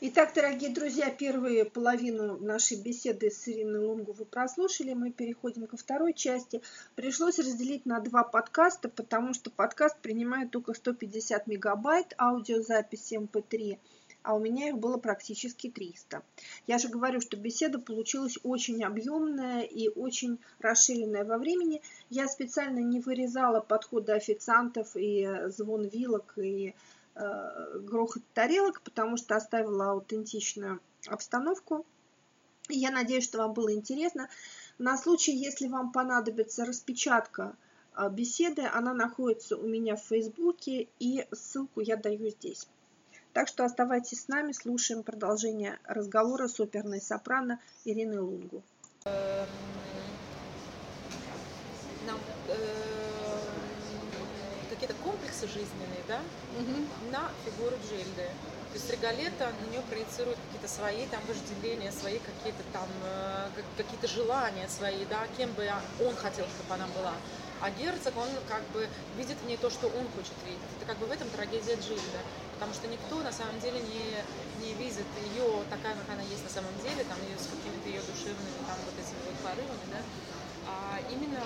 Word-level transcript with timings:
Итак, 0.00 0.32
дорогие 0.34 0.70
друзья, 0.70 1.08
первую 1.08 1.70
половину 1.70 2.36
нашей 2.38 2.76
беседы 2.76 3.30
с 3.30 3.46
Ириной 3.46 3.78
Лунгу 3.78 4.12
вы 4.12 4.24
прослушали. 4.24 4.92
Мы 4.92 5.12
переходим 5.12 5.68
ко 5.68 5.76
второй 5.76 6.14
части. 6.14 6.62
Пришлось 6.96 7.38
разделить 7.38 7.86
на 7.86 8.00
два 8.00 8.24
подкаста, 8.24 8.88
потому 8.88 9.34
что 9.34 9.50
подкаст 9.50 9.96
принимает 10.00 10.50
только 10.50 10.74
150 10.74 11.46
мегабайт 11.46 12.12
аудиозаписи 12.18 13.14
MP3, 13.14 13.78
а 14.24 14.34
у 14.34 14.40
меня 14.40 14.70
их 14.70 14.78
было 14.78 14.98
практически 14.98 15.70
300. 15.70 16.22
Я 16.66 16.78
же 16.78 16.88
говорю, 16.88 17.20
что 17.20 17.36
беседа 17.36 17.78
получилась 17.78 18.36
очень 18.42 18.82
объемная 18.82 19.62
и 19.62 19.88
очень 19.88 20.38
расширенная 20.58 21.24
во 21.24 21.38
времени. 21.38 21.82
Я 22.10 22.26
специально 22.26 22.80
не 22.80 22.98
вырезала 22.98 23.60
подходы 23.60 24.12
официантов 24.12 24.96
и 24.96 25.28
звон 25.46 25.86
вилок 25.86 26.34
и 26.36 26.74
грохот 27.14 28.22
тарелок, 28.34 28.80
потому 28.82 29.16
что 29.16 29.36
оставила 29.36 29.92
аутентичную 29.92 30.80
обстановку. 31.06 31.86
Я 32.68 32.90
надеюсь, 32.90 33.24
что 33.24 33.38
вам 33.38 33.52
было 33.52 33.72
интересно. 33.74 34.28
На 34.78 34.96
случай, 34.96 35.32
если 35.32 35.68
вам 35.68 35.92
понадобится 35.92 36.64
распечатка 36.64 37.56
э, 37.96 38.08
беседы, 38.10 38.62
она 38.62 38.94
находится 38.94 39.56
у 39.56 39.66
меня 39.66 39.96
в 39.96 40.02
Фейсбуке, 40.04 40.88
и 40.98 41.26
ссылку 41.32 41.80
я 41.80 41.96
даю 41.96 42.30
здесь. 42.30 42.66
Так 43.32 43.48
что 43.48 43.64
оставайтесь 43.64 44.22
с 44.22 44.28
нами, 44.28 44.52
слушаем 44.52 45.02
продолжение 45.02 45.78
разговора 45.84 46.48
с 46.48 46.58
оперной 46.58 47.00
сопрано 47.00 47.60
Ириной 47.84 48.20
Лунгу. 48.20 48.62
Эм, 49.04 49.46
нам, 52.06 52.18
э 52.48 52.93
какие-то 54.84 55.02
комплексы 55.02 55.46
жизненные, 55.48 56.04
да, 56.08 56.20
угу. 56.60 56.84
на 57.10 57.30
фигуру 57.44 57.76
Джильды. 57.88 58.28
То 58.72 58.74
есть 58.74 58.90
Регалета 58.90 59.52
на 59.60 59.70
нее 59.70 59.80
проецирует 59.88 60.36
какие-то 60.46 60.68
свои 60.68 61.06
там 61.06 61.20
вожделения, 61.26 61.92
свои 61.92 62.18
какие-то 62.18 62.62
там, 62.72 62.88
э, 63.04 63.48
какие-то 63.76 64.08
желания 64.08 64.68
свои, 64.68 65.04
да, 65.06 65.24
кем 65.38 65.52
бы 65.52 65.70
он 66.04 66.14
хотел, 66.16 66.44
чтобы 66.46 66.74
она 66.74 66.86
была. 66.88 67.14
А 67.62 67.70
герцог, 67.70 68.12
он 68.18 68.28
как 68.48 68.62
бы 68.74 68.88
видит 69.16 69.38
в 69.38 69.46
ней 69.46 69.56
то, 69.56 69.70
что 69.70 69.86
он 69.86 70.04
хочет 70.12 70.34
видеть. 70.44 70.68
Это 70.76 70.86
как 70.86 70.98
бы 70.98 71.06
в 71.06 71.12
этом 71.12 71.30
трагедия 71.30 71.76
Джильды. 71.76 72.20
Потому 72.54 72.74
что 72.74 72.88
никто 72.88 73.22
на 73.22 73.32
самом 73.32 73.58
деле 73.60 73.80
не, 73.80 74.04
не 74.60 74.74
видит 74.74 75.06
ее 75.32 75.64
такая, 75.70 75.94
как 75.94 76.12
она 76.12 76.22
есть 76.28 76.44
на 76.44 76.50
самом 76.50 76.74
деле, 76.82 77.04
там 77.08 77.16
ее 77.24 77.38
с 77.38 77.48
какими-то 77.48 77.88
ее 77.88 78.02
душевными 78.04 78.60
там 78.68 78.76
вот 78.84 78.96
этими 79.00 79.22
вот 79.24 79.38
порывами, 79.40 79.86
да. 79.88 80.02
А 80.66 80.98
именно 81.10 81.40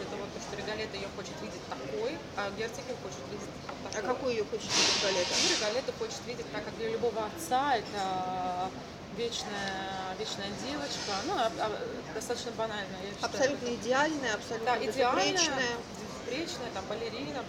это 0.00 0.16
вот 0.16 0.28
то, 0.32 0.40
что 0.40 0.56
Регалета 0.56 0.96
ее 0.96 1.08
хочет 1.16 1.34
видеть 1.40 1.64
такой, 1.68 2.18
а 2.36 2.50
герцог 2.56 2.84
ее 2.88 2.96
хочет 3.02 3.22
видеть 3.30 3.52
такой. 3.66 3.90
А 3.94 4.00
какой 4.02 4.30
ее 4.34 4.44
хочет 4.44 4.70
видеть 4.70 4.96
Регалета? 5.00 5.32
Ну, 5.36 5.46
Регалета 5.56 5.92
хочет 5.98 6.20
видеть 6.26 6.48
так, 6.52 6.64
как 6.64 6.76
для 6.76 6.88
любого 6.90 7.20
отца, 7.26 7.76
это 7.76 8.70
вечная, 9.16 10.14
вечная 10.18 10.52
девочка, 10.64 11.12
ну, 11.26 11.32
а, 11.34 11.50
а, 11.60 11.70
достаточно 12.14 12.52
банальная. 12.52 13.00
Я 13.02 13.12
считаю, 13.14 13.32
абсолютно 13.32 13.66
это... 13.66 13.74
идеальная, 13.76 14.34
абсолютно 14.34 14.66
да, 14.66 14.84
идеальная, 14.84 15.72
безупречная, 15.96 16.70
там, 16.74 16.84
балерина, 16.86 17.42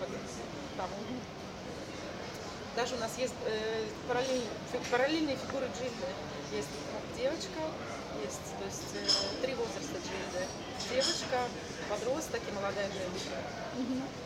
там, 0.78 0.89
даже 2.78 2.94
у 2.94 3.00
нас 3.00 3.11
есть 3.17 3.34
э, 3.45 3.86
параллельные, 4.08 4.45
параллельные 4.92 5.36
фигуры 5.36 5.66
Джильды. 5.73 6.06
Есть 6.54 6.70
девочка, 7.17 7.66
есть, 8.23 8.47
то 8.58 8.66
есть 8.66 8.91
э, 8.95 9.41
три 9.41 9.53
возраста 9.55 9.97
Джильды. 10.00 10.45
Девочка, 10.89 11.47
подросток 11.89 12.41
и 12.47 12.52
молодая 12.53 12.88
женщина. 12.88 13.41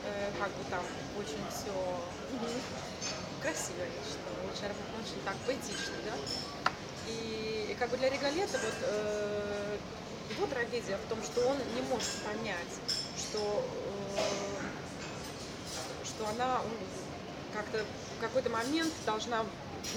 Э, 0.05 0.31
как 0.39 0.49
бы 0.49 0.63
там 0.69 0.83
очень 1.17 1.41
все 1.49 1.73
красиво, 3.41 3.81
я 3.81 4.01
считаю, 4.05 4.37
очень, 4.45 4.75
очень 5.01 5.21
так 5.25 5.35
поэтично, 5.45 5.95
да. 6.05 6.15
И, 7.07 7.71
и 7.71 7.75
как 7.75 7.89
бы 7.89 7.97
для 7.97 8.09
Регалета 8.09 8.59
вот 8.59 8.75
э, 8.83 9.77
его 10.29 10.47
трагедия 10.47 10.97
в 10.97 11.09
том, 11.09 11.21
что 11.23 11.41
он 11.47 11.57
не 11.75 11.81
может 11.89 12.11
понять, 12.23 12.73
что, 13.17 13.65
э, 14.15 14.21
что 16.05 16.27
она 16.29 16.61
как-то 17.53 17.83
в 18.17 18.21
какой-то 18.21 18.49
момент 18.49 18.93
должна 19.05 19.45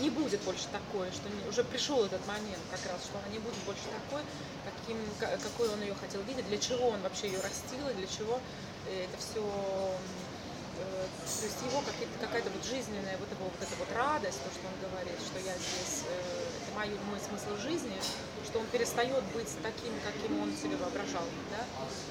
не 0.00 0.10
будет 0.10 0.40
больше 0.42 0.66
такой, 0.72 1.10
что 1.12 1.28
не, 1.28 1.48
уже 1.48 1.64
пришел 1.64 2.04
этот 2.04 2.24
момент 2.26 2.62
как 2.70 2.80
раз, 2.92 3.04
что 3.04 3.18
она 3.18 3.28
не 3.28 3.38
будет 3.38 3.58
больше 3.66 3.86
такой, 3.92 4.22
каким, 4.64 4.98
какой 5.20 5.68
он 5.68 5.80
ее 5.82 5.94
хотел 5.94 6.22
видеть, 6.22 6.46
для 6.48 6.58
чего 6.58 6.88
он 6.88 7.00
вообще 7.02 7.28
ее 7.28 7.40
растил 7.40 7.88
и 7.88 7.94
для 7.94 8.06
чего 8.06 8.40
э, 8.88 9.04
это 9.04 9.16
все 9.18 9.40
э, 9.40 11.04
то 11.04 11.46
есть 11.46 11.60
его 11.62 11.82
какая-то 12.20 12.50
вот 12.50 12.64
жизненная 12.64 13.16
вот, 13.18 13.30
его, 13.30 13.44
вот 13.44 13.60
эта 13.60 13.76
вот 13.78 13.88
радость, 13.94 14.40
то, 14.42 14.50
что 14.50 14.64
он 14.66 14.76
говорит, 14.90 15.18
что 15.20 15.38
я 15.38 15.54
здесь, 15.54 16.04
э, 16.08 16.48
это 16.62 16.70
мой, 16.74 16.88
мой 17.10 17.20
смысл 17.20 17.56
жизни, 17.62 17.96
что 18.44 18.60
он 18.60 18.66
перестает 18.66 19.24
быть 19.32 19.50
таким, 19.62 19.92
каким 20.04 20.42
он 20.42 20.50
себе 20.56 20.76
воображал. 20.76 21.24
Да? 21.50 21.64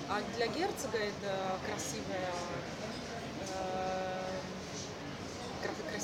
А 0.10 0.22
для 0.38 0.48
герцога 0.48 0.98
это 0.98 1.60
красивая 1.66 2.32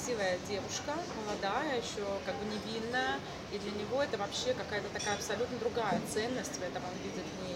красивая 0.10 0.38
девушка, 0.48 0.94
молодая, 1.24 1.78
еще 1.78 2.04
как 2.26 2.36
бы 2.36 2.46
невинная, 2.46 3.20
и 3.52 3.60
для 3.60 3.72
него 3.72 4.02
это 4.02 4.18
вообще 4.18 4.54
какая-то 4.54 4.90
такая 4.90 5.16
абсолютно 5.16 5.58
другая 5.60 6.02
ценность 6.12 6.58
в 6.58 6.64
этом, 6.64 6.84
он 6.84 6.98
видит 7.04 7.26
в 7.26 7.46
ней 7.46 7.56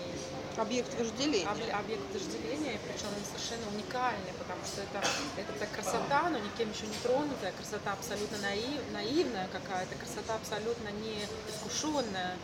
Объект 0.56 0.94
вожделения. 1.00 1.50
Об, 1.50 1.58
объект 1.58 2.14
вожделения, 2.14 2.78
причем 2.86 3.10
он 3.10 3.26
совершенно 3.26 3.66
уникальный, 3.74 4.34
потому 4.38 4.62
что 4.66 4.82
это, 4.84 5.02
это 5.36 5.52
так 5.58 5.72
красота, 5.72 6.30
но 6.30 6.38
никем 6.38 6.70
еще 6.70 6.86
не 6.86 6.94
тронутая, 7.02 7.54
красота 7.54 7.94
абсолютно 7.94 8.38
наив, 8.38 8.82
наивная 8.94 9.48
какая-то, 9.48 9.96
красота 9.96 10.36
абсолютно 10.36 10.90
не 11.02 11.26
искушенная. 11.50 12.38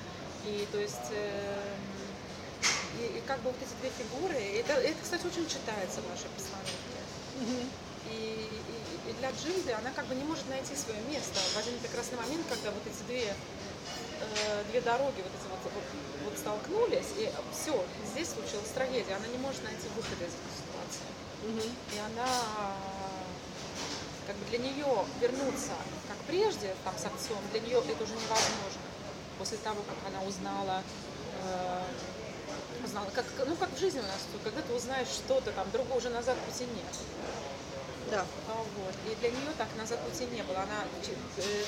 И 0.44 0.68
то 0.72 0.80
есть 0.80 1.12
э, 1.12 1.54
и, 2.98 3.20
и 3.20 3.22
как 3.28 3.38
бы 3.42 3.52
вот 3.52 3.62
эти 3.62 3.78
две 3.78 3.92
фигуры, 3.94 4.42
это, 4.58 4.74
это 4.74 4.98
кстати, 5.04 5.28
очень 5.28 5.46
читается 5.48 6.02
в 6.02 6.10
нашей 6.10 6.34
постановке. 6.34 6.98
И, 8.10 8.50
и, 8.50 8.79
и 9.08 9.14
для 9.14 9.32
Джильды 9.32 9.72
она 9.74 9.92
как 9.92 10.06
бы 10.08 10.16
не 10.16 10.24
может 10.24 10.48
найти 10.50 10.76
свое 10.76 11.00
место 11.10 11.40
в 11.40 11.58
один 11.58 11.78
прекрасный 11.80 12.18
момент, 12.18 12.46
когда 12.50 12.72
вот 12.72 12.84
эти 12.86 13.02
две, 13.08 13.34
э, 13.34 14.64
две 14.72 14.82
дороги 14.82 15.22
вот, 15.22 15.32
эти 15.32 15.48
вот, 15.50 15.60
вот, 15.64 15.84
вот 16.26 16.38
столкнулись, 16.38 17.12
и 17.18 17.32
все, 17.54 17.74
здесь 18.12 18.30
случилась 18.30 18.70
трагедия, 18.74 19.16
она 19.16 19.28
не 19.28 19.38
может 19.38 19.64
найти 19.64 19.88
выхода 19.96 20.26
из 20.26 20.34
этой 20.36 20.54
ситуации. 20.58 21.10
Угу. 21.44 21.64
И 21.96 22.00
она 22.00 22.28
как 24.28 24.36
бы 24.36 24.46
для 24.50 24.60
нее 24.60 25.06
вернуться 25.22 25.74
как 26.08 26.18
прежде, 26.28 26.76
там 26.84 26.94
с 26.98 27.06
отцом, 27.06 27.40
для 27.52 27.62
нее 27.62 27.80
это 27.80 28.04
уже 28.04 28.14
невозможно. 28.14 28.86
После 29.40 29.58
того, 29.58 29.82
как 29.88 29.98
она 30.14 30.22
узнала, 30.28 30.84
э, 31.42 31.82
узнала 32.84 33.10
как, 33.16 33.26
ну 33.48 33.56
как 33.56 33.74
в 33.74 33.80
жизни 33.80 34.00
у 34.00 34.04
нас, 34.04 34.22
когда 34.44 34.62
ты 34.62 34.74
узнаешь 34.74 35.08
что-то, 35.08 35.52
там 35.52 35.70
другого 35.72 35.98
уже 35.98 36.10
назад 36.10 36.38
пути 36.40 36.66
нет. 36.66 36.94
Да. 38.12 38.26
А, 38.48 38.54
вот. 38.58 38.96
И 39.06 39.16
для 39.20 39.30
нее 39.30 39.52
так 39.58 39.68
назад 39.78 40.00
пути 40.02 40.26
не 40.26 40.42
было. 40.44 40.62
Она 40.62 40.84
э, 41.38 41.64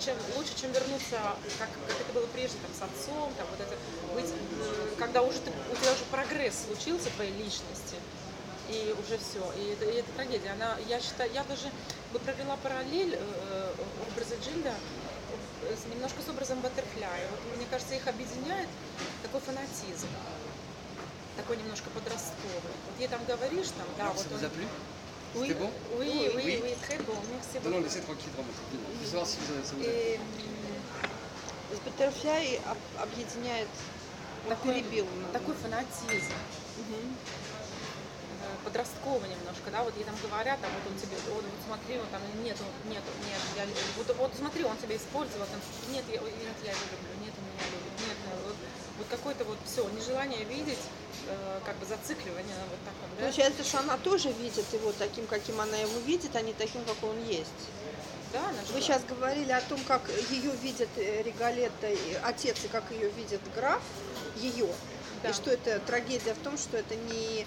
чем, 0.00 0.16
лучше, 0.36 0.58
чем 0.60 0.72
вернуться, 0.72 1.18
как, 1.58 1.68
как 1.86 2.00
это 2.00 2.12
было 2.12 2.26
прежде, 2.26 2.58
там, 2.58 2.72
с 2.74 2.82
отцом, 2.82 3.32
там, 3.36 3.46
вот 3.50 3.60
это, 3.60 3.76
быть, 4.14 4.30
э, 4.30 4.94
когда 4.98 5.22
уже 5.22 5.38
ты, 5.38 5.50
у 5.50 5.76
тебя 5.76 5.92
уже 5.92 6.04
прогресс 6.10 6.66
случился 6.66 7.10
твоей 7.10 7.32
личности, 7.32 7.96
и 8.68 8.94
уже 8.98 9.18
все. 9.18 9.52
И 9.56 9.72
это, 9.72 9.84
и 9.84 9.98
это 9.98 10.10
трагедия. 10.12 10.50
Она, 10.50 10.76
я 10.88 11.00
считаю, 11.00 11.30
я 11.32 11.44
даже 11.44 11.70
бы 12.12 12.18
провела 12.18 12.56
параллель 12.56 13.16
э, 13.16 13.72
образа 14.10 14.34
Джильда 14.44 14.74
немножко 15.94 16.22
с 16.22 16.28
образом 16.28 16.60
Баттерфляя. 16.60 17.28
Вот, 17.30 17.56
мне 17.56 17.66
кажется, 17.70 17.94
их 17.94 18.06
объединяет 18.08 18.68
такой 19.22 19.40
фанатизм 19.40 20.08
такой 21.40 21.56
немножко 21.56 21.88
подростковый. 21.90 22.74
Вот 22.86 22.98
ей 22.98 23.08
там 23.08 23.24
говоришь, 23.24 23.68
там, 23.68 23.86
да, 23.96 24.12
вот 24.12 24.26
он... 24.32 24.50
Oui, 25.34 25.46
C'était 25.46 25.60
bon 25.60 25.70
oui, 25.98 26.30
oui, 26.34 26.42
oui, 26.44 26.60
oui, 26.64 26.74
très 26.82 26.98
bon, 27.06 27.14
merci 27.30 27.54
beaucoup. 27.54 27.68
Non, 27.70 27.76
non, 27.76 27.82
laissez 27.84 28.00
tranquille, 28.00 28.32
vraiment. 28.34 28.50
Je 28.50 29.06
vais 29.06 29.16
voir 29.16 29.26
si 29.26 29.38
vous 29.38 29.54
avez, 29.54 29.64
ça 29.64 29.74
vous 29.76 29.84
aide. 29.84 30.20
Butterfly 31.86 32.58
объединяет 32.98 33.68
такой, 34.48 34.82
такой 35.32 35.54
фанатизм. 35.54 36.34
Угу. 36.82 36.98
Подростковый 38.64 39.30
немножко, 39.30 39.70
да, 39.70 39.84
вот 39.84 39.94
ей 39.96 40.04
там 40.04 40.16
говорят, 40.20 40.58
а 40.62 40.66
вот 40.66 40.84
он 40.90 40.98
тебе, 40.98 41.16
вот, 41.30 41.44
вот 41.44 41.60
смотри, 41.64 41.96
вот 41.98 42.10
там 42.10 42.20
нет, 42.42 42.56
нет, 42.90 43.02
нет, 43.24 43.40
я, 43.56 43.64
вот, 43.96 44.16
вот 44.16 44.32
смотри, 44.36 44.64
он 44.64 44.76
тебя 44.76 44.96
использовал, 44.96 45.46
там, 45.46 45.60
нет, 45.92 46.04
я, 46.08 46.20
нет, 46.20 46.56
я 46.64 46.72
его 46.72 46.84
люблю, 46.90 47.14
нет, 47.24 47.32
он 47.38 47.44
меня 47.46 47.66
любит, 47.70 47.94
нет, 48.04 48.16
вот, 48.44 48.56
вот 48.98 49.06
какое-то 49.08 49.44
вот 49.44 49.58
все, 49.64 49.88
нежелание 49.90 50.44
видеть, 50.44 50.80
как 51.64 51.76
бы 51.76 51.86
зацикливание 51.86 52.54
на 52.54 52.64
вот 52.70 52.78
таком. 52.84 53.08
Да? 53.16 53.22
Получается, 53.22 53.64
что 53.64 53.78
она 53.80 53.96
тоже 53.98 54.30
видит 54.32 54.64
его 54.72 54.92
таким, 54.98 55.26
каким 55.26 55.60
она 55.60 55.76
его 55.76 55.98
видит, 56.00 56.34
а 56.34 56.40
не 56.42 56.52
таким, 56.52 56.84
как 56.84 57.02
он 57.02 57.16
есть. 57.24 57.48
Да, 58.32 58.40
она 58.48 58.58
Вы 58.72 58.80
сейчас 58.80 59.02
говорили 59.04 59.50
о 59.50 59.60
том, 59.60 59.80
как 59.88 60.02
ее 60.30 60.52
видит 60.62 60.88
э, 60.96 61.22
Регалетта, 61.22 61.88
отец, 62.22 62.64
и 62.64 62.68
как 62.68 62.84
ее 62.92 63.08
видит 63.10 63.40
граф, 63.56 63.82
ее. 64.36 64.68
Да. 65.22 65.30
И 65.30 65.32
что 65.32 65.50
это 65.50 65.78
трагедия 65.80 66.34
в 66.34 66.38
том, 66.38 66.56
что 66.56 66.76
это 66.76 66.94
не 66.94 67.46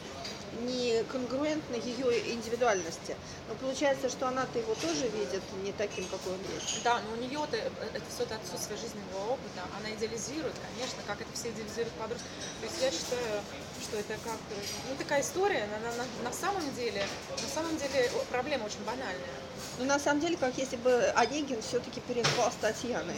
не 0.61 1.03
конгруентно 1.11 1.75
ее 1.75 2.33
индивидуальности. 2.33 3.15
Но 3.47 3.55
получается, 3.55 4.09
что 4.09 4.27
она-то 4.27 4.59
его 4.59 4.73
тоже 4.75 5.07
видит 5.09 5.41
не 5.63 5.71
таким, 5.73 6.05
какой 6.05 6.33
он 6.33 6.39
есть. 6.53 6.83
Да, 6.83 7.01
но 7.01 7.13
у 7.13 7.15
нее-то 7.15 7.57
э, 7.57 7.69
это 7.93 8.03
все 8.13 8.23
это 8.23 8.35
отсутствие 8.35 8.77
жизненного 8.77 9.33
опыта. 9.33 9.61
Она 9.79 9.93
идеализирует, 9.95 10.53
конечно, 10.75 10.99
как 11.07 11.21
это 11.21 11.29
все 11.33 11.49
идеализируют 11.49 11.93
подростки. 11.93 12.27
То 12.61 12.67
есть 12.67 12.81
я 12.81 12.91
считаю, 12.91 13.41
что 13.81 13.97
это 13.97 14.13
как 14.23 14.39
э, 14.51 14.61
ну, 14.89 14.95
такая 14.97 15.21
история. 15.21 15.67
На, 15.67 15.79
на, 15.79 15.95
на, 15.97 16.29
на 16.29 16.33
самом 16.33 16.63
деле, 16.75 17.05
на 17.31 17.49
самом 17.49 17.77
деле 17.77 18.11
проблема 18.29 18.65
очень 18.65 18.83
банальная. 18.85 19.37
Ну, 19.79 19.85
на 19.85 19.99
самом 19.99 20.21
деле, 20.21 20.37
как 20.37 20.57
если 20.57 20.77
бы 20.77 21.11
Онегин 21.15 21.61
все-таки 21.61 21.99
переспал 22.01 22.51
с 22.51 22.55
Татьяной. 22.55 23.15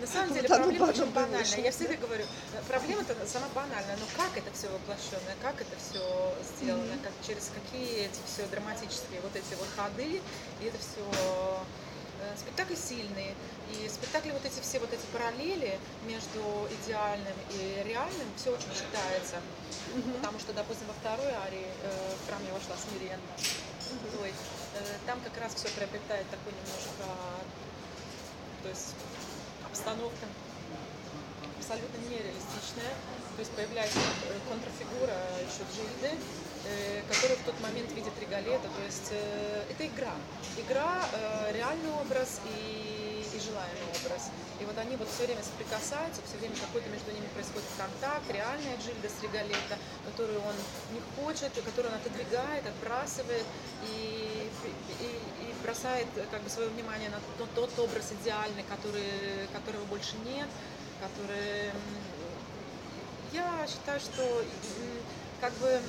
На 0.00 0.06
самом 0.06 0.32
деле 0.32 0.48
Вот 0.48 0.56
проблема 0.56 0.84
очень 0.86 1.10
банальная. 1.10 1.60
Я 1.60 1.70
всегда 1.70 1.94
говорю, 1.96 2.24
э, 2.24 2.62
проблема-то 2.68 3.14
сама 3.26 3.46
банальная, 3.54 3.96
но 3.98 4.06
как 4.16 4.36
это 4.36 4.50
все 4.52 4.68
воплощенное, 4.68 5.36
как 5.42 5.60
это 5.60 5.76
все 5.76 6.34
сделано, 6.56 6.96
как, 7.02 7.12
через 7.26 7.50
какие 7.52 8.06
эти 8.06 8.20
все 8.26 8.46
драматические 8.46 9.20
вот 9.20 9.36
эти 9.36 9.54
вот 9.58 9.68
ходы, 9.76 10.22
и 10.60 10.64
это 10.64 10.78
все 10.78 11.04
спектакль 12.36 12.74
сильный, 12.76 13.34
и 13.72 13.88
спектакли 13.88 14.30
вот 14.32 14.44
эти 14.44 14.60
все 14.60 14.78
вот 14.78 14.92
эти 14.92 15.02
параллели 15.12 15.78
между 16.06 16.68
идеальным 16.80 17.36
и 17.52 17.82
реальным 17.84 18.28
все 18.36 18.50
очень 18.50 18.72
читается, 18.74 19.36
потому 20.16 20.38
что, 20.38 20.52
допустим, 20.52 20.86
во 20.88 20.94
второй 20.94 21.32
арии 21.32 21.66
э, 21.82 22.14
в 22.22 22.26
храм 22.28 22.40
я 22.46 22.52
вошла 22.52 22.76
смиренно, 22.76 23.32
Ой, 24.22 24.30
э, 24.30 24.80
там 25.06 25.20
как 25.20 25.36
раз 25.40 25.54
все 25.54 25.68
приобретает 25.70 26.28
такой 26.30 26.52
немножко, 26.52 27.04
то 28.62 28.68
есть 28.68 28.94
обстановка 29.70 30.26
абсолютно 31.58 31.98
нереалистичная. 32.10 32.94
То 33.36 33.40
есть 33.40 33.52
появляется 33.52 33.98
э, 33.98 34.34
контрфигура 34.50 35.14
еще 35.38 35.62
Джильды, 35.70 36.18
э, 36.66 37.02
которая 37.08 37.38
в 37.38 37.44
тот 37.46 37.58
момент 37.60 37.90
видит 37.92 38.12
Регалета. 38.20 38.66
То 38.68 38.82
есть 38.84 39.08
э, 39.12 39.64
это 39.70 39.86
игра. 39.86 40.14
Игра, 40.58 41.06
э, 41.12 41.52
реальный 41.54 41.92
образ 42.02 42.40
и, 42.44 43.22
и 43.22 43.38
желаемый 43.38 43.86
образ. 44.02 44.28
И 44.60 44.64
вот 44.64 44.76
они 44.76 44.96
вот 44.96 45.08
все 45.08 45.24
время 45.24 45.42
соприкасаются, 45.42 46.20
все 46.26 46.36
время 46.36 46.56
какой-то 46.58 46.90
между 46.90 47.12
ними 47.12 47.26
происходит 47.32 47.70
контакт, 47.78 48.26
реальная 48.28 48.76
Джильда 48.76 49.08
с 49.08 49.22
Регалета, 49.22 49.78
которую 50.04 50.42
он 50.42 50.56
не 50.92 51.00
хочет, 51.16 51.56
и 51.56 51.62
которую 51.62 51.94
он 51.94 51.98
отодвигает, 52.02 52.66
отбрасывает 52.66 53.46
и, 53.88 54.50
и 55.00 55.08
бросает 55.62 56.06
э, 56.16 56.24
как 56.30 56.42
бы 56.42 56.50
свое 56.50 56.68
внимание 56.68 57.10
на 57.10 57.20
тот, 57.38 57.48
тот 57.54 57.78
образ 57.78 58.12
идеальный, 58.20 58.64
который, 58.64 59.46
которого 59.52 59.84
больше 59.84 60.16
нет, 60.24 60.48
который 61.00 61.70
я 63.32 63.66
считаю, 63.68 64.00
что 64.00 64.44
как 65.40 65.52
бы 65.54 65.80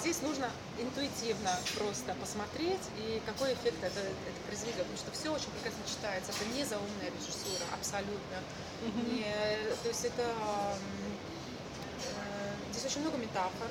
здесь 0.00 0.20
нужно 0.22 0.50
интуитивно 0.78 1.50
просто 1.78 2.14
посмотреть 2.20 2.82
и 2.98 3.22
какой 3.24 3.54
эффект 3.54 3.78
это, 3.82 4.00
это 4.00 4.40
произведет, 4.46 4.84
потому 4.84 4.98
что 4.98 5.10
все 5.12 5.30
очень 5.30 5.50
прекрасно 5.56 5.82
читается, 5.88 6.32
это 6.32 6.44
не 6.52 6.64
заумная 6.64 7.10
режиссура, 7.10 7.64
абсолютно. 7.72 8.38
Не, 9.08 9.32
то 9.82 9.88
есть 9.88 10.04
это 10.04 10.24
э, 12.04 12.72
здесь 12.72 12.84
очень 12.84 13.00
много 13.00 13.16
метафор, 13.16 13.70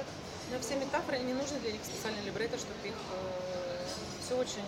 но 0.52 0.60
все 0.60 0.76
метафоры 0.76 1.20
не 1.20 1.34
нужны 1.34 1.60
для 1.60 1.72
них 1.72 1.82
специальный 1.86 2.24
либретто, 2.24 2.58
чтобы 2.58 2.88
их 2.88 2.96
все 4.26 4.38
очень, 4.38 4.64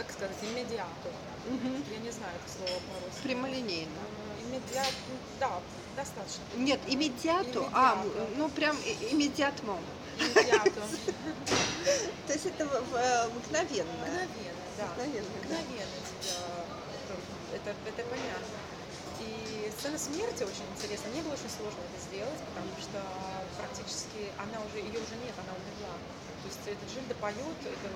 как 0.00 0.10
сказать, 0.12 0.36
иммедиату. 0.42 1.08
Я 1.92 1.98
не 1.98 2.10
знаю 2.10 2.32
это 2.40 2.48
слово 2.52 2.80
по-русски. 2.88 3.22
Прямолинейно. 3.22 4.00
Э, 4.00 4.44
Иммедиат, 4.44 4.94
да, 5.38 5.60
достаточно. 5.94 6.42
Нет, 6.56 6.80
иммедиату, 6.86 7.68
а, 7.72 8.02
ну 8.36 8.48
прям 8.48 8.76
иммедиатмо. 9.10 9.78
Иммедиату. 10.18 10.80
То 12.26 12.32
есть 12.32 12.46
это 12.46 12.64
мгновенно. 12.64 13.92
Мгновенно, 13.92 14.64
да. 14.78 14.86
Мгновенно, 14.86 15.28
да. 15.48 15.56
Тебя, 15.60 15.84
это, 17.52 17.70
это 17.84 18.02
понятно. 18.08 18.56
И 19.20 19.70
сцена 19.76 19.98
смерти 19.98 20.44
очень 20.44 20.64
интересна. 20.76 21.10
Мне 21.10 21.22
было 21.22 21.34
очень 21.34 21.52
сложно 21.52 21.80
это 21.92 22.00
сделать, 22.08 22.40
потому 22.48 22.72
что 22.80 23.04
практически 23.58 24.32
она 24.40 24.64
уже, 24.64 24.78
ее 24.80 24.96
уже 24.96 25.16
нет, 25.20 25.36
она 25.36 25.52
умерла. 25.52 25.92
То 26.40 26.46
есть 26.48 26.64
эта 26.64 26.84
Джильда 26.88 27.14
поет 27.20 27.58
это, 27.60 27.90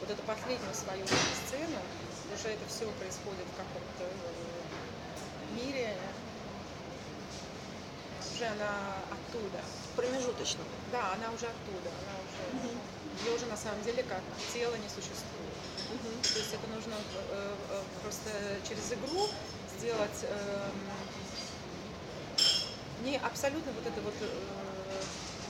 вот 0.00 0.10
эту 0.10 0.22
последнюю 0.22 0.74
свою 0.74 1.06
сцену, 1.06 1.78
уже 2.34 2.48
это 2.54 2.64
все 2.68 2.86
происходит 2.98 3.46
в 3.52 3.56
каком-то 3.56 4.04
э, 4.04 5.54
мире, 5.54 5.96
уже 8.40 8.46
она 8.46 8.96
оттуда. 9.12 9.60
Промежуточно. 9.96 10.64
Да, 10.92 11.12
она 11.12 11.28
уже 11.34 11.46
оттуда, 11.46 11.90
она 11.92 12.14
уже, 12.24 12.72
ее 13.24 13.36
уже 13.36 13.46
на 13.46 13.56
самом 13.56 13.82
деле 13.82 14.02
как 14.04 14.22
тело 14.52 14.74
не 14.76 14.88
существует. 14.88 15.60
То 16.22 16.38
есть 16.38 16.54
это 16.54 16.66
нужно 16.72 16.94
э, 16.94 17.54
э, 17.70 17.82
просто 18.02 18.30
через 18.66 18.92
игру 18.92 19.28
сделать 19.76 20.24
эм, 20.24 20.80
не 23.04 23.16
абсолютно 23.18 23.72
вот 23.72 23.86
это 23.86 24.00
вот 24.00 24.14
э, 24.20 24.26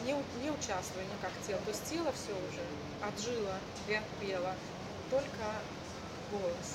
не, 0.05 0.13
не 0.43 0.51
участвуя 0.51 1.05
никак 1.05 1.31
тело. 1.47 1.61
То 1.63 1.71
есть 1.71 1.85
тело 1.85 2.11
все 2.13 2.33
уже 2.33 2.65
отжило 3.03 3.57
и 3.89 3.95
отпело, 3.95 4.55
только 5.11 5.45
голос. 6.31 6.71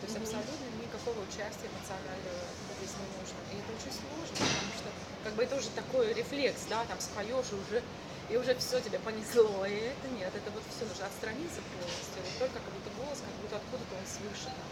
То 0.00 0.06
есть 0.06 0.16
абсолютно 0.16 0.66
никакого 0.80 1.20
участия 1.20 1.68
эмоционального 1.68 2.40
здесь 2.80 2.96
не 2.96 3.08
нужно. 3.20 3.38
И 3.52 3.54
это 3.60 3.68
очень 3.76 3.92
сложно, 3.92 4.32
потому 4.32 4.72
что 4.80 4.88
как 5.24 5.32
бы 5.34 5.42
это 5.44 5.56
уже 5.56 5.68
такой 5.76 6.12
рефлекс, 6.14 6.64
да, 6.70 6.84
там 6.86 6.98
споешь 7.00 7.52
и 7.52 7.56
уже 7.56 7.82
и 8.30 8.36
уже 8.38 8.54
все 8.56 8.80
тебя 8.80 8.98
понесло. 9.00 9.66
И 9.66 9.74
это 9.90 10.06
нет, 10.14 10.30
это 10.30 10.50
вот 10.54 10.62
все 10.70 10.86
нужно 10.86 11.04
отстраниться 11.04 11.60
полностью. 11.74 12.22
Вот 12.22 12.34
только 12.38 12.62
как 12.62 12.72
будто 12.72 12.90
голос, 12.96 13.18
как 13.18 13.34
будто 13.42 13.56
откуда-то 13.58 13.92
он 13.98 14.06
свыше. 14.06 14.48
там. 14.54 14.68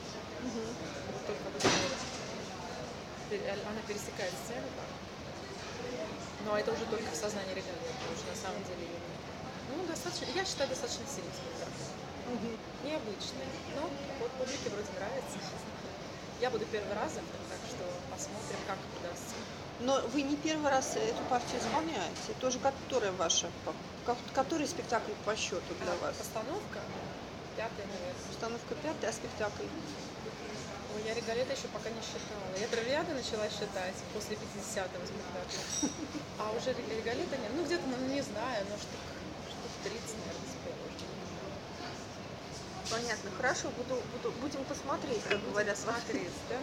Вот 1.12 1.22
только 1.26 1.42
вот 1.50 1.58
вот 1.58 1.98
пе- 3.28 3.50
она 3.50 3.80
пересекает 3.84 4.32
сцену 4.46 4.68
так. 4.78 4.88
Но 6.46 6.56
это 6.56 6.70
уже 6.72 6.86
только 6.86 7.10
в 7.10 7.18
сознании 7.18 7.50
регалии, 7.52 7.92
потому 7.98 8.14
что 8.16 8.30
на 8.30 8.38
самом 8.38 8.62
деле 8.64 8.86
нет. 8.86 9.17
Ну, 9.78 9.86
достаточно, 9.86 10.26
я 10.34 10.44
считаю, 10.44 10.68
достаточно 10.68 11.06
сильный 11.06 11.30
спектакль. 11.30 11.86
Необычный, 12.84 13.48
но 13.74 13.88
вот 14.20 14.30
публике 14.32 14.68
вроде 14.68 14.90
нравится. 14.98 15.38
Я 16.40 16.50
буду 16.50 16.64
первый 16.66 16.94
раз 16.94 17.14
завтра, 17.14 17.38
так 17.50 17.58
что 17.66 17.82
посмотрим, 18.12 18.60
как 18.66 18.78
удастся. 19.00 19.34
Но 19.80 20.00
вы 20.12 20.22
не 20.22 20.36
первый 20.36 20.70
раз 20.70 20.94
эту 20.96 21.22
партию 21.30 21.60
исполняете. 21.60 22.30
Тоже 22.40 22.58
которая 22.58 23.12
ваша, 23.12 23.48
который 24.34 24.66
спектакль 24.68 25.12
по 25.24 25.34
счету 25.36 25.72
для 25.82 25.94
вас? 25.96 26.14
Постановка 26.16 26.78
пятая, 27.56 27.86
наверное. 27.86 28.30
Установка 28.30 28.74
пятая, 28.82 29.10
а 29.10 29.12
спектакль? 29.12 29.66
Ой, 30.94 31.02
я 31.06 31.14
регалета 31.14 31.52
еще 31.54 31.68
пока 31.74 31.90
не 31.90 32.02
считала. 32.02 32.46
Я 32.58 32.66
травиады 32.68 33.14
начала 33.14 33.48
считать 33.50 33.98
после 34.14 34.36
50-го 34.36 35.04
спектакля. 35.06 35.90
А 36.38 36.50
уже 36.54 36.70
ре- 36.70 36.96
регалета 36.98 37.36
нет. 37.36 37.50
Ну, 37.56 37.64
где-то, 37.64 37.82
ну, 37.86 37.96
не 38.14 38.22
знаю, 38.22 38.62
штук, 38.66 38.78
штук 38.78 39.17
30, 39.82 40.18
наверное, 40.18 40.46
уже. 40.86 40.98
Понятно, 42.88 43.30
хорошо, 43.30 43.70
буду, 43.70 44.02
буду, 44.12 44.32
будем 44.32 44.64
посмотреть, 44.64 45.22
как 45.22 45.42
говорят. 45.42 45.76
Смотреть, 45.78 46.32
да? 46.48 46.60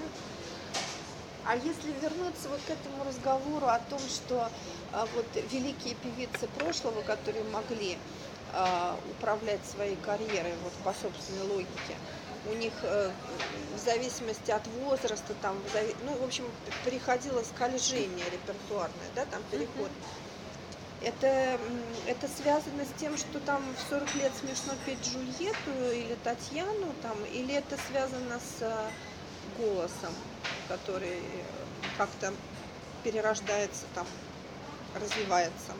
А 1.44 1.56
если 1.56 1.94
вернуться 1.94 2.50
вот 2.50 2.64
к 2.64 2.72
этому 2.72 3.04
разговору 3.04 3.68
о 3.68 3.78
том, 3.80 4.08
что 4.08 4.52
а, 4.92 5.06
вот 5.06 5.36
великие 5.36 5.94
певицы 5.94 6.48
прошлого, 6.48 7.04
которые 7.04 7.44
могли 7.44 8.00
а, 8.48 9.00
управлять 9.06 9.64
своей 9.64 9.96
карьерой 9.96 10.58
вот 10.58 10.74
по 10.84 10.92
собственной 10.94 11.44
логике, 11.44 12.00
у 12.44 12.54
них 12.54 12.84
э, 12.84 13.14
в 13.74 13.78
зависимости 13.78 14.52
от 14.52 14.68
возраста, 14.68 15.34
там, 15.36 15.62
в 15.64 15.68
зави- 15.68 15.98
ну, 16.00 16.18
в 16.18 16.24
общем, 16.24 16.56
приходило 16.84 17.44
скольжение 17.44 18.30
репертуарное, 18.30 19.10
да, 19.12 19.26
там 19.26 19.44
переход. 19.44 19.92
Это, 21.02 21.60
это 22.08 22.28
связано 22.28 22.84
с 22.86 23.00
тем, 23.00 23.18
что 23.18 23.40
там 23.42 23.62
в 23.76 23.90
40 23.90 24.16
лет 24.16 24.32
смешно 24.40 24.74
петь 24.86 25.00
Джульетту 25.06 25.72
или 25.92 26.16
Татьяну, 26.24 26.94
там, 27.02 27.18
или 27.26 27.54
это 27.54 27.78
связано 27.90 28.40
с 28.40 28.62
э, 28.62 28.90
голосом, 29.60 30.14
который 30.68 31.20
э, 31.20 31.44
как-то 31.98 32.34
перерождается, 33.04 33.84
там, 33.94 34.08
развивается. 34.96 35.74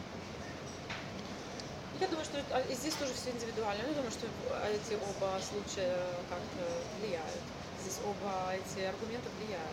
Я 2.00 2.08
думаю, 2.10 2.26
что 2.26 2.38
это- 2.38 2.58
а, 2.58 2.74
здесь 2.74 2.94
тоже 2.96 3.14
все 3.14 3.32
индивидуально. 3.32 3.82
Я 3.88 3.94
думаю, 3.94 4.12
что 4.12 4.28
эти 4.68 4.94
оба 5.00 5.40
случая 5.42 5.98
как-то 6.30 6.64
влияют. 7.00 7.42
Здесь 7.82 8.00
оба 8.06 8.54
эти 8.54 8.84
аргумента 8.84 9.30
влияют. 9.40 9.72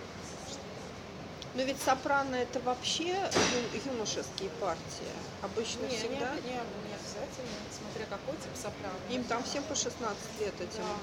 Но 1.54 1.62
ведь 1.62 1.80
сопрано 1.82 2.36
это 2.36 2.60
вообще 2.60 3.12
ю- 3.12 3.92
юношеские 3.92 4.48
партии. 4.60 5.12
Обычно 5.42 5.82
Не, 5.84 5.88
не, 5.92 5.96
всегда. 5.98 6.32
обя- 6.32 6.42
не, 6.48 6.52
не 6.56 6.94
обязательно, 6.96 7.60
смотря 7.76 8.06
какой 8.08 8.34
тип 8.40 8.54
сопрано. 8.56 8.96
Им 9.10 9.24
там 9.24 9.42
всем 9.44 9.62
по 9.64 9.74
16 9.74 10.40
лет 10.40 10.54
этим. 10.60 10.80
Да. 10.80 10.96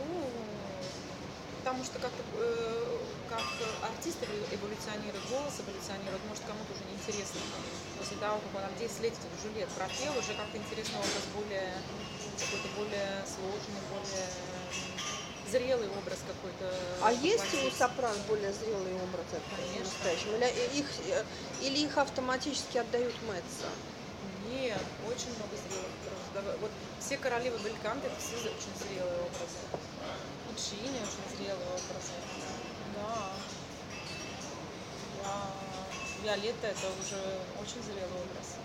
Ну, 0.00 0.24
потому 1.60 1.84
что 1.84 1.98
как-то, 2.00 2.22
э, 2.40 2.98
как 3.28 3.44
артист 3.92 4.16
эволюционирует, 4.50 5.24
голос 5.28 5.60
эволюционирует, 5.60 6.24
может, 6.24 6.42
кому-то 6.48 6.72
уже 6.72 6.84
неинтересно. 6.88 7.40
После 8.00 8.16
того, 8.16 8.40
как 8.40 8.50
он 8.56 8.62
там 8.72 8.78
10 8.80 9.00
лет 9.04 9.12
уже 9.12 9.52
лет 9.52 9.68
пропел, 9.76 10.16
уже 10.16 10.32
как-то 10.40 10.56
интересный 10.56 10.96
образ 11.04 11.24
более, 11.36 11.76
какой-то 12.40 12.68
более 12.80 13.12
сложный, 13.28 13.82
более 13.92 14.28
зрелый 15.52 15.88
образ 15.88 16.18
какой-то. 16.26 16.74
А 17.02 17.12
есть 17.12 17.54
у 17.54 17.70
сопрано 17.70 18.16
более 18.26 18.52
зрелые 18.52 18.96
образы 18.96 19.36
Конечно. 19.52 19.84
настоящем? 19.84 20.34
Или 20.34 20.80
их, 20.80 20.86
или 21.60 21.78
их 21.84 21.98
автоматически 21.98 22.78
отдают 22.78 23.14
Мэтца? 23.28 23.68
Нет, 24.48 24.80
очень 25.06 25.28
много 25.36 25.54
зрелых. 25.60 26.60
Вот 26.60 26.70
все 27.00 27.18
королевы 27.18 27.58
Бельканты, 27.58 28.06
это 28.06 28.16
все 28.16 28.36
очень 28.48 28.74
зрелые 28.80 29.20
образы. 29.20 29.60
Пучини 30.48 30.96
очень 30.96 31.36
зрелые 31.36 31.68
образы. 31.68 32.16
Да. 32.96 33.30
Да. 35.22 35.50
Виолетта 36.24 36.68
это 36.68 36.86
уже 37.00 37.20
очень 37.60 37.82
зрелый 37.84 38.16
образ. 38.24 38.56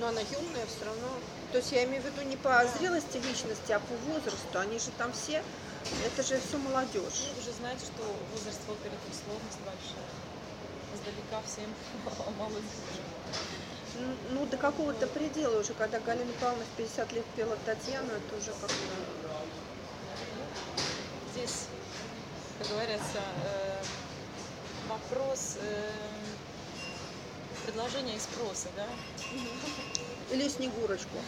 Но 0.00 0.08
она 0.08 0.20
юная 0.20 0.66
все 0.66 0.84
равно. 0.86 1.08
То 1.52 1.58
есть 1.58 1.70
я 1.70 1.84
имею 1.84 2.02
в 2.02 2.06
виду 2.06 2.22
не 2.22 2.36
по 2.38 2.66
зрелости 2.78 3.18
личности, 3.18 3.72
а 3.72 3.78
по 3.78 3.94
возрасту. 4.08 4.58
Они 4.58 4.78
же 4.78 4.90
там 4.96 5.12
все, 5.12 5.42
это 6.06 6.22
же 6.22 6.40
все 6.40 6.56
молодежь. 6.56 7.28
Ну, 7.28 7.34
вы 7.36 7.42
же 7.42 7.52
знаете, 7.52 7.84
что 7.84 8.02
возраст 8.32 8.58
в 8.66 8.70
опере 8.70 8.96
это 8.96 9.14
сложность 9.14 9.60
большая. 9.60 10.08
Издалека 10.94 11.42
всем. 11.46 11.68
Ну, 13.94 14.14
ну, 14.30 14.46
до 14.46 14.56
какого-то 14.56 15.06
предела 15.06 15.60
уже, 15.60 15.74
когда 15.74 16.00
Галина 16.00 16.32
Павловна 16.40 16.64
в 16.64 16.76
50 16.78 17.12
лет 17.12 17.26
пела 17.36 17.58
Татьяну, 17.66 18.08
это 18.08 18.36
уже 18.36 18.50
как-то... 18.52 18.74
Здесь, 21.34 21.66
как 22.58 22.68
говорится, 22.68 23.20
э, 23.44 23.82
вопрос 24.88 25.58
э, 25.60 25.90
предложения 27.66 28.16
и 28.16 28.18
спроса, 28.18 28.68
да? 28.74 28.86
Или 30.32 30.48
Снегурочку. 30.48 31.18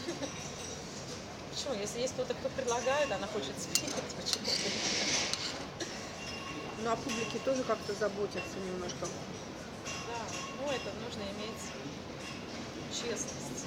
Почему? 1.51 1.75
Если 1.81 2.01
есть 2.01 2.15
кто-то, 2.15 2.33
кто 2.33 2.49
предлагает, 2.49 3.13
она 3.13 3.27
хочет 3.27 3.53
спеть, 3.61 3.93
почему? 4.17 4.45
Ну, 6.83 6.91
о 6.91 6.97
публике 6.97 7.39
тоже 7.45 7.63
как-то 7.65 7.93
заботятся 7.95 8.59
немножко. 8.67 9.07
Да, 10.09 10.21
ну 10.59 10.73
это 10.73 10.91
нужно 11.05 11.23
иметь 11.23 11.61
честность. 12.91 13.67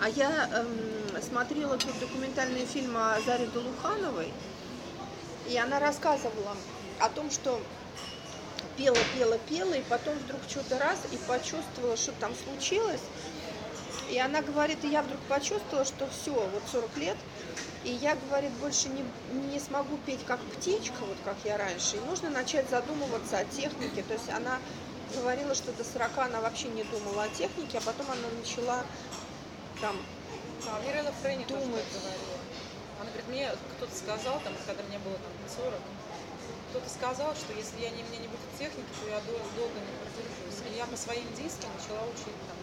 А 0.00 0.08
я 0.08 0.50
эм, 0.54 1.22
смотрела 1.22 1.78
тут 1.78 1.96
документальный 2.00 2.66
фильм 2.66 2.96
о 2.96 3.20
Заре 3.20 3.46
Дулухановой, 3.46 4.32
и 5.48 5.56
она 5.56 5.78
рассказывала 5.78 6.56
о 6.98 7.08
том, 7.10 7.30
что 7.30 7.60
пела, 8.76 8.98
пела, 9.16 9.38
пела, 9.48 9.74
и 9.74 9.82
потом 9.82 10.14
вдруг 10.18 10.40
что-то 10.48 10.78
раз 10.78 10.98
и 11.10 11.16
почувствовала, 11.28 11.96
что 11.96 12.12
там 12.12 12.32
случилось. 12.34 13.00
И 14.10 14.18
она 14.18 14.42
говорит, 14.42 14.84
и 14.84 14.88
я 14.88 15.02
вдруг 15.02 15.20
почувствовала, 15.22 15.84
что 15.84 16.08
все, 16.08 16.32
вот 16.32 16.62
40 16.70 16.96
лет, 16.98 17.16
и 17.84 17.90
я, 17.90 18.14
говорит, 18.14 18.52
больше 18.52 18.88
не, 18.88 19.04
не 19.50 19.58
смогу 19.58 19.98
петь 20.06 20.24
как 20.26 20.40
птичка, 20.40 21.00
вот 21.00 21.16
как 21.24 21.36
я 21.44 21.56
раньше, 21.56 21.96
и 21.96 22.08
нужно 22.08 22.30
начать 22.30 22.68
задумываться 22.68 23.38
о 23.38 23.44
технике. 23.44 24.02
То 24.02 24.14
есть 24.14 24.28
она 24.28 24.58
говорила, 25.14 25.54
что 25.54 25.72
до 25.72 25.84
40 25.84 26.18
она 26.18 26.40
вообще 26.40 26.68
не 26.68 26.84
думала 26.84 27.24
о 27.24 27.28
технике, 27.28 27.78
а 27.78 27.80
потом 27.80 28.06
она 28.10 28.28
начала 28.38 28.84
там 29.80 29.96
тоже 31.44 31.66
так 31.66 31.82
говорила. 31.90 32.38
Она 33.00 33.10
говорит, 33.10 33.28
мне 33.28 33.50
кто-то 33.76 33.94
сказал, 33.94 34.40
там, 34.44 34.54
когда 34.66 34.82
мне 34.84 34.98
было 34.98 35.14
там 35.14 35.32
40, 35.64 35.74
кто-то 36.72 36.88
сказал, 36.88 37.36
что 37.36 37.52
если 37.52 37.84
я 37.84 37.90
не, 37.90 38.00
у 38.00 38.06
меня 38.08 38.24
не 38.24 38.28
будет 38.32 38.48
техники, 38.58 38.88
то 38.96 39.04
я 39.04 39.20
дол- 39.28 39.44
долго 39.60 39.76
не 39.76 39.92
продержусь. 40.00 40.64
И 40.64 40.72
я 40.72 40.88
по 40.88 40.96
своим 40.96 41.28
дискам 41.36 41.68
начала 41.76 42.00
учить, 42.08 42.32
там, 42.48 42.56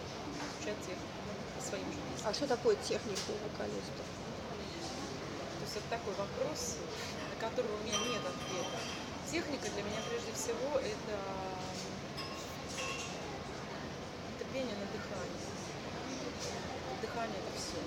изучать 0.50 0.74
технику 0.82 1.14
по 1.54 1.62
своим 1.62 1.86
же 1.94 1.98
дискам. 2.10 2.26
А 2.26 2.34
что 2.34 2.50
такое 2.50 2.74
техника 2.82 3.30
у 3.30 3.38
вокалистов? 3.46 4.02
То 4.02 5.62
есть 5.62 5.76
это 5.78 5.86
такой 5.94 6.10
вопрос, 6.18 6.82
на 7.30 7.36
который 7.38 7.70
у 7.70 7.78
меня 7.86 7.94
нет 8.10 8.22
ответа. 8.26 8.82
Техника 9.30 9.70
для 9.70 9.82
меня 9.86 10.02
прежде 10.10 10.34
всего 10.34 10.74
это, 10.82 11.14
это 14.34 14.44
пение 14.50 14.74
на 14.74 14.90
дыхании. 14.90 15.46
Дыхание 16.98 17.38
это 17.38 17.52
все. 17.54 17.78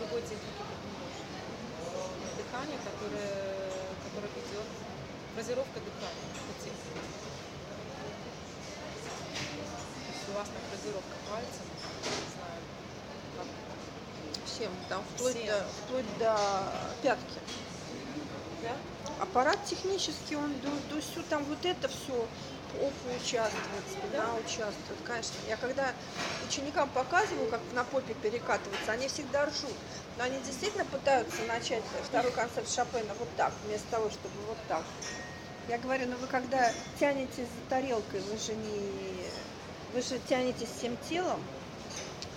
Другой 0.00 0.22
техники 0.22 0.56
Дыхание, 2.46 2.78
которое, 2.78 3.72
которое 4.06 4.30
ведет, 4.36 4.68
фразировка 5.34 5.80
дыхания, 5.80 6.26
есть 10.08 10.28
у 10.28 10.32
вас 10.32 10.46
там 10.46 10.62
фразировка 10.70 11.16
пальцем, 11.28 11.66
не 12.04 12.16
знаю, 12.36 12.62
как 13.36 13.46
Всем, 14.46 14.72
там 14.88 15.02
вплоть, 15.14 15.34
Всем. 15.34 15.46
До, 15.46 15.64
вплоть 15.82 16.18
до 16.18 16.38
пятки. 17.02 17.38
да? 18.62 18.76
Аппарат 19.20 19.64
технический, 19.64 20.36
он 20.36 20.52
до, 20.60 20.94
до 20.94 21.02
сю, 21.02 21.22
там 21.28 21.44
вот 21.44 21.64
это 21.64 21.88
все, 21.88 22.28
попу 22.72 23.16
участвует, 23.20 23.84
спина 23.90 24.34
участвует, 24.36 25.00
конечно. 25.04 25.34
Я 25.48 25.56
когда 25.56 25.92
ученикам 26.48 26.88
показываю, 26.90 27.50
как 27.50 27.60
на 27.72 27.82
попе 27.84 28.14
перекатываться, 28.14 28.92
они 28.92 29.08
всегда 29.08 29.46
ржут. 29.46 29.74
Но 30.16 30.24
они 30.24 30.38
действительно 30.40 30.84
пытаются 30.86 31.42
начать 31.42 31.82
второй 32.08 32.32
концерт 32.32 32.68
Шопена 32.70 33.12
вот 33.18 33.28
так, 33.36 33.52
вместо 33.66 33.86
того, 33.90 34.08
чтобы 34.08 34.34
вот 34.48 34.56
так. 34.66 34.82
Я 35.68 35.78
говорю, 35.78 36.06
ну 36.08 36.16
вы 36.16 36.26
когда 36.26 36.72
тянетесь 36.98 37.48
за 37.48 37.68
тарелкой, 37.68 38.20
вы 38.20 38.38
же 38.38 38.54
не... 38.54 39.26
Вы 39.92 40.00
же 40.00 40.18
тянетесь 40.28 40.68
всем 40.70 40.96
телом. 41.08 41.40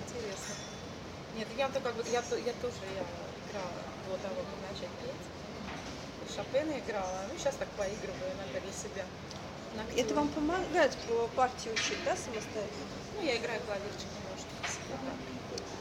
Интересно. 0.07 0.55
Нет, 1.37 1.47
я-то 1.57 1.79
как 1.79 1.95
бы, 1.95 2.03
я, 2.11 2.21
то- 2.21 2.37
я 2.37 2.53
тоже 2.61 2.75
я 2.95 3.03
играла 3.47 3.79
до 4.07 4.17
того, 4.27 4.41
как 4.43 4.59
начать 4.71 4.91
петь. 4.99 6.35
Шопена 6.35 6.79
играла, 6.79 7.21
ну 7.31 7.37
сейчас 7.37 7.55
так 7.55 7.67
поигрываю 7.69 8.33
иногда 8.35 8.59
для 8.59 8.73
себя. 8.73 9.05
На 9.75 9.99
Это 9.99 10.15
вам 10.15 10.27
помогает 10.29 10.97
по 11.07 11.27
партии 11.35 11.69
учить, 11.69 12.03
да, 12.03 12.15
самостоятельно? 12.15 12.97
Ну, 13.15 13.25
я 13.25 13.37
играю 13.37 13.61
клавирчик 13.61 14.09
немножко 14.17 14.51
всегда, 14.65 14.97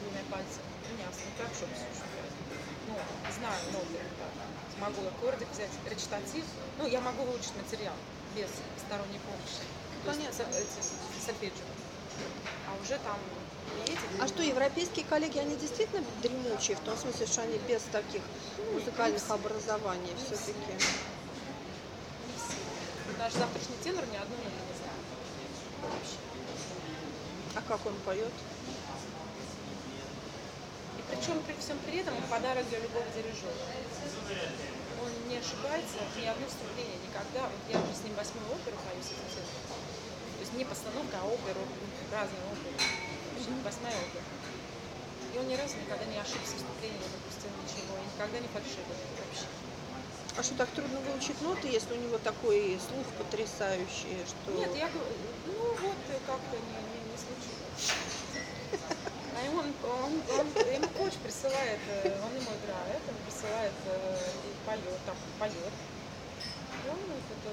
двумя 0.02 0.22
пальцами. 0.30 0.67
Ну, 1.38 1.44
все 1.54 1.64
играть. 1.64 2.34
Ну, 2.88 2.94
знаю 3.38 3.60
ноты, 3.72 3.98
так. 4.18 4.80
Могу 4.80 5.06
аккордик 5.08 5.48
взять, 5.52 5.70
речитатив. 5.88 6.44
Ну, 6.78 6.86
я 6.86 7.00
могу 7.00 7.24
выучить 7.24 7.54
материал 7.56 7.94
без 8.34 8.50
посторонней 8.74 9.20
помощи. 9.20 9.62
Понятно. 10.04 10.44
сольфеджио. 11.24 11.64
А 12.66 12.82
уже 12.82 12.98
там 12.98 13.18
А 14.20 14.28
что, 14.28 14.42
европейские 14.42 15.04
коллеги, 15.04 15.38
они 15.38 15.56
действительно 15.56 16.04
дремучие, 16.22 16.76
в 16.76 16.80
том 16.80 16.96
смысле, 16.96 17.26
что 17.26 17.42
они 17.42 17.58
без 17.68 17.82
таких 17.92 18.22
музыкальных 18.72 19.22
образований 19.30 20.12
все-таки? 20.26 20.72
Наш 23.18 23.32
завтрашний 23.32 23.76
тенор 23.82 24.04
ни 24.06 24.16
одну 24.16 24.36
не 24.36 24.76
знает. 24.78 25.04
А 27.54 27.62
как 27.68 27.86
он 27.86 27.94
поет? 28.04 28.32
И 30.98 31.02
причем 31.06 31.38
при 31.46 31.54
всем 31.62 31.78
при 31.86 32.02
этом 32.02 32.14
подарок 32.28 32.68
для 32.68 32.78
любого 32.82 33.06
дирижера. 33.14 33.54
Он 34.98 35.10
не 35.30 35.38
ошибается 35.38 36.02
ни 36.18 36.26
одно 36.26 36.46
вступление 36.50 36.98
никогда. 37.06 37.46
Вот 37.46 37.62
я 37.70 37.78
уже 37.78 37.94
с 37.94 38.02
ним 38.02 38.14
восьмую 38.18 38.50
оперу 38.50 38.76
пою 38.82 39.00
с 39.00 39.14
этим. 39.14 39.30
То 39.30 40.42
есть 40.42 40.52
не 40.54 40.64
постановка, 40.66 41.22
а 41.22 41.26
оперу, 41.26 41.62
разные 42.10 42.42
оперы. 42.50 42.76
Восьмая 43.62 43.94
опера. 43.94 44.26
И 45.34 45.38
он 45.38 45.46
ни 45.46 45.54
разу 45.54 45.76
никогда 45.76 46.04
не 46.06 46.18
ошибся 46.18 46.56
в 46.56 46.60
вступлении, 46.60 46.98
не 46.98 47.10
допустил 47.14 47.52
ничего, 47.62 47.94
и 47.94 48.04
никогда 48.10 48.38
не 48.40 48.48
фальшивил 48.48 48.96
вообще. 49.20 49.46
А 50.38 50.42
что, 50.42 50.54
так 50.54 50.70
трудно 50.70 51.00
выучить 51.00 51.40
ноты, 51.42 51.68
если 51.68 51.94
у 51.94 52.00
него 52.00 52.18
такой 52.18 52.78
слух 52.78 53.06
потрясающий, 53.18 54.22
что... 54.24 54.52
Нет, 54.54 54.70
я 54.74 54.88
говорю, 54.88 55.10
ну 55.46 55.52
вот 55.82 56.00
э, 56.08 56.18
как-то 56.26 56.56
не. 56.56 56.87
А 59.48 59.50
он, 59.50 59.72
он, 59.82 60.12
он- 60.28 60.72
ему 60.74 60.88
коуч 60.98 61.14
присылает, 61.24 61.80
э, 61.88 62.20
он 62.20 62.32
ему 62.36 62.52
играет, 62.60 63.00
он 63.08 63.16
присылает 63.24 63.72
э, 63.86 64.30
и 64.44 64.50
поет, 64.68 65.00
там 65.06 65.16
поет. 65.38 65.72
И 66.84 66.88
он 66.88 66.98
это, 67.00 67.50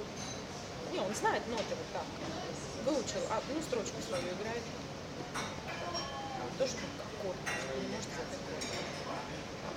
не, 0.91 0.99
он 0.99 1.15
знает 1.15 1.47
ноты 1.47 1.71
вот 1.71 1.87
так, 1.93 2.03
выучил, 2.83 3.23
а, 3.31 3.41
ну 3.47 3.61
строчку 3.61 3.95
свою 4.01 4.27
играет. 4.27 4.61
Тоже 6.59 6.73
как 6.73 7.07
аккорд, 7.07 7.39
не 7.79 7.87
может. 7.95 8.09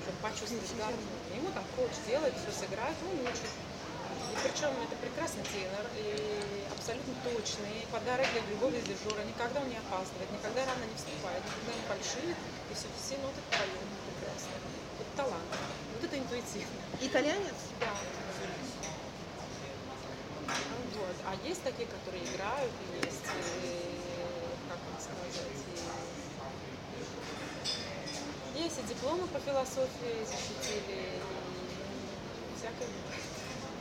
Чтобы 0.02 0.18
почувствовать 0.22 0.74
гармонию. 0.76 1.38
Ему 1.38 1.50
там 1.54 1.64
коуч 1.76 1.94
делает, 2.06 2.34
все 2.34 2.50
сыграет, 2.66 2.96
он 3.06 3.14
учит. 3.30 3.46
И 3.46 4.36
причем 4.42 4.74
это 4.82 4.94
прекрасный 4.98 5.42
тенор, 5.54 5.86
и 5.94 6.66
абсолютно 6.88 7.14
точный, 7.20 7.84
и 7.84 7.86
подарок 7.92 8.26
для 8.32 8.40
любого 8.48 8.72
дирижера. 8.72 9.20
Никогда 9.28 9.60
он 9.60 9.68
не 9.68 9.76
опаздывает, 9.76 10.32
никогда 10.32 10.64
рано 10.64 10.84
не 10.88 10.96
вступает, 10.96 11.44
никогда 11.44 11.72
не 11.76 11.84
фальшивит, 11.84 12.36
и 12.70 12.74
все, 12.74 12.88
все 12.96 13.20
ноты 13.20 13.44
поют 13.52 13.76
прекрасно. 14.08 14.56
Вот 14.96 15.06
талант. 15.14 15.52
Вот 15.92 16.04
это 16.04 16.16
активно. 16.16 16.80
Итальянец? 17.02 17.60
Да. 17.78 17.92
Вот. 20.96 21.16
А 21.28 21.36
есть 21.46 21.62
такие, 21.62 21.86
которые 21.88 22.24
играют, 22.24 22.72
и 22.72 23.04
есть, 23.04 23.28
э, 23.28 23.84
как 24.72 24.80
вам 24.80 24.96
сказать, 24.96 25.44
и... 28.56 28.60
есть 28.64 28.78
и 28.78 28.82
дипломы 28.88 29.26
по 29.28 29.38
философии 29.40 30.24
защитили, 30.24 31.20
и 32.48 32.56
всякое. 32.56 32.88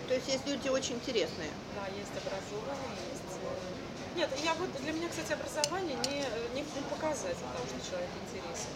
То 0.08 0.14
есть 0.16 0.28
есть 0.30 0.48
люди 0.48 0.70
очень 0.70 0.96
интересные. 0.96 1.52
Да, 1.76 1.84
есть 1.92 2.16
образованные, 2.16 3.04
есть... 3.12 3.28
э, 3.44 4.18
Нет, 4.18 4.30
я 4.44 4.54
вот, 4.56 4.72
для 4.82 4.94
меня, 4.94 5.10
кстати, 5.10 5.34
образование 5.34 5.98
не, 6.08 6.24
не 6.56 6.64
показатель 6.88 7.44
того, 7.44 7.66
что 7.68 7.92
человек 7.92 8.10
интересен. 8.24 8.72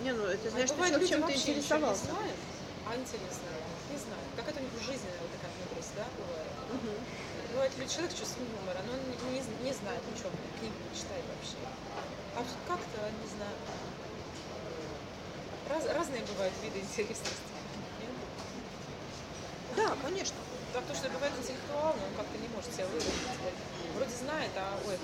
Не, 0.00 0.12
ну 0.12 0.24
это 0.24 0.48
А 0.48 0.50
значит, 0.50 0.68
что 0.68 0.76
человек 0.78 1.00
люди 1.00 1.10
чем-то 1.12 1.32
ничего 1.32 1.52
интересовался. 1.52 2.04
Не 2.04 2.10
знают, 2.16 2.40
а 2.88 2.96
интересно. 2.96 3.48
Не 3.92 3.98
знаю. 4.00 4.24
Какая-то 4.36 4.60
у 4.60 4.64
них 4.64 4.72
жизненная 4.80 5.20
вот 5.20 5.30
такая 5.36 5.52
мудрость, 5.52 5.92
да, 6.00 6.06
бывает. 6.16 6.52
Мгм. 6.72 6.96
Бывает, 7.52 7.72
человек 7.92 8.12
с 8.12 8.16
чувством 8.16 8.48
юмора, 8.48 8.80
но 8.88 8.96
он 8.96 9.02
не, 9.04 9.36
не, 9.36 9.40
не 9.68 9.72
знает, 9.76 10.00
о 10.00 10.12
чем 10.16 10.32
книги 10.56 10.72
не 10.72 10.92
читает 10.96 11.24
вообще. 11.28 11.60
А 12.32 12.40
как-то, 12.64 12.98
не 13.20 13.28
знаю, 13.36 13.52
раз, 15.68 15.84
разные 15.92 16.24
бывают 16.24 16.54
виды 16.64 16.80
интересности. 16.80 17.52
Да, 19.76 19.96
конечно. 20.02 20.36
А 20.74 20.80
то, 20.80 20.94
что 20.94 21.08
бывает 21.10 21.32
интеллектуал, 21.38 21.94
но 21.96 22.06
он 22.06 22.14
как-то 22.16 22.38
не 22.38 22.48
может 22.48 22.72
себя 22.72 22.86
выразить. 22.86 23.12
Вроде 23.94 24.14
знает, 24.16 24.50
а 24.56 24.78
ой, 24.86 24.96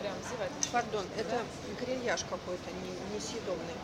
прям 0.00 0.14
зевать. 0.30 0.52
Пардон, 0.70 1.06
это 1.16 1.42
грильяж 1.80 2.22
какой-то 2.24 2.70
не- 2.70 3.16
несъедобный. 3.16 3.74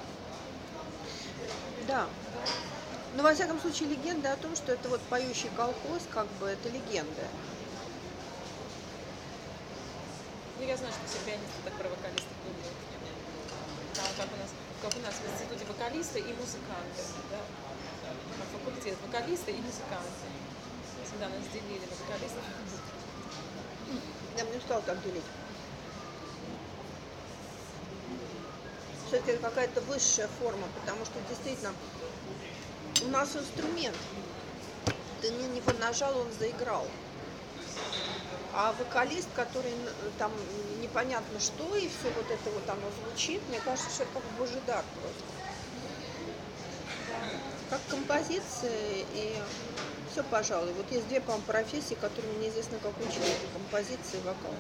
Да. 1.87 2.07
Но 3.17 3.23
во 3.23 3.35
всяком 3.35 3.61
случае 3.61 3.89
легенда 3.89 4.33
о 4.33 4.37
том, 4.37 4.55
что 4.55 4.73
это 4.73 4.89
вот 4.89 5.01
поющий 5.03 5.51
колхоз, 5.57 6.03
как 6.11 6.27
бы 6.39 6.47
это 6.47 6.69
легенда. 6.69 7.25
Ну, 10.59 10.67
я 10.67 10.77
знаю, 10.77 10.93
что 10.93 11.03
все 11.09 11.19
пианисты 11.25 11.59
так 11.65 11.73
про 11.75 11.89
вокалистов 11.89 12.37
думают. 12.45 12.77
Да, 13.95 14.03
как 14.19 14.27
у 14.27 14.37
нас, 14.39 14.51
как 14.83 14.93
у 14.95 15.01
нас 15.01 15.15
в 15.15 15.33
институте 15.33 15.65
вокалисты 15.67 16.19
и 16.21 16.33
музыканты. 16.35 17.03
Да? 17.31 17.41
Факультет 18.53 18.97
вокалисты 19.07 19.53
и 19.53 19.57
музыканты. 19.57 20.29
Всегда 21.05 21.29
нас 21.29 21.43
делили 21.53 21.81
на 21.81 21.97
вокалистов 21.97 22.43
и 22.45 22.63
музыкантов. 22.63 22.99
Я 24.37 24.45
бы 24.45 24.55
не 24.55 24.61
стала 24.61 24.83
так 24.83 25.03
делить. 25.03 25.25
Все-таки 29.09 29.39
какая-то 29.39 29.81
высшая 29.83 30.29
форма, 30.41 30.69
потому 30.81 31.05
что 31.07 31.15
действительно 31.29 31.73
у 33.03 33.09
нас 33.09 33.35
инструмент. 33.37 33.97
Ты 35.23 35.33
на 35.33 35.47
него 35.49 35.73
нажал, 35.81 36.19
он 36.19 36.31
заиграл. 36.39 36.87
А 38.53 38.73
вокалист, 38.79 39.29
который 39.35 39.73
там 40.19 40.33
непонятно 40.83 41.41
что, 41.41 41.77
и 41.77 41.89
все 41.89 42.11
вот 42.17 42.31
это 42.31 42.51
вот 42.51 42.69
оно 42.69 42.91
звучит, 43.03 43.41
мне 43.49 43.61
кажется, 43.61 43.91
что 43.91 44.03
это 44.03 44.13
как 44.15 44.23
божий 44.39 44.61
дар 44.67 44.85
просто. 45.01 45.38
Как 47.71 47.81
композиция 47.91 49.05
и 49.15 49.37
все, 50.11 50.23
пожалуй. 50.25 50.73
Вот 50.73 50.91
есть 50.91 51.07
две, 51.09 51.21
по-моему, 51.21 51.45
профессии, 51.45 51.95
которые 51.95 52.33
мне 52.33 52.47
неизвестно, 52.47 52.79
как. 52.79 52.93
Это 52.99 53.13
композиция 53.53 54.21
и 54.21 54.25
вокал. 54.25 54.55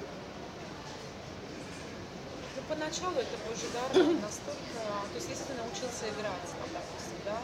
Ну, 2.56 2.62
поначалу 2.68 3.16
это 3.16 3.36
божий 3.48 3.70
дар 3.72 3.88
настолько... 4.20 4.60
То 4.76 5.14
есть, 5.14 5.28
если 5.30 5.44
ты 5.44 5.54
научился 5.54 6.04
играть, 6.10 6.48
ну, 6.52 6.68
допустим, 6.68 7.18
да, 7.24 7.40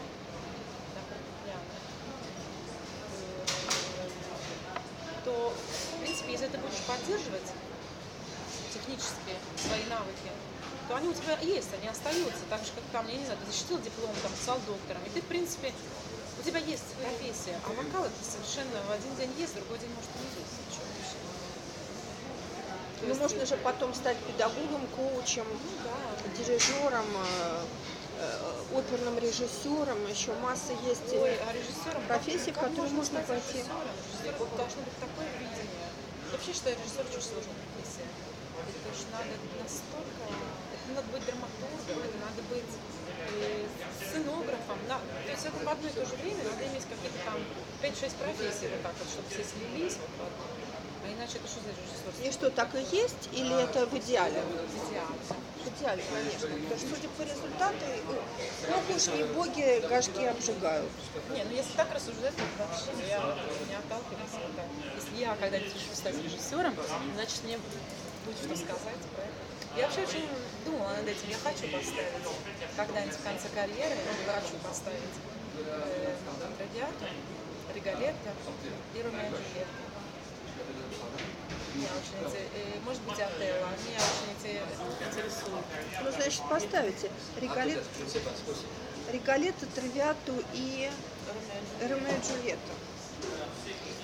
на 0.93 1.01
э, 1.49 1.65
то, 5.25 5.53
в 5.53 5.99
принципе, 6.01 6.31
если 6.31 6.47
ты 6.47 6.57
будешь 6.59 6.85
поддерживать 6.87 7.49
технически 8.71 9.33
свои 9.57 9.83
навыки, 9.89 10.29
то 10.87 10.95
они 10.95 11.09
у 11.09 11.13
тебя 11.13 11.37
есть, 11.39 11.69
они 11.79 11.87
остаются. 11.87 12.43
Так 12.49 12.61
же, 12.61 12.71
как 12.75 12.83
там, 12.91 13.07
я 13.07 13.17
не 13.17 13.25
знаю, 13.25 13.39
ты 13.39 13.51
защитил 13.51 13.79
диплом, 13.79 14.13
там, 14.21 14.31
стал 14.41 14.59
доктором, 14.67 15.01
и 15.05 15.09
ты, 15.09 15.21
в 15.21 15.25
принципе, 15.25 15.73
у 16.39 16.43
тебя 16.43 16.59
есть 16.59 16.85
профессия, 17.01 17.57
а 17.65 17.69
вокал 17.69 18.05
это 18.05 18.19
совершенно 18.21 18.81
в 18.87 18.91
один 18.91 19.15
день 19.15 19.31
есть, 19.39 19.53
в 19.53 19.55
другой 19.55 19.79
день 19.79 19.89
может 19.95 20.11
и 20.13 20.19
не 20.19 20.29
есть. 20.41 20.55
Ну, 23.01 23.07
есть, 23.09 23.19
можно 23.19 23.45
же 23.45 23.57
потом 23.57 23.93
стать 23.93 24.17
педагогом, 24.17 24.81
коучем, 24.95 25.45
Ну 25.49 25.71
да, 25.83 26.37
дирижером, 26.37 27.05
э, 27.05 27.65
э, 28.19 28.77
оперным 28.77 29.17
режиссером, 29.19 30.07
еще 30.07 30.33
масса 30.35 30.73
есть. 30.85 31.13
Ой, 31.13 31.37
а 31.37 31.53
режиссером 31.53 32.03
профессии, 32.07 32.51
как, 32.51 32.63
в 32.63 32.69
которые 32.69 32.93
можно 32.93 33.21
стать 33.21 33.27
пойти? 33.27 33.59
режиссером? 33.59 34.35
Вот 34.39 34.49
должно 34.55 34.81
быть 34.81 34.97
такое 34.99 35.27
видение. 35.37 35.87
Я 36.25 36.31
вообще 36.31 36.53
считаю, 36.53 36.75
режиссер 36.77 37.05
очень 37.05 37.21
сложная 37.21 37.57
профессия. 37.61 38.07
Это 38.65 38.89
же 38.97 39.05
надо 39.11 39.33
настолько... 39.61 40.64
Надо 40.93 41.07
быть 41.09 41.25
драматургом, 41.25 41.97
это 42.05 42.17
надо 42.21 42.41
быть 42.49 42.71
э, 43.31 43.65
сценографом. 43.97 44.77
На- 44.87 44.99
то 44.99 45.31
есть 45.31 45.45
это 45.45 45.57
в 45.57 45.67
одно 45.67 45.87
и 45.87 45.91
то 45.91 46.05
же 46.05 46.15
время 46.21 46.43
надо 46.43 46.61
иметь 46.67 46.85
какие-то 46.85 47.19
там 47.25 47.39
5-6 47.81 48.15
профессий 48.21 48.67
вот 48.69 48.81
так 48.83 48.93
вот, 48.99 49.07
чтобы 49.09 49.27
все 49.29 49.43
слились 49.43 49.97
вот 49.97 50.11
в 50.13 50.21
одно. 50.21 50.45
А 51.05 51.07
иначе 51.13 51.37
это 51.37 51.47
что 51.47 51.59
за 51.61 51.69
режиссер? 51.69 52.27
И 52.27 52.31
что, 52.31 52.49
так 52.49 52.73
и 52.75 52.81
есть? 52.95 53.29
Или 53.33 53.63
это 53.63 53.85
в 53.85 53.93
идеале? 53.97 54.41
Идеал. 54.41 55.09
В 55.61 55.67
идеале, 55.69 56.03
конечно. 56.09 56.49
Потому 56.49 56.77
что, 56.77 56.89
судя 56.95 57.09
по 57.09 57.21
результату, 57.21 57.85
ну, 58.69 58.95
уж 58.95 59.07
не 59.13 59.23
боги 59.33 59.87
горшки 59.87 60.25
обжигают. 60.25 60.89
Не, 61.33 61.43
ну 61.43 61.51
если 61.51 61.73
так 61.77 61.93
рассуждать, 61.93 62.33
то 62.35 62.43
вообще 62.57 62.89
я 63.09 63.21
не 63.69 63.75
отталкиваюсь 63.75 64.37
так. 64.55 64.65
Если 64.97 65.21
я 65.21 65.35
когда-нибудь 65.35 65.73
решу 65.73 65.93
стать 65.93 66.15
режиссером, 66.23 66.75
значит 67.15 67.43
мне 67.43 67.57
будет 67.57 68.37
что 68.37 68.55
сказать 68.55 69.01
про 69.13 69.23
это. 69.23 69.54
Я 69.75 69.87
вообще 69.87 70.03
очень 70.03 70.29
думала 70.63 70.89
над 70.89 71.07
этим. 71.07 71.29
Я 71.29 71.37
хочу 71.37 71.67
поставить 71.67 72.23
когда-нибудь 72.77 73.15
в 73.15 73.23
конце 73.23 73.49
карьеры, 73.49 73.95
я 74.25 74.33
хочу 74.39 74.55
поставить 74.63 75.15
э, 75.59 76.15
Травиату, 76.57 77.05
Риголетто 77.73 78.31
и 78.93 79.01
Ромео 79.01 79.19
и 79.19 79.31
Джульетту. 79.31 79.85
Меня 81.75 81.89
очень 81.91 82.25
эти, 82.25 82.41
э, 82.55 82.79
может 82.85 83.01
быть, 83.01 83.19
Отелло, 83.19 83.67
меня 83.83 83.99
очень 83.99 84.31
эти 84.39 84.61
интересуют. 85.09 85.65
Ну, 86.03 86.11
значит, 86.11 86.41
поставите 86.49 87.11
Риголет, 87.41 87.83
Риголетто, 89.11 89.65
Травиату 89.75 90.41
и 90.53 90.89
Ромео 91.81 92.11
и 92.11 92.25
Джульетту. 92.25 92.71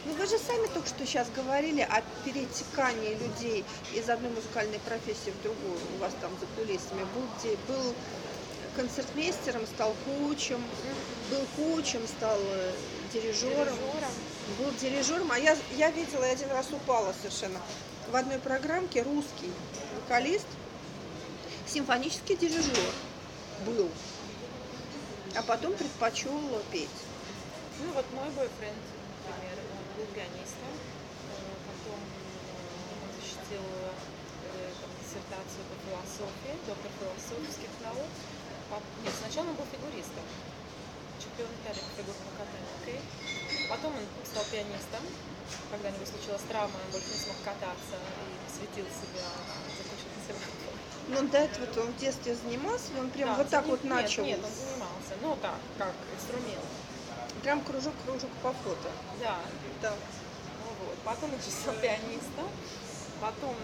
Ну, 0.05 0.13
вы 0.13 0.25
же 0.25 0.37
сами 0.39 0.65
только 0.73 0.87
что 0.87 1.05
сейчас 1.05 1.27
говорили 1.35 1.81
о 1.81 2.01
перетекании 2.25 3.13
людей 3.15 3.63
из 3.93 4.09
одной 4.09 4.31
музыкальной 4.31 4.79
профессии 4.79 5.29
в 5.29 5.43
другую. 5.43 5.77
У 5.95 6.01
вас 6.01 6.11
там 6.19 6.31
за 6.39 6.47
кулисами 6.57 7.03
был, 7.13 7.23
де- 7.43 7.57
был 7.67 7.93
концертмейстером, 8.75 9.65
стал 9.67 9.93
коучем, 10.05 10.63
был 11.29 11.45
коучем, 11.55 12.01
стал 12.07 12.39
э, 12.39 12.71
дирижером. 13.13 13.77
Был 14.57 14.71
дирижером, 14.81 15.31
а 15.31 15.37
я, 15.37 15.55
я 15.77 15.91
видела, 15.91 16.23
я 16.25 16.31
один 16.31 16.49
раз 16.49 16.65
упала 16.71 17.13
совершенно. 17.13 17.59
В 18.11 18.15
одной 18.15 18.39
программке 18.39 19.03
русский 19.03 19.51
вокалист, 19.95 20.47
симфонический 21.67 22.35
дирижер 22.35 22.91
был, 23.67 23.87
а 25.35 25.43
потом 25.43 25.73
предпочел 25.73 26.33
петь. 26.71 26.89
Ну 27.79 27.93
вот 27.93 28.05
мой 28.13 28.29
бойфренд, 28.31 28.75
пианистом, 30.09 30.73
э, 30.73 31.35
потом 31.67 31.99
э, 31.99 33.01
он 33.01 33.09
защитил 33.21 33.61
э, 33.61 34.71
диссертацию 35.01 35.63
по 35.69 35.75
философии, 35.85 36.53
доктор 36.65 36.91
философских 36.97 37.71
наук. 37.85 38.11
Нет, 39.03 39.13
сначала 39.19 39.51
он 39.51 39.55
был 39.59 39.67
фигуристом, 39.67 40.23
чемпион 41.19 41.51
Италии 41.59 41.83
по 41.83 41.93
фигурному 41.99 42.31
катанию. 42.39 42.71
Потом 43.69 43.91
он 43.95 44.05
стал 44.25 44.43
пианистом, 44.51 45.03
когда 45.69 45.89
у 45.89 45.91
него 45.91 46.05
случилась 46.05 46.41
травма, 46.47 46.75
он 46.75 46.91
больше 46.91 47.11
не 47.11 47.19
смог 47.19 47.37
кататься 47.43 47.95
и 47.99 48.33
посвятил 48.47 48.87
себя, 48.91 49.27
закончил 49.75 50.09
консерваторию. 50.15 50.75
Но 51.07 51.21
до 51.27 51.37
этого 51.39 51.87
он 51.87 51.91
в 51.91 51.97
детстве 51.97 52.35
занимался, 52.35 52.91
он 52.99 53.09
прям 53.09 53.29
Да, 53.29 53.35
вот 53.35 53.49
так 53.49 53.65
вот 53.65 53.83
нет, 53.83 53.93
начал. 53.93 54.23
Нет, 54.23 54.39
он 54.43 54.51
занимался, 54.51 55.13
ну 55.21 55.37
так, 55.41 55.59
как 55.77 55.93
инструмент. 56.15 56.63
Прям 57.43 57.61
кружок-кружок 57.61 58.29
по 58.43 58.53
фото. 58.53 58.89
Да, 59.19 59.39
Да. 59.81 59.93
Ну 59.93 60.85
вот. 60.85 60.97
Потом 61.03 61.31
же 61.31 61.49
стал 61.49 61.73
пианистом. 61.81 62.47
Потом, 63.19 63.55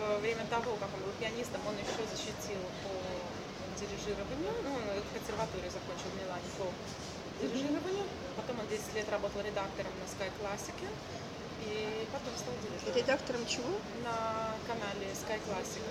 во 0.00 0.18
время 0.18 0.44
того, 0.50 0.74
как 0.76 0.88
он 0.94 1.00
был 1.06 1.12
пианистом, 1.18 1.60
он 1.66 1.74
еще 1.74 2.02
защитил 2.10 2.58
по 2.82 2.90
дирижированию. 3.78 4.52
Ну, 4.62 4.70
он 4.74 5.02
консерваторию 5.14 5.70
закончил 5.70 6.10
в 6.10 6.16
Милане 6.18 6.50
по 6.58 6.66
дирижированию. 7.42 8.06
Потом 8.36 8.60
он 8.60 8.66
10 8.68 8.94
лет 8.94 9.08
работал 9.08 9.40
редактором 9.42 9.92
на 9.98 10.06
Sky 10.10 10.30
Classic. 10.38 10.78
И 11.66 12.08
потом 12.10 12.32
стал 12.38 12.54
дирижером 12.62 12.96
редактором 12.96 13.46
чего? 13.46 13.70
на 14.02 14.54
канале 14.66 15.06
Sky 15.14 15.38
Classic. 15.46 15.82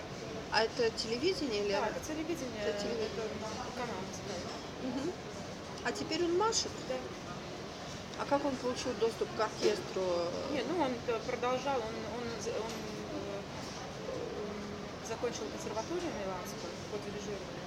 А 0.52 0.64
это 0.64 0.90
телевидение 0.98 1.64
или... 1.64 1.72
Да, 1.72 1.88
это 1.88 2.00
телевидение, 2.04 2.64
Это 2.66 2.82
телевидение. 2.82 3.08
это 3.14 3.78
канал 3.78 4.02
называется. 4.02 4.50
Мгм. 4.82 5.14
А 5.84 5.92
теперь 5.92 6.24
он 6.24 6.38
машет? 6.38 6.72
Да. 6.88 7.00
А 8.18 8.26
как 8.26 8.44
он 8.46 8.56
получил 8.58 8.94
доступ 8.96 9.34
к 9.36 9.40
оркестру? 9.40 10.02
Не, 10.52 10.62
ну 10.64 10.78
он 10.80 10.94
продолжал, 11.26 11.80
он, 11.80 11.96
он, 12.06 12.42
з- 12.42 12.52
он, 12.52 12.74
э, 13.12 13.42
закончил 15.08 15.46
консерваторию 15.50 16.12
миланскую 16.20 16.72
по 16.92 16.98
дирижированию 17.00 17.64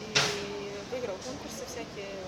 и 0.00 0.82
выиграл 0.90 1.18
конкурсы 1.18 1.66
всякие, 1.66 2.24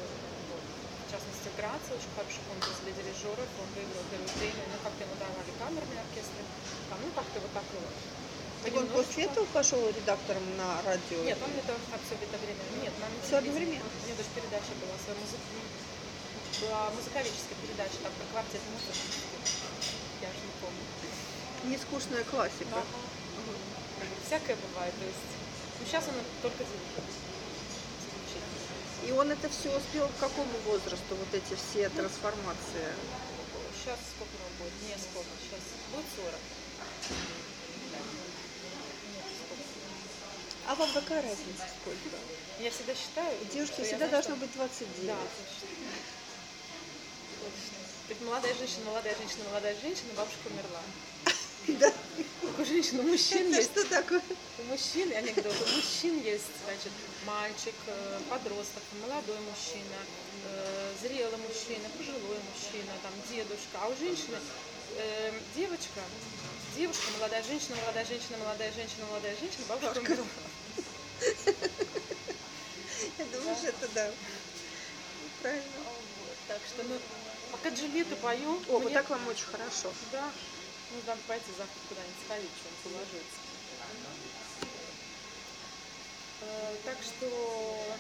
в 1.07 1.11
частности 1.11 1.49
в 1.49 1.55
Граце, 1.57 1.95
очень 1.95 2.11
хороший 2.15 2.43
конкурс 2.47 2.79
для 2.81 2.93
дирижеров, 2.93 3.49
он 3.59 3.69
выиграл 3.73 4.05
первую 4.05 4.31
премию, 4.39 4.69
ну 4.71 4.79
как-то 4.83 5.05
ему 5.05 5.17
давали 5.17 5.51
камерные 5.53 6.01
оркестры, 6.01 6.45
а 6.91 6.99
ну 6.99 7.13
как-то 7.13 7.41
вот 7.41 7.53
так 7.53 7.65
вот. 7.73 7.95
Так 8.65 8.77
он 8.77 8.87
после 8.89 9.25
этого 9.25 9.45
пошел 9.53 9.77
редактором 9.89 10.43
на 10.57 10.81
радио? 10.89 11.21
Нет, 11.21 11.37
он 11.45 11.53
это 11.53 11.77
все 12.01 12.17
время. 12.17 12.65
Нет, 12.81 12.93
нам 12.97 13.13
телевидение. 13.21 13.37
одновременно? 13.45 13.85
У 13.85 14.05
меня 14.09 14.17
даже 14.17 14.31
передача 14.33 14.73
была, 14.81 14.97
своя 15.05 15.21
музык... 15.21 15.41
была 16.65 16.89
музыковедческая 16.97 17.61
передача, 17.61 18.01
там 18.01 18.13
про 18.17 18.25
квартет 18.33 18.65
музыки. 18.73 19.05
Я 20.25 20.33
же 20.33 20.41
не 20.41 20.55
помню. 20.65 20.81
Нескучная 21.69 22.25
классика. 22.25 22.81
Ага. 22.81 23.05
Всякое 24.25 24.57
бывает, 24.57 24.97
то 24.97 25.05
есть. 25.13 25.29
Ну, 25.77 25.85
сейчас 25.85 26.09
он 26.09 26.17
только. 26.41 26.65
Исключительно. 26.65 28.49
И 29.05 29.13
он 29.13 29.29
это 29.29 29.53
все 29.53 29.77
успел 29.77 30.09
к 30.09 30.17
какому 30.17 30.57
возрасту, 30.65 31.13
вот 31.13 31.29
эти 31.37 31.53
все 31.53 31.93
трансформации? 31.93 32.89
Сейчас 33.77 34.01
сколько 34.17 34.33
ему 34.41 34.49
будет? 34.57 34.73
Не 34.89 34.97
сколько. 34.97 35.29
Сейчас 35.45 35.61
будет 35.93 36.09
40. 36.17 36.33
А 40.67 40.75
вам 40.75 40.91
какая 40.93 41.23
разница 41.23 41.65
сколько? 41.81 42.17
Я 42.59 42.71
всегда 42.71 42.95
считаю, 42.95 43.37
я 43.53 43.67
всегда 43.67 44.09
должно 44.09 44.37
быть 44.37 44.53
29. 44.53 45.07
Да. 45.07 45.17
Так 48.09 48.21
молодая 48.21 48.55
женщина, 48.55 48.85
молодая 48.87 49.15
женщина, 49.17 49.45
молодая 49.49 49.77
женщина, 49.81 50.09
бабушка 50.17 50.47
умерла. 50.47 50.83
Да. 51.81 51.91
Как 52.43 52.59
у 52.59 52.65
женщин, 52.67 53.01
у 53.01 53.03
мужчин 53.05 53.49
Это 53.49 53.57
есть. 53.57 53.71
что 53.73 53.89
такое? 53.89 54.21
У 54.59 54.63
мужчин, 54.65 55.11
анекдот, 55.17 55.55
у 55.55 55.77
мужчин 55.77 56.23
есть, 56.23 56.53
значит, 56.67 56.93
мальчик, 57.25 57.75
э, 57.87 58.21
подросток, 58.29 58.83
молодой 59.01 59.39
мужчина, 59.49 59.97
э, 60.45 60.93
зрелый 61.01 61.39
мужчина, 61.39 61.89
пожилой 61.97 62.39
мужчина, 62.53 62.93
там, 63.03 63.13
дедушка. 63.31 63.81
А 63.81 63.89
у 63.89 63.97
женщины 63.97 64.37
э, 64.97 65.33
девочка, 65.57 66.01
девушка, 66.77 67.05
молодая 67.17 67.43
женщина, 67.43 67.77
молодая 67.81 68.05
женщина, 68.05 68.37
молодая 68.45 68.73
женщина, 68.73 69.07
молодая 69.09 69.37
женщина, 69.41 69.65
Бабушка. 69.67 69.99
умерла. 69.99 70.25
Я 73.19 73.25
думаю, 73.27 73.57
что 73.57 73.69
это 73.69 73.89
да. 73.95 74.11
Правильно. 75.43 75.65
Вот, 75.85 76.37
Так 76.49 76.61
что, 76.67 76.83
ну, 76.83 76.99
пока 77.53 77.69
Джульетту 77.71 78.17
пою, 78.17 78.61
О, 78.69 78.79
вот 78.79 78.93
так 78.93 79.09
вам 79.11 79.27
очень 79.29 79.45
хорошо. 79.45 79.93
Да. 80.11 80.31
Ну, 80.91 81.01
надо 81.07 81.21
пойти 81.27 81.47
завтра 81.57 81.81
куда-нибудь 81.89 82.25
сходить, 82.27 82.51
что-нибудь 82.61 82.93
уложиться. 82.93 83.41
Э, 86.43 86.77
Так 86.85 86.99
что 87.03 87.97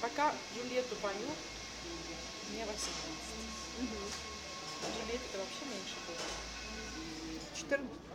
пока 0.00 0.34
Джульетту 0.54 0.96
пою, 0.96 1.30
мне 2.50 2.64
18. 2.64 2.88
Джульетта 4.82 5.26
это 5.30 5.38
вообще 5.38 5.64
меньше 5.70 5.96
было. 6.06 6.18
14. 7.56 8.05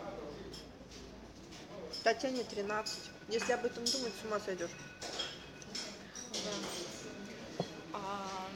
Татьяне 2.03 2.43
13. 2.43 2.99
Если 3.29 3.51
об 3.51 3.63
этом 3.63 3.85
думать, 3.85 4.13
с 4.19 4.25
ума 4.25 4.39
сойдешь. 4.39 4.71
Да. 6.33 7.63
А, 7.93 8.47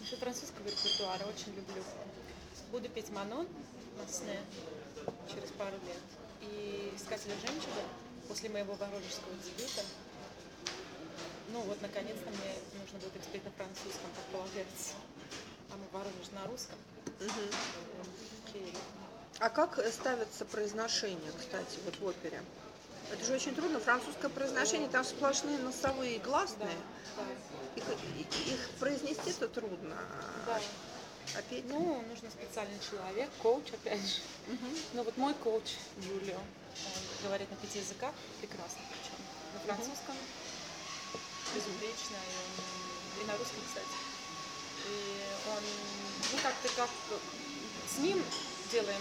Насчет 0.00 0.18
французского 0.18 0.66
репертуара 0.66 1.24
очень 1.24 1.54
люблю. 1.54 1.82
Буду 2.70 2.90
петь 2.90 3.08
Манон 3.08 3.48
на 3.96 4.12
сне 4.12 4.38
через 5.32 5.50
пару 5.52 5.76
лет. 5.76 6.02
И 6.42 6.92
«Искателя 6.94 7.34
жемчуга» 7.40 7.82
после 8.28 8.50
моего 8.50 8.74
воронежского 8.74 9.34
дебюта. 9.44 9.82
Ну 11.52 11.62
вот, 11.62 11.80
наконец-то 11.80 12.28
мне 12.28 12.54
нужно 12.82 12.98
будет 12.98 13.22
петь 13.32 13.44
на 13.44 13.50
французском, 13.52 14.10
как 14.14 14.24
полагается. 14.26 14.92
А 15.70 15.76
мы 15.76 15.86
Воронеж 15.90 16.28
на 16.32 16.46
русском. 16.46 16.76
Окей. 18.46 18.74
А 19.40 19.50
как 19.50 19.78
ставится 19.92 20.44
произношение, 20.44 21.30
кстати, 21.38 21.78
вот 21.84 21.96
в 22.00 22.06
опере? 22.06 22.42
Это 23.12 23.24
же 23.24 23.34
очень 23.34 23.54
трудно. 23.54 23.78
Французское 23.80 24.28
произношение, 24.30 24.88
там 24.88 25.04
сплошные 25.04 25.58
носовые 25.58 26.16
и 26.16 26.18
Да, 26.18 26.24
гласные. 26.24 26.76
да, 27.16 27.22
Их, 27.76 28.46
их 28.48 28.68
произнести 28.80 29.30
это 29.30 29.48
трудно. 29.48 29.96
да. 30.46 30.60
А 31.36 31.42
петь? 31.42 31.64
Ну, 31.68 32.02
нужно 32.08 32.30
специальный 32.30 32.78
человек, 32.90 33.30
коуч, 33.42 33.70
опять 33.72 34.00
же. 34.00 34.20
Ну 34.94 35.02
вот 35.04 35.16
мой 35.16 35.34
коуч 35.34 35.74
Джулио, 36.02 36.36
он 36.36 37.02
говорит 37.22 37.50
на 37.50 37.56
пяти 37.58 37.78
языках, 37.78 38.12
прекрасно 38.40 38.80
причем. 38.90 39.14
На 39.54 39.60
французском 39.60 40.16
безупречно, 41.54 42.16
и, 42.16 43.20
он- 43.20 43.22
и 43.22 43.26
на 43.26 43.36
русском, 43.38 43.60
кстати. 43.66 43.86
И 44.88 45.22
он, 45.54 45.62
ну 46.32 46.38
как-то 46.42 46.68
как 46.76 46.90
с 47.94 47.98
ним 47.98 48.22
делаем, 48.70 49.00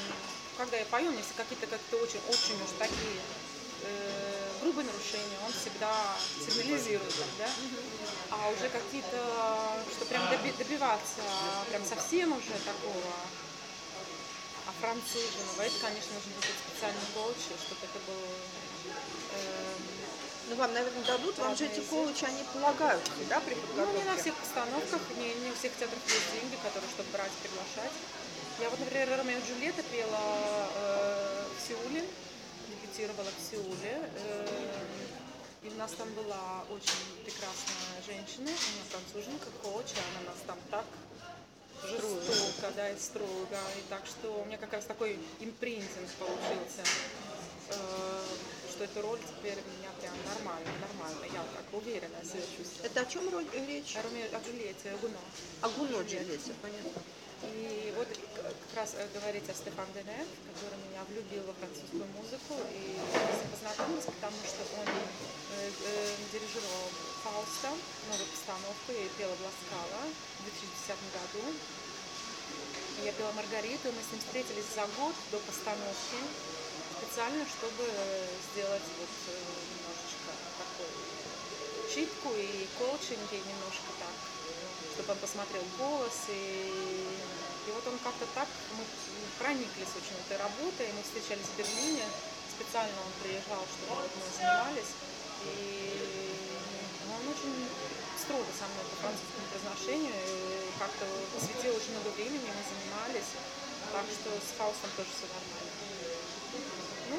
когда 0.58 0.78
я 0.78 0.86
пою, 0.86 1.12
если 1.12 1.34
какие-то 1.36 1.68
как-то 1.68 1.98
очень, 1.98 2.20
очень 2.30 2.56
уж 2.64 2.72
такие 2.80 3.20
э, 3.84 4.50
грубые 4.62 4.86
нарушения, 4.86 5.38
он 5.46 5.52
всегда 5.54 5.94
сигнализирует, 6.46 7.14
да? 7.38 7.50
А 8.32 8.50
уже 8.50 8.70
какие-то, 8.70 9.84
что 9.96 10.06
прям 10.06 10.24
доби- 10.24 10.58
добиваться, 10.58 11.22
прям 11.70 11.86
совсем 11.86 12.32
уже 12.32 12.54
такого 12.66 13.14
а 14.68 14.72
француженного, 14.82 15.62
это, 15.62 15.80
конечно, 15.80 16.12
нужно 16.14 16.32
будет 16.36 16.58
специальный 16.68 17.08
коуч, 17.16 17.38
чтобы 17.40 17.82
это 17.88 18.00
был 18.04 18.20
эм, 19.32 19.82
Ну, 20.50 20.56
вам, 20.56 20.74
наверное, 20.74 21.04
дадут, 21.06 21.38
вам 21.38 21.56
же 21.56 21.66
эти 21.68 21.80
коучи, 21.88 22.26
они 22.26 22.44
полагаются, 22.54 23.12
да, 23.30 23.40
при 23.40 23.56
ну, 23.56 23.62
не 23.62 23.68
подготовке? 23.68 24.06
на 24.06 24.18
всех 24.18 24.36
постановках, 24.36 25.02
не, 25.18 25.36
не 25.36 25.52
у 25.52 25.56
всех 25.56 25.72
театров 25.80 26.00
есть 26.08 26.32
деньги, 26.34 26.56
которые, 26.62 26.90
чтобы 26.92 27.10
брать, 27.12 27.32
приглашать. 27.44 27.94
Я 28.60 28.70
вот, 28.72 28.80
например, 28.80 29.10
Ромео 29.18 29.38
и 29.38 29.42
Джульетта 29.42 29.84
пела 29.84 30.18
э, 30.76 31.46
в 31.56 31.68
Сеуле, 31.68 32.04
дебютировала 32.68 33.30
в 33.30 33.52
Сеуле. 33.52 34.02
э, 34.16 34.48
и 35.64 35.70
у 35.70 35.76
нас 35.76 35.92
там 35.92 36.08
была 36.14 36.64
очень 36.72 37.24
прекрасная 37.24 38.02
женщина, 38.06 38.50
она 38.50 38.84
француженка, 38.90 39.48
коуч, 39.62 39.86
она 39.94 40.32
нас 40.32 40.40
там 40.48 40.58
так 40.72 40.86
жестоко, 41.84 42.72
да, 42.76 42.90
и 42.90 42.98
строго. 42.98 43.60
И 43.78 43.82
так 43.90 44.06
что 44.08 44.42
у 44.42 44.46
меня 44.46 44.58
как 44.58 44.74
раз 44.74 44.86
такой 44.86 45.20
импринтинг 45.40 46.10
получился, 46.18 46.82
э, 47.70 48.22
что 48.72 48.84
эта 48.86 49.02
роль 49.04 49.20
теперь 49.20 49.58
у 49.58 49.70
меня 49.78 49.90
прям 50.02 50.14
нормально, 50.34 50.72
нормально. 50.82 51.26
Я 51.32 51.44
так 51.54 51.66
уверенно 51.74 52.24
себя 52.24 52.42
чувствую. 52.58 52.86
Это 52.86 53.02
о 53.02 53.06
чем 53.06 53.30
ро- 53.30 53.68
речь? 53.68 53.96
О 53.98 54.02
Ромео, 54.02 54.26
о 54.34 54.42
Джульетте, 54.42 54.92
о 54.94 54.98
Гуно. 54.98 55.20
О 55.62 55.70
Гуно 55.70 56.02
Джульетте, 56.02 56.54
понятно. 56.62 57.02
И 57.44 57.94
вот 57.96 58.08
как 58.08 58.72
раз 58.76 58.96
э, 58.98 59.06
говорить 59.14 59.48
о 59.50 59.54
Стефан 59.54 59.86
Дене, 59.94 60.26
который 60.50 60.78
меня 60.90 61.06
влюбил 61.06 61.44
во 61.46 61.54
французскую 61.54 62.06
музыку. 62.18 62.58
И 62.74 62.98
познакомилась, 63.54 64.06
потому 64.06 64.42
что 64.42 64.62
он 64.82 64.88
э, 64.90 65.70
э, 65.70 66.16
дирижировал 66.34 66.90
Фауста, 67.22 67.70
новую 68.10 68.30
постановку, 68.34 68.90
я 68.90 69.06
пела 69.22 69.36
Бласкала 69.38 70.02
в 70.10 70.50
2010 70.50 70.98
году. 71.14 71.46
Я 73.06 73.14
пела 73.14 73.32
Маргариту, 73.34 73.94
мы 73.94 74.02
с 74.02 74.10
ним 74.10 74.22
встретились 74.26 74.74
за 74.74 74.90
год 74.98 75.14
до 75.30 75.38
постановки, 75.46 76.18
специально, 76.98 77.46
чтобы 77.46 77.86
сделать 78.50 78.88
вот 78.98 79.14
э, 79.30 79.38
немножечко 79.78 80.34
такой 80.58 80.90
читку 81.94 82.30
и 82.34 82.66
коучинг, 82.78 83.30
и 83.32 83.42
немножко 83.42 83.90
чтобы 85.08 85.16
он 85.16 85.20
посмотрел 85.24 85.64
голос. 85.80 86.28
И, 86.28 87.08
и 87.64 87.70
вот 87.72 87.88
он 87.88 87.96
как-то 88.04 88.28
так, 88.36 88.48
мы 88.76 88.84
прониклись 89.40 89.96
очень 89.96 90.20
этой 90.20 90.36
работой, 90.36 90.92
мы 90.92 91.02
встречались 91.04 91.48
в 91.48 91.56
Берлине, 91.56 92.04
специально 92.52 93.00
он 93.00 93.12
приезжал, 93.24 93.64
чтобы 93.72 94.04
вот 94.04 94.12
мы 94.12 94.28
занимались. 94.36 94.92
И 95.48 96.04
ну, 97.08 97.16
он 97.16 97.24
очень 97.32 97.56
строго 98.20 98.52
со 98.52 98.68
мной 98.68 98.84
по 98.92 99.08
французскому 99.08 99.48
произношению, 99.48 100.12
как-то 100.76 101.08
посвятил 101.32 101.72
очень 101.72 101.96
много 101.96 102.12
времени, 102.20 102.52
мы 102.52 102.64
занимались. 102.68 103.32
Так 103.96 104.04
что 104.12 104.28
с 104.36 104.52
Фаустом 104.60 104.92
тоже 105.00 105.08
все 105.16 105.32
нормально. 105.32 105.72
Ну, 107.08 107.18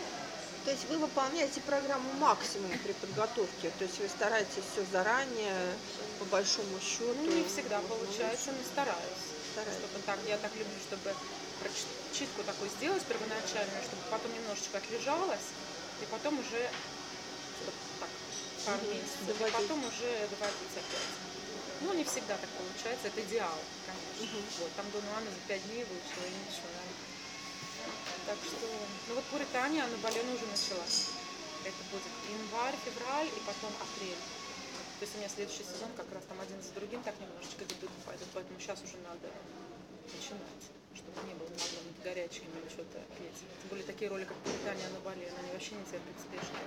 То 0.66 0.70
есть 0.76 0.84
вы 0.92 1.00
выполняете 1.00 1.64
программу 1.64 2.12
максимум 2.20 2.68
при 2.84 2.92
подготовке, 2.92 3.72
то 3.80 3.88
есть 3.88 3.96
вы 3.96 4.08
стараетесь 4.12 4.68
все 4.68 4.84
заранее, 4.92 5.56
по 6.18 6.24
большому 6.26 6.78
счету. 6.80 7.14
Ну, 7.24 7.32
не 7.32 7.44
всегда 7.48 7.80
получается, 7.80 8.52
но 8.52 8.62
стараюсь. 8.64 9.24
Стараюсь. 9.52 9.78
Чтобы 9.78 10.02
так, 10.04 10.18
я 10.26 10.36
так 10.38 10.52
люблю, 10.54 10.78
чтобы 10.86 11.14
проч- 11.62 11.88
читку 12.12 12.42
такую 12.42 12.70
сделать 12.70 13.02
первоначальную, 13.04 13.82
чтобы 13.86 14.02
потом 14.10 14.34
немножечко 14.34 14.78
отлежалась, 14.78 15.48
и 16.02 16.04
потом 16.10 16.38
уже 16.38 16.62
так 18.00 18.10
пару 18.66 18.82
месяцев, 18.90 19.34
и 19.38 19.50
потом 19.50 19.78
уже 19.84 20.10
доводить 20.30 20.74
опять. 20.74 21.10
Ну, 21.80 21.94
не 21.94 22.02
всегда 22.04 22.34
так 22.36 22.50
получается, 22.58 23.06
это 23.06 23.22
идеал, 23.22 23.54
конечно. 23.86 24.18
Мгм. 24.26 24.42
Вот, 24.58 24.70
там 24.74 24.86
Дон 24.90 25.04
Лана 25.14 25.30
за 25.30 25.40
пять 25.46 25.62
дней 25.70 25.86
выучила, 25.86 26.26
и 26.26 26.34
ничего. 26.42 26.66
да. 26.74 26.82
Так 28.34 28.38
что, 28.44 28.66
ну 29.08 29.14
вот 29.14 29.24
Пуритания, 29.30 29.84
она 29.84 29.96
Балена 30.02 30.34
уже 30.34 30.44
начала. 30.50 30.84
Это 31.64 31.80
будет 31.90 32.12
январь, 32.28 32.74
февраль 32.84 33.26
и 33.28 33.40
потом 33.46 33.72
апрель. 33.80 34.18
То 34.98 35.04
есть 35.06 35.14
у 35.14 35.18
меня 35.18 35.28
следующий 35.28 35.62
сезон 35.62 35.90
как 35.96 36.10
раз 36.12 36.24
там 36.26 36.40
один 36.40 36.58
за 36.60 36.74
другим 36.74 37.00
так 37.04 37.14
немножечко 37.22 37.62
пойдут, 38.04 38.28
поэтому 38.34 38.58
сейчас 38.58 38.82
уже 38.82 38.98
надо 39.06 39.30
начинать, 40.10 40.64
чтобы 40.90 41.22
не 41.22 41.34
было 41.38 41.46
на 41.46 41.54
одном 41.54 41.86
горячим 42.02 42.42
или 42.58 42.68
что-то 42.68 42.98
петь. 43.14 43.38
Тем 43.38 43.68
более 43.70 43.86
такие 43.86 44.10
роли, 44.10 44.24
как 44.24 44.36
Пуритания 44.42 44.88
на 44.90 44.98
Бали, 45.06 45.30
они 45.38 45.52
вообще 45.52 45.78
не 45.78 45.84
терпят 45.86 46.18
спешки. 46.18 46.62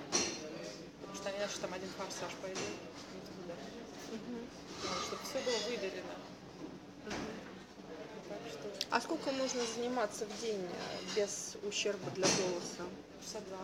Потому 1.04 1.14
что 1.14 1.28
иначе 1.28 1.60
там 1.60 1.74
один 1.76 1.90
форсаж 1.92 2.32
пойдет, 2.40 2.72
не 3.12 3.20
туда. 3.20 3.54
Надо, 4.80 5.00
чтобы 5.04 5.22
все 5.28 5.38
было. 5.44 5.60
Так 7.04 8.40
что 8.48 8.86
А 8.88 9.00
сколько 9.00 9.30
можно 9.32 9.60
заниматься 9.76 10.24
в 10.24 10.40
день 10.40 10.64
э, 10.64 11.20
без 11.20 11.56
ущерба 11.68 12.10
для 12.12 12.26
голоса? 12.26 12.88
часа 13.20 13.40
два. 13.48 13.60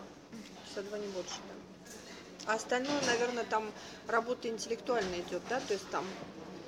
Часа 0.68 0.82
два 0.82 0.98
не 0.98 1.08
больше, 1.08 1.40
да. 1.48 1.77
А 2.48 2.54
остальное, 2.54 3.02
наверное, 3.02 3.44
там 3.44 3.62
работа 4.06 4.48
интеллектуальная 4.48 5.20
идет, 5.20 5.42
да? 5.50 5.60
То 5.60 5.74
есть 5.74 5.88
там 5.90 6.02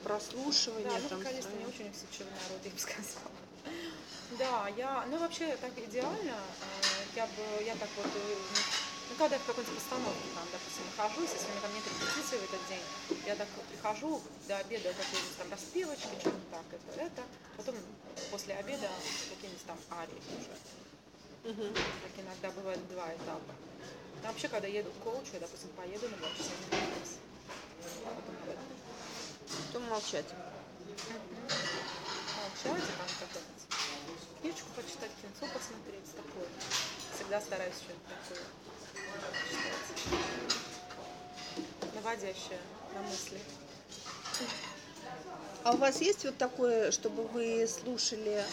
прослушивание, 0.05 0.85
Да, 0.85 0.99
ну, 1.01 1.09
там 1.09 1.21
конечно, 1.23 1.49
не 1.57 1.65
очень 1.65 1.89
усидчивый 1.89 2.29
народ, 2.29 2.61
я 2.65 2.71
бы 2.71 2.79
сказала. 2.79 3.33
Да, 4.39 4.69
я, 4.77 5.07
ну 5.11 5.19
вообще 5.19 5.57
так 5.57 5.73
идеально, 5.79 6.37
э, 6.37 7.17
я 7.17 7.25
бы, 7.27 7.65
я 7.65 7.75
так 7.77 7.89
вот, 7.97 8.07
э, 8.15 8.37
ну 9.09 9.17
когда 9.17 9.37
я 9.37 9.43
в 9.43 9.47
какой-то 9.47 9.73
постановке 9.73 10.29
там, 10.35 10.45
допустим, 10.53 10.85
нахожусь, 10.85 11.31
если 11.33 11.49
у 11.49 11.51
меня 11.51 11.61
там 11.63 11.73
нет 11.75 11.85
репетиции 11.89 12.37
в 12.37 12.45
этот 12.45 12.63
день, 12.69 12.85
я 13.27 13.35
так 13.35 13.49
прихожу 13.73 14.21
до 14.49 14.59
обеда 14.59 14.93
какие-нибудь 14.93 15.37
там 15.39 15.49
распевочки, 15.51 16.13
что-то 16.21 16.45
так, 16.51 16.65
это, 16.77 17.01
это, 17.01 17.23
потом 17.57 17.75
после 18.31 18.55
обеда 18.55 18.87
какие-нибудь 19.31 19.65
там 19.67 19.79
арии 19.97 20.23
уже. 20.37 20.53
Мгм. 21.57 21.73
Так 21.73 22.13
иногда 22.23 22.51
бывает 22.51 22.81
два 22.93 23.09
этапа. 23.09 23.55
Но 24.23 24.29
вообще, 24.29 24.49
когда 24.49 24.69
еду 24.69 24.91
к 24.91 25.03
коучу, 25.03 25.31
я, 25.35 25.41
допустим, 25.41 25.71
поеду 25.71 26.09
на 26.09 26.17
два 26.17 26.29
часа 26.31 26.51
не. 26.61 26.77
А 28.05 28.15
потом 28.15 28.37
об 28.37 28.49
этом. 28.49 28.65
Потом 29.67 29.83
молчать. 29.89 30.27
Молчать, 32.37 32.85
и 32.85 32.93
там 32.99 33.09
какую-нибудь 33.21 33.61
книжку 34.41 34.69
почитать, 34.77 35.11
кинцо 35.23 35.47
посмотреть, 35.53 36.09
такое. 36.17 36.49
Всегда 37.15 37.41
стараюсь 37.41 37.75
что-нибудь 37.77 38.09
такое 38.09 38.45
читать. 39.49 39.87
Наводящее 41.95 42.61
на 42.95 43.03
мысли. 43.03 43.41
А 45.63 45.73
у 45.73 45.77
вас 45.77 46.01
есть 46.01 46.25
вот 46.25 46.39
такое, 46.39 46.91
чтобы 46.91 47.25
вы 47.25 47.67
слушали, 47.69 48.45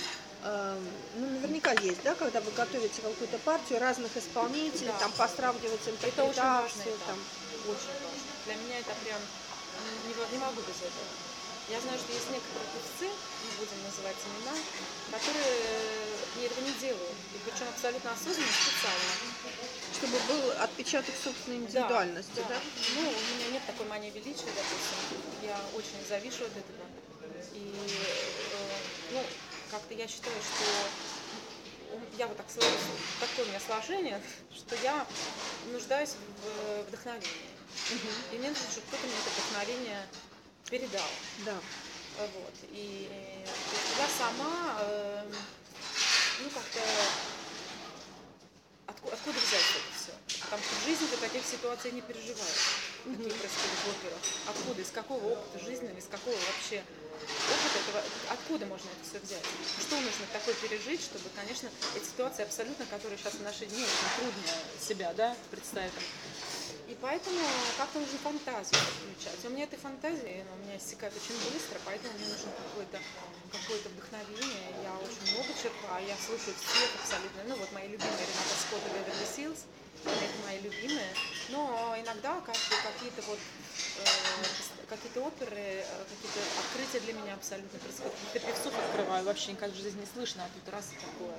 ну, 0.43 1.25
наверняка 1.27 1.71
есть, 1.81 2.03
да, 2.03 2.15
когда 2.15 2.41
вы 2.41 2.51
готовите 2.51 3.01
какую-то 3.01 3.37
партию 3.39 3.79
разных 3.79 4.15
исполнителей, 4.15 4.87
Да. 4.87 4.99
там 4.99 5.11
постравливать 5.13 5.81
Это 5.81 6.23
очень 6.23 6.41
важно. 6.41 6.81
интерпретацию, 6.81 6.97
там. 7.07 7.19
Очень 7.65 7.97
важно. 8.03 8.19
Для 8.45 8.55
меня 8.55 8.79
это 8.79 8.91
прям 9.03 9.19
не, 10.07 10.13
не 10.33 10.37
могу 10.37 10.61
без 10.61 10.77
этого. 10.77 11.09
Я 11.69 11.81
знаю, 11.81 11.99
что 11.99 12.13
есть 12.13 12.31
некоторые 12.31 12.63
певцы, 12.71 13.11
не 13.11 13.51
будем 13.59 13.83
называть 13.83 14.15
имена, 14.23 14.55
которые 15.11 15.51
э, 16.39 16.45
этого 16.47 16.63
не 16.63 16.71
делают. 16.79 17.17
И 17.35 17.37
причем 17.43 17.67
абсолютно 17.67 18.11
осознанно, 18.11 18.47
специально. 18.47 19.13
чтобы 19.91 20.15
был 20.31 20.51
отпечаток 20.63 21.13
собственной 21.21 21.57
индивидуальности, 21.57 22.39
да? 22.47 22.55
Ну, 22.95 23.01
у 23.03 23.21
меня 23.35 23.51
нет 23.51 23.63
такой 23.67 23.85
мании 23.87 24.11
величия, 24.11 24.47
допустим. 24.47 25.19
Я 25.43 25.59
очень 25.75 25.99
завишу 26.07 26.45
от 26.47 26.55
этого. 26.55 26.87
И, 27.51 27.59
э, 27.59 28.31
ну, 29.11 29.23
как-то 29.71 29.93
я 29.93 30.07
считаю, 30.07 30.35
что 30.41 30.65
я 32.17 32.27
вот 32.27 32.37
так 32.37 32.45
сложилась, 32.49 32.81
такое 33.19 33.45
у 33.45 33.49
меня 33.49 33.59
сложение, 33.59 34.21
что 34.53 34.75
я 34.83 35.05
нуждаюсь 35.71 36.11
в 36.11 36.47
э, 36.47 36.83
вдохновении. 36.87 37.27
И 38.31 38.37
мне 38.37 38.49
нужно, 38.49 38.65
чтобы 38.71 38.87
кто-то 38.87 39.05
мне 39.07 39.15
это 39.15 39.29
вдохновение 39.29 40.07
передал. 40.69 41.09
Да. 41.45 41.55
Э, 42.19 42.27
Вот. 42.35 42.53
И 42.71 43.07
э, 43.11 43.45
я 43.99 44.07
сама, 44.17 44.77
э, 44.81 45.25
ну, 46.43 46.49
как-то 46.49 46.79
отку- 48.87 49.11
откуда 49.13 49.37
взять 49.39 49.61
это 49.61 49.91
все? 49.95 50.39
Потому 50.43 50.61
что 50.63 50.75
в 50.75 50.85
жизни 50.85 51.07
ты 51.07 51.17
таких 51.17 51.45
ситуаций 51.45 51.91
не 51.91 52.01
переживаешь, 52.01 52.96
какие 53.15 53.31
происходят 53.31 53.79
в 53.83 53.89
операх. 53.89 54.21
Откуда, 54.47 54.81
из 54.81 54.91
какого 54.91 55.25
опыта 55.33 55.59
жизненного, 55.63 55.97
из 55.97 56.07
какого 56.07 56.35
вообще 56.35 56.83
опыта 57.23 57.77
этого, 57.79 58.03
откуда 58.29 58.65
можно 58.65 58.89
это 58.89 59.03
все 59.07 59.19
взять? 59.19 59.43
Что 59.79 59.95
нужно 59.95 60.25
такое 60.33 60.55
пережить, 60.55 61.01
чтобы, 61.01 61.25
конечно, 61.35 61.69
эти 61.95 62.05
ситуации 62.05 62.43
абсолютно, 62.43 62.85
которые 62.85 63.17
сейчас 63.17 63.33
в 63.35 63.43
наши 63.43 63.65
дни 63.65 63.83
очень 63.83 64.11
трудно 64.19 64.51
себя 64.79 65.13
да, 65.13 65.35
представить. 65.51 65.93
И 66.87 66.95
поэтому 67.01 67.39
как-то 67.77 67.99
нужно 67.99 68.17
фантазию 68.19 68.79
включать. 68.79 69.43
У 69.43 69.49
меня 69.49 69.65
этой 69.65 69.77
фантазии, 69.77 70.45
у 70.55 70.57
меня 70.63 70.77
иссякает 70.77 71.11
очень 71.19 71.35
быстро, 71.51 71.79
поэтому 71.83 72.13
мне 72.15 72.27
нужно 72.27 72.47
какое-то 72.63 72.99
какое 73.51 73.77
вдохновение. 73.91 74.71
Я 74.83 74.95
очень 74.95 75.35
много 75.35 75.51
черпаю, 75.51 76.07
я 76.07 76.15
слушаю 76.15 76.55
всех 76.55 76.89
абсолютно. 77.03 77.43
Ну 77.47 77.55
вот 77.59 77.71
мои 77.73 77.91
любимые 77.91 78.23
Рената 78.23 78.55
Скотт 78.55 78.79
и 78.87 78.89
Беверли 78.95 79.27
Силз, 79.27 79.67
это 80.11 80.47
мои 80.47 80.59
любимые. 80.59 81.13
Но 81.49 81.95
иногда 81.97 82.39
как 82.41 82.55
бы 82.55 82.75
какие-то 82.83 83.21
вот 83.27 83.39
э, 83.39 84.85
какие-то 84.89 85.21
оперы, 85.21 85.55
э, 85.55 86.03
какие-то 86.09 86.39
открытия 86.59 86.99
для 86.99 87.13
меня 87.13 87.33
абсолютно 87.33 87.79
происходят. 87.79 88.13
Каких-то 88.33 88.51
певцов 88.51 88.73
открываю, 88.77 89.23
вообще 89.25 89.51
никогда 89.51 89.73
в 89.73 89.77
жизни 89.77 90.01
не 90.01 90.07
слышно, 90.07 90.43
а 90.45 90.49
тут 90.53 90.73
раз 90.73 90.91
и 90.91 90.95
такое. 90.95 91.37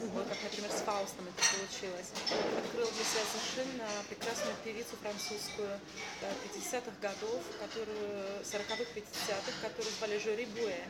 Вот 0.00 0.26
как, 0.26 0.38
например, 0.42 0.70
с 0.70 0.80
Фаустом 0.82 1.26
это 1.28 1.42
получилось. 1.54 2.10
Открыл 2.58 2.90
для 2.90 3.04
себя 3.04 3.22
совершенно 3.30 3.86
прекрасную 4.08 4.56
певицу 4.64 4.96
французскую 5.00 5.78
э, 6.22 6.32
50-х 6.48 6.90
годов, 7.00 7.40
которую 7.60 8.42
40-х, 8.42 8.82
50-х, 8.96 9.52
которую 9.62 9.92
звали 9.94 10.18
Жюри 10.18 10.46
Буэ. 10.46 10.80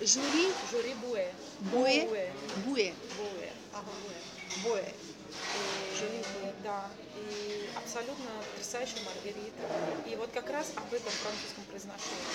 Жюри 0.00 0.52
Жюри 0.70 0.94
Буэ. 0.94 1.32
Буэ. 1.60 2.06
Буэ. 2.06 2.32
Буэ. 2.64 2.92
Буэ. 3.18 3.50
Ага. 3.74 3.90
Буэ. 4.62 4.80
Буэ. 4.80 5.11
И, 5.32 5.96
Жюри 5.96 6.18
Буэ. 6.18 6.52
Да, 6.62 6.86
и 7.16 7.70
абсолютно 7.74 8.30
потрясающая 8.52 9.02
Маргарита. 9.02 9.64
И 10.06 10.14
вот 10.16 10.30
как 10.32 10.48
раз 10.50 10.70
об 10.76 10.92
этом 10.92 11.10
французском 11.10 11.64
произношении. 11.64 12.32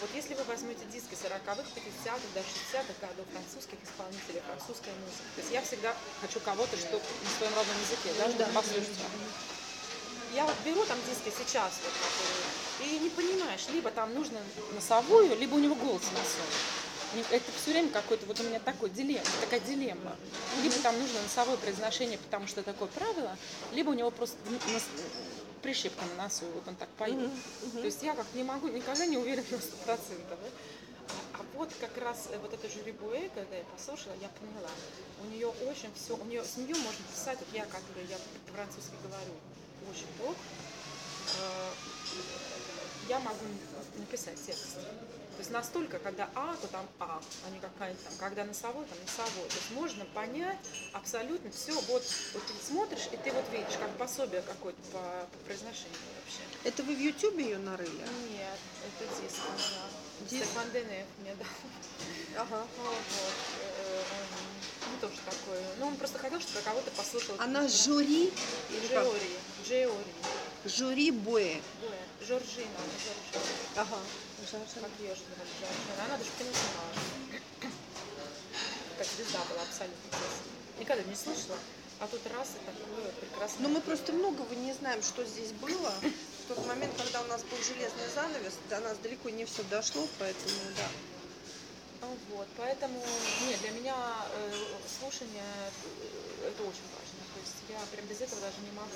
Вот 0.00 0.10
если 0.14 0.34
вы 0.34 0.44
возьмете 0.44 0.84
диски 0.92 1.14
40-х, 1.14 1.66
50-х, 1.74 2.20
даже 2.34 2.46
60-х 2.46 2.94
годов 3.00 3.26
французских 3.32 3.78
исполнителей, 3.82 4.42
французская 4.46 4.92
музыка, 5.00 5.26
то 5.34 5.40
есть 5.40 5.52
я 5.52 5.62
всегда 5.62 5.94
хочу 6.20 6.40
кого-то, 6.40 6.76
что 6.76 7.00
на 7.00 7.30
своем 7.38 7.54
родном 7.54 7.78
языке, 7.80 8.12
да, 8.18 8.28
чтобы 8.28 8.52
послушать. 8.52 9.00
Я 10.34 10.44
вот 10.44 10.56
беру 10.64 10.84
там 10.84 10.98
диски 11.08 11.30
сейчас, 11.30 11.78
вот, 11.82 11.94
которые, 11.94 12.96
и 12.96 12.98
не 12.98 13.10
понимаешь, 13.10 13.66
либо 13.70 13.90
там 13.90 14.12
нужно 14.14 14.38
носовую, 14.74 15.36
либо 15.38 15.54
у 15.54 15.58
него 15.58 15.76
голос 15.76 16.02
носовой. 16.10 16.83
Это 17.30 17.44
все 17.60 17.70
время 17.72 17.90
какой-то, 17.90 18.26
вот 18.26 18.38
у 18.40 18.42
меня 18.44 18.58
такой 18.60 18.90
дилемма, 18.90 19.24
такая 19.40 19.60
дилемма. 19.60 20.16
Либо 20.62 20.74
там 20.82 20.98
нужно 20.98 21.20
носовое 21.22 21.56
произношение, 21.56 22.18
потому 22.18 22.46
что 22.46 22.62
такое 22.62 22.88
правило, 22.88 23.36
либо 23.72 23.90
у 23.90 23.94
него 23.94 24.10
просто 24.10 24.36
нос- 24.72 24.82
прищепка 25.62 26.04
на 26.16 26.24
носу, 26.24 26.44
и 26.44 26.52
вот 26.52 26.66
он 26.68 26.76
так 26.76 26.88
поет. 26.90 27.18
То 27.72 27.84
есть 27.86 28.02
я 28.02 28.14
как 28.14 28.26
не 28.34 28.42
могу, 28.42 28.68
никогда 28.68 29.06
не 29.06 29.16
уверена 29.16 29.46
на 29.50 29.58
сто 29.58 29.76
процентов. 29.84 30.38
А, 31.34 31.40
вот 31.54 31.70
как 31.80 31.96
раз 31.98 32.28
э, 32.32 32.38
вот 32.38 32.52
это 32.54 32.68
жюри 32.68 32.92
Буэ, 32.92 33.28
когда 33.34 33.56
я 33.56 33.64
послушала, 33.64 34.14
я 34.22 34.28
поняла, 34.40 34.70
у 35.22 35.26
нее 35.26 35.48
очень 35.68 35.90
все, 35.94 36.16
у 36.16 36.24
нее 36.24 36.42
с 36.42 36.56
нее 36.56 36.74
можно 36.76 37.04
писать, 37.14 37.38
вот 37.38 37.48
я, 37.52 37.64
который 37.66 38.06
я 38.08 38.16
по-французски 38.46 38.92
говорю, 39.02 39.34
очень 39.90 40.06
плохо, 40.18 40.38
э, 41.40 41.70
я 43.08 43.18
могу 43.20 43.44
написать 43.98 44.36
текст. 44.44 44.78
То 45.34 45.40
есть 45.40 45.50
настолько, 45.50 45.98
когда 45.98 46.28
А, 46.34 46.56
то 46.60 46.68
там 46.68 46.86
А, 47.00 47.20
а 47.46 47.50
не 47.50 47.58
какая-то 47.58 47.98
там, 48.04 48.12
когда 48.18 48.44
носовой, 48.44 48.84
там 48.86 48.98
носовой. 49.00 49.48
То 49.48 49.56
есть 49.56 49.70
можно 49.72 50.04
понять 50.06 50.58
абсолютно 50.92 51.50
все. 51.50 51.72
Вот, 51.72 52.04
вот 52.34 52.42
ты 52.46 52.52
смотришь, 52.64 53.08
и 53.10 53.16
ты 53.16 53.32
вот 53.32 53.44
видишь, 53.50 53.76
как 53.78 53.90
пособие 53.96 54.42
какое-то 54.42 54.80
по, 54.92 54.98
по 55.00 55.38
произношению 55.44 55.98
вообще. 56.22 56.40
Это 56.62 56.82
вы 56.84 56.94
в 56.94 57.00
Ютубе 57.00 57.44
ее 57.44 57.58
нарыли? 57.58 57.90
Нет, 58.30 58.58
это 59.00 59.12
у 59.12 59.52
меня. 59.58 60.30
Диск? 60.30 60.44
Стефан 60.44 60.70
Денеев 60.70 61.06
мне 61.20 61.34
дал. 61.34 62.42
Ага. 62.42 62.66
Вот. 62.78 62.94
э, 63.60 64.02
Ну, 64.92 64.98
тоже 65.00 65.20
такое. 65.24 65.62
Ну, 65.78 65.88
он 65.88 65.96
просто 65.96 66.18
хотел, 66.18 66.40
чтобы 66.40 66.60
кого-то 66.60 66.90
послушала. 66.92 67.42
Она 67.42 67.66
жюри. 67.66 68.32
Жюри 70.64 71.10
Буэ. 71.10 71.60
Буэ. 71.80 71.98
Жоржина. 72.26 72.66
она 72.78 72.94
Жоржина. 73.04 73.52
Ага. 73.76 73.98
Как 74.36 74.50
Жоржина. 74.50 74.88
Она 76.06 76.18
даже 76.18 76.30
в 76.30 76.38
кино 76.38 76.50
снималась. 76.50 77.72
Как 78.98 79.06
звезда 79.06 79.38
была 79.50 79.62
абсолютно. 79.62 80.18
Никогда 80.78 81.02
не 81.04 81.14
слышала. 81.16 81.58
А 82.00 82.06
тут 82.08 82.20
раз 82.26 82.48
и 82.58 82.66
такое 82.66 83.10
прекрасное. 83.20 83.62
Но 83.62 83.68
мы 83.68 83.80
просто 83.80 84.12
многого 84.12 84.54
не 84.56 84.72
знаем, 84.72 85.02
что 85.02 85.24
здесь 85.24 85.52
было. 85.52 85.92
В 86.02 86.48
тот 86.48 86.66
момент, 86.66 86.92
когда 86.98 87.22
у 87.22 87.26
нас 87.26 87.42
был 87.44 87.58
железный 87.58 88.08
занавес, 88.14 88.54
до 88.68 88.80
нас 88.80 88.98
далеко 88.98 89.30
не 89.30 89.44
все 89.44 89.62
дошло, 89.64 90.06
поэтому 90.18 90.54
да. 90.76 90.88
Ну 92.02 92.36
Вот, 92.36 92.48
поэтому, 92.58 93.02
нет, 93.48 93.60
для 93.62 93.70
меня 93.70 93.96
э, 93.96 94.52
слушание 95.00 95.42
э, 96.42 96.48
это 96.48 96.62
очень 96.62 96.84
важно. 96.92 97.24
То 97.32 97.40
есть 97.40 97.56
я 97.70 97.80
прям 97.90 98.06
без 98.06 98.20
этого 98.20 98.40
даже 98.42 98.60
не 98.60 98.72
могу. 98.76 98.90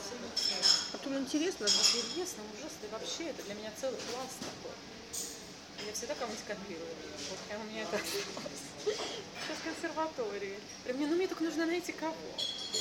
А 0.93 0.99
то 0.99 1.19
интересно. 1.19 1.65
Интересно, 1.65 2.43
ужасно, 2.53 2.85
и 2.85 2.93
вообще 2.93 3.31
это 3.31 3.43
для 3.45 3.55
меня 3.55 3.73
целый 3.81 3.99
класс 4.13 4.37
такой. 4.41 4.77
Я 5.87 5.93
всегда 5.93 6.15
кого-нибудь 6.15 6.45
копирую. 6.47 6.95
Вот 7.31 7.39
прям 7.49 7.61
у 7.63 7.65
меня 7.65 7.83
это 7.83 7.97
осталось. 7.97 8.65
Сейчас 8.85 9.59
консерватории. 9.65 10.59
Мне, 10.93 11.07
ну 11.07 11.17
мне 11.17 11.29
только 11.29 11.45
нужно 11.45 11.67
найти 11.67 11.93
кого. 11.93 12.15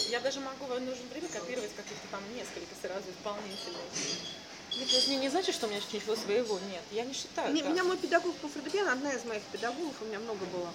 Я 0.09 0.19
даже 0.19 0.39
могу 0.39 0.65
в 0.65 0.69
нужное 0.79 1.07
время 1.11 1.27
копировать 1.29 1.75
каких-то 1.75 2.07
там 2.11 2.21
несколько 2.35 2.73
сразу 2.81 3.05
исполнителей. 3.09 3.77
Это 4.79 5.09
не 5.15 5.29
значит, 5.29 5.55
что 5.55 5.65
у 5.65 5.69
меня 5.69 5.79
ничего 5.79 6.15
своего 6.15 6.59
нет. 6.71 6.83
Я 6.91 7.05
не 7.05 7.13
считаю. 7.13 7.53
Не, 7.53 7.61
так. 7.61 7.71
меня 7.71 7.83
мой 7.83 7.97
педагог 7.97 8.35
по 8.37 8.47
фортепиано, 8.47 8.91
одна 8.91 9.11
из 9.13 9.23
моих 9.25 9.41
педагогов, 9.43 9.95
у 10.01 10.05
меня 10.05 10.19
много 10.19 10.45
было. 10.45 10.71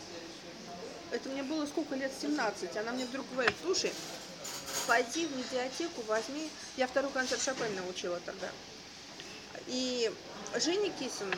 Это 1.10 1.28
мне 1.28 1.42
было 1.42 1.66
сколько 1.66 1.94
лет, 1.94 2.10
17. 2.20 2.76
Она 2.78 2.92
мне 2.92 3.04
вдруг 3.04 3.26
говорит, 3.30 3.54
слушай, 3.62 3.92
пойди 4.86 5.26
в 5.26 5.36
медиатеку, 5.36 6.02
возьми. 6.08 6.50
Я 6.76 6.86
второй 6.86 7.12
концерт 7.12 7.42
Шопена 7.42 7.86
учила 7.88 8.18
тогда. 8.20 8.48
И 9.66 10.12
Женя 10.56 10.90
Кисин, 10.98 11.32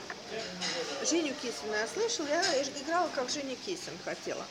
Женю 1.09 1.35
Кисина 1.43 1.77
я 1.77 1.87
слышала, 1.87 2.27
я 2.27 2.63
играла, 2.83 3.09
как 3.15 3.31
Женя 3.31 3.57
Кисин 3.65 3.97
хотела. 4.05 4.45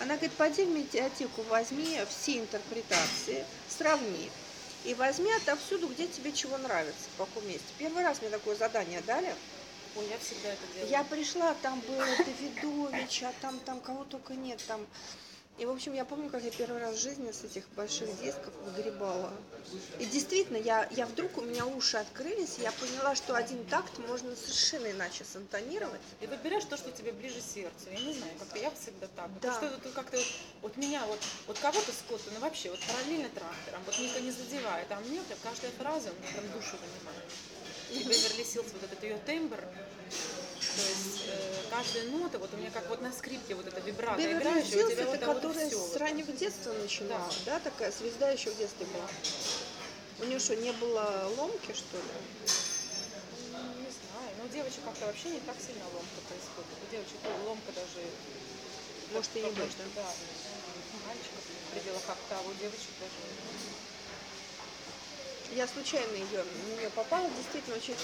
Она 0.00 0.14
говорит, 0.14 0.32
пойди 0.32 0.64
в 0.64 0.68
медиатеку, 0.68 1.42
возьми 1.42 2.00
все 2.08 2.38
интерпретации, 2.38 3.44
сравни. 3.68 4.30
И 4.84 4.94
возьми 4.94 5.32
отовсюду, 5.32 5.86
где 5.86 6.08
тебе 6.08 6.32
чего 6.32 6.58
нравится, 6.58 7.04
в 7.14 7.18
каком 7.18 7.46
месте. 7.46 7.66
Первый 7.78 8.02
раз 8.02 8.20
мне 8.20 8.30
такое 8.30 8.56
задание 8.56 9.00
дали. 9.02 9.32
Ой, 9.94 10.06
я 10.10 10.18
всегда 10.18 10.48
это 10.48 10.62
делаю. 10.74 10.90
Я 10.90 11.04
пришла, 11.04 11.54
там 11.62 11.80
было 11.80 12.04
Давидович, 12.04 13.22
а 13.22 13.32
там, 13.40 13.60
там 13.60 13.80
кого 13.80 14.04
только 14.04 14.34
нет, 14.34 14.60
там. 14.66 14.84
И, 15.58 15.66
в 15.66 15.70
общем, 15.70 15.92
я 15.92 16.04
помню, 16.04 16.30
как 16.30 16.42
я 16.42 16.50
первый 16.50 16.80
раз 16.80 16.96
в 16.96 17.00
жизни 17.00 17.30
с 17.30 17.44
этих 17.44 17.68
больших 17.76 18.08
дисков 18.22 18.52
выгребала. 18.64 19.30
И 19.98 20.06
действительно, 20.06 20.56
я, 20.56 20.88
я 20.92 21.06
вдруг, 21.06 21.36
у 21.38 21.42
меня 21.42 21.66
уши 21.66 21.98
открылись, 21.98 22.58
и 22.58 22.62
я 22.62 22.72
поняла, 22.72 23.14
что 23.14 23.34
один 23.36 23.64
такт 23.66 23.98
можно 23.98 24.34
совершенно 24.34 24.90
иначе 24.90 25.24
сантонировать. 25.24 26.00
И 26.20 26.26
выбираешь 26.26 26.64
то, 26.64 26.76
что 26.76 26.90
тебе 26.90 27.12
ближе 27.12 27.40
сердцу. 27.40 27.90
Я 27.92 28.00
не 28.00 28.14
знаю, 28.14 28.32
как-то 28.38 28.58
я 28.58 28.70
всегда 28.70 29.06
так. 29.14 29.28
Да. 29.40 29.54
Что 29.54 29.66
это 29.66 29.88
как-то 29.90 30.16
вот, 30.16 30.26
вот 30.62 30.76
меня, 30.78 31.04
вот, 31.06 31.20
вот 31.46 31.58
кого-то 31.58 31.92
Скотта, 31.92 32.30
ну 32.32 32.40
вообще, 32.40 32.70
вот 32.70 32.80
параллельно 32.80 33.28
трактором, 33.28 33.82
вот 33.84 33.98
никто 33.98 34.20
не 34.20 34.30
задевает, 34.30 34.86
а 34.90 35.00
мне 35.00 35.20
прям 35.20 35.38
каждая 35.42 35.70
фраза, 35.72 36.10
у 36.10 36.22
меня 36.22 36.32
прям 36.32 36.50
душу 36.52 36.76
занимает. 36.76 37.30
И 37.92 37.98
Беверли 38.08 38.42
Силс, 38.42 38.66
вот 38.72 38.82
этот 38.82 39.02
ее 39.02 39.18
тембр, 39.18 39.60
то 40.62 40.82
есть 40.82 41.24
э, 41.26 41.64
каждая 41.70 42.04
нота, 42.10 42.38
вот 42.38 42.54
у 42.54 42.56
меня 42.56 42.70
как 42.70 42.88
вот 42.88 43.02
на 43.02 43.12
скрипке 43.12 43.54
вот 43.54 43.66
эта 43.66 43.80
вибрато 43.80 44.18
Беверли 44.18 44.40
играющая, 44.40 44.86
у 44.86 44.90
тебя 44.90 45.06
вот 45.06 45.14
это 45.14 45.26
вот 45.26 45.36
которая 45.36 45.68
все. 45.68 45.78
с 45.78 45.96
раннего 45.96 46.32
детства 46.32 46.72
начинала, 46.72 47.32
да. 47.44 47.58
такая 47.60 47.90
звезда 47.90 48.30
еще 48.30 48.50
в 48.50 48.56
детстве 48.56 48.86
была. 48.86 49.08
У 50.20 50.24
нее 50.24 50.38
что, 50.38 50.54
не 50.54 50.70
было 50.72 51.30
ломки, 51.36 51.72
что 51.72 51.96
ли? 51.96 52.12
Не 53.50 53.90
знаю, 53.90 54.30
но 54.38 54.44
у 54.44 54.48
девочек 54.48 54.84
как-то 54.84 55.06
вообще 55.06 55.30
не 55.30 55.40
так 55.40 55.56
сильно 55.58 55.84
ломка 55.92 56.20
происходит. 56.30 56.78
У 56.78 56.90
девочек 56.92 57.18
ломка 57.44 57.72
даже... 57.72 58.06
Может, 59.12 59.30
и 59.34 59.42
не 59.42 59.50
будет, 59.50 59.76
Да. 59.96 60.06
У 60.94 61.06
мальчиков 61.08 61.42
в 61.42 61.74
пределах 61.74 62.08
октавы, 62.08 62.50
у 62.50 62.54
девочек 62.54 62.94
даже... 63.02 63.18
Я 65.56 65.66
случайно 65.66 66.14
ее, 66.14 66.44
на 66.44 66.80
нее 66.80 66.90
попала, 66.90 67.28
действительно 67.36 67.76
очень... 67.76 67.96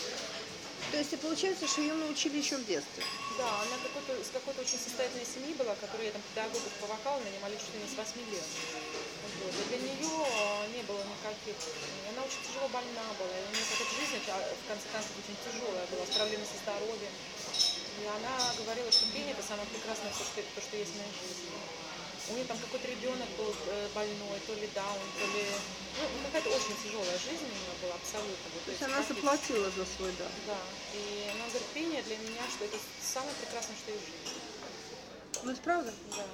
То 0.91 0.97
есть 0.97 1.13
и 1.13 1.17
получается, 1.17 1.69
что 1.69 1.83
ее 1.83 1.93
научили 1.93 2.39
еще 2.39 2.57
в 2.57 2.65
детстве. 2.65 3.05
Да, 3.37 3.45
она 3.61 3.77
какой-то, 3.85 4.17
из 4.17 4.33
какой-то 4.33 4.65
очень 4.65 4.81
состоятельной 4.81 5.29
семьи 5.29 5.53
была, 5.53 5.77
которая 5.77 6.11
там 6.13 6.23
педагогов 6.33 6.73
по 6.81 6.87
вокалу 6.89 7.21
нанимали 7.21 7.61
чуть 7.61 7.77
ли 7.77 7.85
не 7.85 7.89
с 7.93 7.95
8 7.95 8.17
лет. 8.33 8.49
Вот. 9.45 9.53
И 9.53 9.63
для 9.69 9.79
нее 9.85 10.17
не 10.73 10.83
было 10.89 11.05
никаких... 11.05 11.61
Она 12.09 12.25
очень 12.25 12.41
тяжело 12.41 12.73
больна 12.73 13.05
была, 13.21 13.35
и 13.37 13.45
у 13.45 13.51
нее 13.53 13.65
какая-то 13.69 13.95
жизнь, 14.01 14.17
а, 14.33 14.41
в 14.41 14.65
конце 14.65 14.89
концов, 14.89 15.13
очень 15.21 15.37
тяжелая 15.45 15.87
была, 15.93 16.03
с 16.09 16.13
проблемами 16.17 16.49
со 16.49 16.57
здоровьем. 16.57 17.15
И 18.01 18.03
она 18.09 18.35
говорила, 18.57 18.89
что 18.89 19.05
пение 19.13 19.37
это 19.37 19.45
самое 19.45 19.69
прекрасное, 19.69 20.09
то, 20.17 20.25
что, 20.25 20.41
то, 20.41 20.61
что 20.65 20.75
есть 20.81 20.93
в 20.93 20.99
моей 20.99 21.13
жизни. 21.21 21.53
У 22.31 22.35
нее 22.35 22.45
там 22.45 22.59
какой-то 22.59 22.87
ребенок 22.89 23.29
был 23.39 23.55
э, 23.69 23.89
больной, 23.95 24.39
то 24.47 24.55
ли 24.55 24.69
даун, 24.75 25.09
то 25.19 25.27
ли... 25.33 25.45
Ну, 25.99 26.27
какая-то 26.27 26.51
очень 26.51 26.77
тяжелая 26.85 27.19
жизнь 27.19 27.43
у 27.43 27.49
нее 27.49 27.75
была, 27.83 27.95
абсолютно. 27.95 28.47
Вот, 28.55 28.65
То 28.65 28.71
есть 28.71 28.83
она 28.83 29.03
заплатила 29.03 29.71
за 29.71 29.85
свой 29.97 30.13
дар. 30.13 30.31
Да. 30.47 30.59
И 30.95 31.31
она 31.33 31.49
говорит, 31.49 31.69
пение 31.75 32.03
для 32.03 32.17
меня, 32.19 32.43
что 32.55 32.67
это 32.67 32.77
самое 33.03 33.33
прекрасное, 33.41 33.77
что 33.77 33.93
есть 33.93 34.05
в 34.05 34.13
жизни. 34.13 34.49
Ну 35.43 35.53
это 35.53 35.61
правда? 35.63 35.95
Да. 36.17 36.25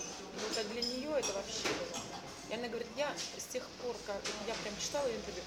Вот, 0.42 0.58
а 0.58 0.64
для 0.64 0.82
нее 0.82 1.10
это 1.16 1.32
вообще 1.32 1.68
было. 1.78 2.02
И 2.50 2.54
она 2.54 2.68
говорит, 2.68 2.88
я 2.96 3.14
с 3.38 3.52
тех 3.52 3.64
пор, 3.80 3.96
как 4.06 4.20
я 4.46 4.54
прям 4.54 4.74
читала 4.78 5.06
ее 5.06 5.16
интервью, 5.16 5.42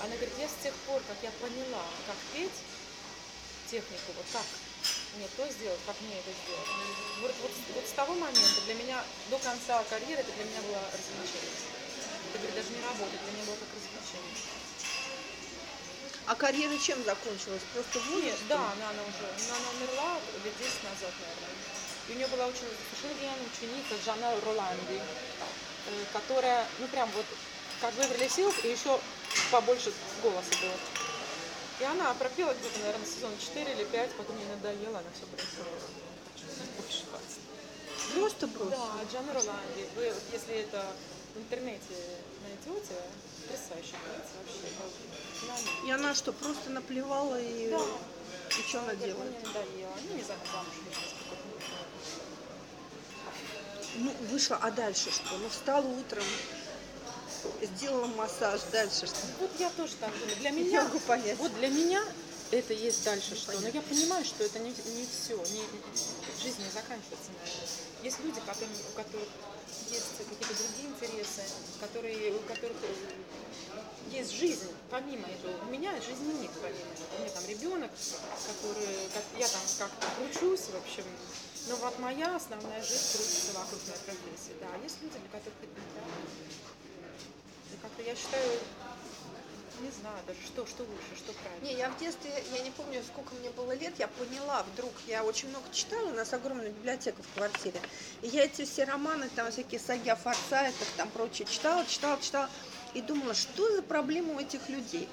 она 0.00 0.14
говорит, 0.16 0.34
я 0.38 0.48
с 0.48 0.56
тех 0.62 0.74
пор, 0.88 1.00
как 1.06 1.16
я 1.22 1.30
поняла, 1.38 1.84
как 2.06 2.16
петь 2.32 2.58
технику, 3.70 4.12
вот 4.16 4.26
как 4.32 4.44
мне 5.16 5.28
то 5.36 5.48
сделать, 5.48 5.80
как 5.86 5.96
мне 6.00 6.18
это 6.18 6.30
сделать. 6.30 6.70
Вот, 7.20 7.34
вот, 7.42 7.52
вот 7.74 7.84
с 7.86 7.92
того 7.92 8.14
момента 8.14 8.60
для 8.66 8.74
меня 8.74 9.04
до 9.30 9.38
конца 9.38 9.82
карьеры 9.90 10.22
это 10.22 10.32
для 10.32 10.44
меня 10.44 10.62
было 10.62 10.80
развлечение. 10.92 11.58
Это 12.30 12.38
говорит, 12.38 12.56
даже 12.56 12.70
не 12.70 12.82
работа, 12.82 13.12
для 13.12 13.32
меня 13.32 13.44
было 13.44 13.56
как 13.56 13.68
развлечение. 13.76 14.62
А 16.26 16.34
карьера 16.34 16.78
чем 16.78 17.02
закончилась? 17.04 17.62
Просто 17.74 17.98
Нет, 17.98 18.08
возрастом? 18.08 18.48
да, 18.48 18.56
она, 18.56 18.90
она 18.90 19.02
уже, 19.02 19.26
ну, 19.26 19.54
она 19.58 19.68
умерла 19.74 20.20
лет 20.44 20.54
10 20.56 20.84
назад, 20.84 21.12
наверное. 21.18 21.52
И 22.08 22.12
у 22.12 22.14
нее 22.16 22.26
была 22.28 22.46
очень 22.46 22.70
совершенно 22.88 23.20
гениальная 23.20 23.48
ученица 23.50 23.94
Жанна 24.04 24.34
Роланди, 24.44 24.98
э, 24.98 26.04
которая, 26.12 26.66
ну 26.78 26.86
прям 26.88 27.10
вот, 27.10 27.26
как 27.80 27.94
Беверли 27.94 28.28
Силз, 28.28 28.54
и 28.64 28.68
еще 28.68 28.98
побольше 29.50 29.92
голоса 30.22 30.50
было. 30.62 31.01
И 31.82 31.84
она 31.84 32.14
пропела 32.14 32.54
где-то, 32.54 32.78
наверное, 32.78 33.06
сезон 33.06 33.32
4 33.40 33.72
или 33.72 33.82
5, 33.82 34.10
потом 34.12 34.38
ей 34.38 34.46
надоело, 34.46 34.98
она 35.00 35.08
все 35.16 35.26
бросила. 35.26 35.66
Больше 36.78 37.02
20. 37.10 38.14
Просто 38.14 38.46
бросила. 38.46 38.70
Да, 38.70 39.10
Джана 39.10 39.32
Роланди. 39.32 39.88
Вы, 39.96 40.12
вот 40.12 40.22
если 40.30 40.54
это 40.58 40.86
в 41.34 41.38
интернете 41.38 41.96
найдете, 42.44 42.94
потрясающая 43.42 43.98
певица 43.98 44.30
вообще. 44.38 45.88
И 45.88 45.90
она 45.90 46.14
что, 46.14 46.32
просто 46.32 46.70
наплевала 46.70 47.40
и... 47.40 47.70
Да. 47.70 47.80
И 47.80 48.62
что 48.68 48.78
она 48.82 48.94
делает? 48.94 49.18
Мне 49.18 49.40
надоело. 49.40 49.94
Ну, 50.08 50.16
не 50.16 50.22
знаю, 50.22 50.40
замуж 50.52 50.74
вышла 50.86 51.02
Ну, 53.96 54.12
вышла, 54.30 54.56
а 54.62 54.70
дальше 54.70 55.10
что? 55.10 55.36
Ну, 55.36 55.48
встала 55.48 55.84
утром, 55.84 56.24
сделала 57.62 58.06
массаж, 58.06 58.60
дальше 58.70 59.06
что? 59.06 59.16
Вот 59.40 59.50
я 59.58 59.70
тоже 59.70 59.94
так 60.00 60.10
думаю. 60.18 60.36
Для 60.36 60.50
Не 60.50 60.64
меня, 60.64 60.84
могу 60.84 60.98
понять. 61.00 61.38
вот 61.38 61.54
для 61.54 61.68
меня 61.68 62.04
это 62.50 62.74
есть 62.74 63.04
дальше 63.04 63.34
что. 63.34 63.58
Но 63.60 63.68
я 63.68 63.80
понимаю, 63.82 64.24
что 64.24 64.44
это 64.44 64.58
не, 64.58 64.70
не 64.70 65.06
все. 65.06 65.36
Не, 65.36 65.62
жизнь 66.42 66.62
не 66.62 66.70
заканчивается 66.70 67.30
на 67.32 67.42
этом. 67.48 67.68
Есть 68.02 68.18
люди, 68.24 68.40
которым, 68.40 68.70
у 68.92 68.96
которых 68.96 69.28
есть 69.90 70.16
какие-то 70.18 70.54
другие 70.54 70.88
интересы, 70.88 71.42
которые, 71.80 72.34
у 72.34 72.40
которых 72.40 72.76
есть 74.10 74.32
жизнь 74.36 74.68
помимо 74.90 75.26
этого. 75.28 75.56
У 75.64 75.70
меня 75.70 75.92
жизни 76.00 76.42
нет 76.42 76.50
помимо 76.60 76.92
этого. 76.92 77.08
У 77.16 77.22
меня 77.22 77.30
там 77.32 77.46
ребенок, 77.46 77.90
который, 78.46 79.08
как, 79.14 79.24
я 79.38 79.48
там 79.48 79.62
как-то 79.78 80.06
кручусь, 80.16 80.68
в 80.68 80.76
общем. 80.76 81.04
Но 81.68 81.76
вот 81.76 81.98
моя 82.00 82.36
основная 82.36 82.82
жизнь 82.82 83.16
крутится 83.16 83.52
вокруг 83.54 83.80
моей 83.86 84.00
профессии. 84.04 84.54
Да, 84.60 84.68
есть 84.82 84.96
люди, 85.00 85.16
для 85.16 85.28
которых 85.30 85.56
это 85.62 85.80
не 85.80 86.71
как-то 87.80 88.02
я 88.02 88.14
считаю, 88.14 88.58
не 89.80 89.90
знаю 89.90 90.18
даже, 90.26 90.40
что, 90.46 90.66
что 90.66 90.82
лучше, 90.82 91.16
что 91.16 91.32
правильно. 91.32 91.64
Не, 91.64 91.74
я 91.74 91.90
в 91.90 91.98
детстве, 91.98 92.32
я 92.52 92.62
не 92.62 92.70
помню, 92.70 93.02
сколько 93.02 93.34
мне 93.34 93.50
было 93.50 93.72
лет, 93.72 93.94
я 93.98 94.08
поняла 94.08 94.62
вдруг, 94.62 94.92
я 95.06 95.24
очень 95.24 95.48
много 95.48 95.66
читала, 95.72 96.08
у 96.08 96.14
нас 96.14 96.32
огромная 96.32 96.70
библиотека 96.70 97.22
в 97.22 97.36
квартире, 97.36 97.80
и 98.22 98.28
я 98.28 98.44
эти 98.44 98.64
все 98.64 98.84
романы, 98.84 99.28
там 99.34 99.50
всякие 99.50 99.80
саги 99.80 100.08
о 100.08 100.16
Форсайтах, 100.16 100.88
там 100.96 101.10
прочее 101.10 101.46
читала, 101.48 101.84
читала, 101.86 102.20
читала, 102.20 102.50
и 102.94 103.00
думала, 103.00 103.34
что 103.34 103.74
за 103.74 103.82
проблема 103.82 104.34
у 104.34 104.40
этих 104.40 104.68
людей. 104.68 105.08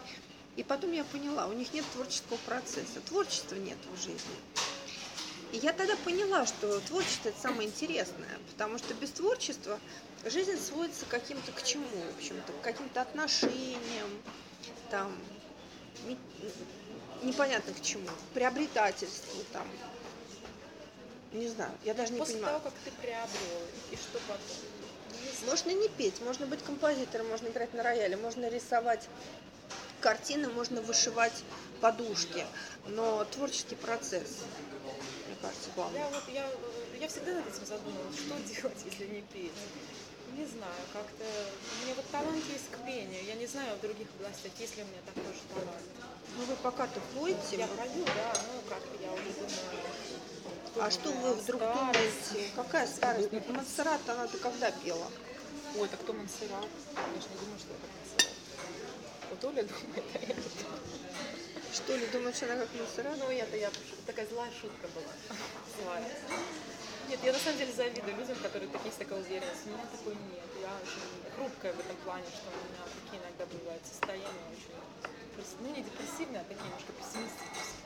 И 0.56 0.64
потом 0.64 0.92
я 0.92 1.06
поняла, 1.06 1.48
у 1.48 1.54
них 1.54 1.74
нет 1.74 1.86
творческого 1.94 2.38
процесса, 2.46 3.00
творчества 3.08 3.56
нет 3.56 3.78
в 3.94 3.98
жизни. 3.98 4.20
И 5.54 5.58
я 5.58 5.74
тогда 5.74 5.96
поняла, 6.04 6.46
что 6.46 6.80
творчество 6.82 7.30
это 7.30 7.40
самое 7.40 7.68
интересное, 7.68 8.38
потому 8.52 8.78
что 8.78 8.94
без 8.94 9.10
творчества 9.12 9.80
жизнь 10.26 10.58
сводится 10.58 11.06
к 11.06 11.10
каким-то 11.10 11.52
к 11.52 11.64
чему, 11.64 11.86
в 11.88 12.18
общем-то, 12.18 12.54
к 12.54 12.62
каким-то 12.62 13.02
отношениям, 13.02 14.10
там, 14.90 15.12
не- 16.06 16.18
непонятно 17.26 17.74
к 17.74 17.82
чему, 17.82 18.08
приобретательству, 18.34 19.44
там, 19.54 19.68
не 21.32 21.48
знаю, 21.48 21.72
я 21.84 21.94
даже 21.94 22.12
не 22.14 22.20
После 22.20 22.36
понимаю. 22.36 22.60
того, 22.60 22.70
как 22.72 22.80
ты 22.84 22.92
приобрел, 22.92 23.68
и 23.92 23.96
что 23.96 24.20
потом? 24.20 24.58
Можно 25.46 25.72
не 25.72 25.88
петь, 25.90 26.22
можно 26.22 26.46
быть 26.48 26.62
композитором, 26.64 27.30
можно 27.30 27.48
играть 27.48 27.74
на 27.74 27.84
рояле, 27.84 28.18
можно 28.18 28.50
рисовать 28.50 29.08
картины, 30.00 30.50
можно 30.50 30.82
вышивать 30.82 31.44
подушки. 31.82 32.46
Но 32.88 33.24
творческий 33.26 33.76
процесс, 33.76 34.44
мне 35.26 35.36
кажется, 35.42 35.70
главный. 35.76 36.00
Я 36.00 36.10
вот 36.10 36.24
я, 36.30 36.50
я 37.00 37.08
всегда 37.08 37.34
над 37.36 37.48
этим 37.48 37.66
задумывалась, 37.66 38.18
что 38.18 38.40
делать, 38.40 38.78
если 38.86 39.08
не 39.08 39.22
петь. 39.22 39.54
Не 40.38 40.46
знаю, 40.46 40.82
как-то 40.94 41.26
у 41.26 41.84
меня 41.86 41.96
вот 41.96 42.06
талант 42.12 42.44
есть 42.52 42.70
к 42.72 42.78
пению. 42.86 43.24
Я 43.26 43.36
не 43.36 43.48
знаю 43.48 43.76
в 43.78 43.82
других 43.82 44.08
областях, 44.20 44.52
есть 44.60 44.78
ли 44.78 44.84
у 44.84 44.86
меня 44.88 45.02
такой 45.06 45.34
же 45.34 45.42
талант. 45.50 45.84
Ну 46.38 46.46
вы 46.46 46.56
пока-то 46.58 47.00
поете, 47.16 47.58
Я 47.58 47.68
пою, 47.68 48.06
да, 48.06 48.34
ну 48.48 48.62
как 48.70 48.82
я 49.02 49.12
уже 49.12 49.32
думаю. 49.34 50.86
а 50.86 50.92
что 50.92 51.12
вы 51.12 51.34
вдруг 51.34 51.62
старости. 51.62 52.34
думаете? 52.34 52.52
Какая 52.56 52.88
старость? 52.88 53.30
Ну, 53.32 53.42
Монсеррат 53.54 54.02
она-то 54.08 54.38
когда 54.38 54.72
пела? 54.72 55.08
Ой, 55.78 55.88
так 55.90 56.00
кто 56.02 56.14
Монсеррат? 56.14 56.66
Я 56.96 57.22
же 57.22 57.28
не 57.30 57.38
думаю, 57.40 57.60
что 57.60 57.74
это 57.74 57.88
Монсеррат. 57.98 58.34
Вот 59.32 59.44
Оля 59.46 59.64
думает, 59.64 60.06
а 60.14 60.20
я 60.20 60.28
не 60.28 60.34
думаю. 60.34 60.80
Что 61.74 61.96
ли, 61.96 62.06
думаешь, 62.08 62.44
она 62.44 62.56
как 62.56 62.70
Монсеррат? 62.76 63.18
Ну, 63.18 63.30
это 63.30 63.58
я 63.58 63.72
такая 64.06 64.28
злая 64.28 64.52
шутка 64.62 64.88
была. 64.96 65.14
Злая. 65.84 66.06
Нет, 67.10 67.20
я 67.24 67.34
на 67.34 67.40
самом 67.40 67.58
деле 67.58 67.74
завидую 67.74 68.16
людям, 68.18 68.38
которые 68.38 68.70
такие 68.70 68.92
с 68.92 68.96
такой 68.98 69.20
уверенностью. 69.22 69.66
У 69.66 69.70
меня 69.74 69.86
такой 69.92 70.14
нет. 70.14 70.50
Я 70.62 70.70
очень 70.78 71.34
хрупкая 71.36 71.74
в 71.74 71.80
этом 71.80 71.96
плане, 72.06 72.26
что 72.30 72.50
у 72.50 72.70
меня 72.70 72.84
такие 73.04 73.22
иногда 73.22 73.46
бывают 73.58 73.82
состояния 73.86 74.28
очень, 75.40 75.58
ну 75.62 75.76
не 75.76 75.82
депрессивные, 75.82 76.42
а 76.42 76.44
такие 76.44 76.64
немножко 76.64 76.92
пессимистические. 76.94 77.80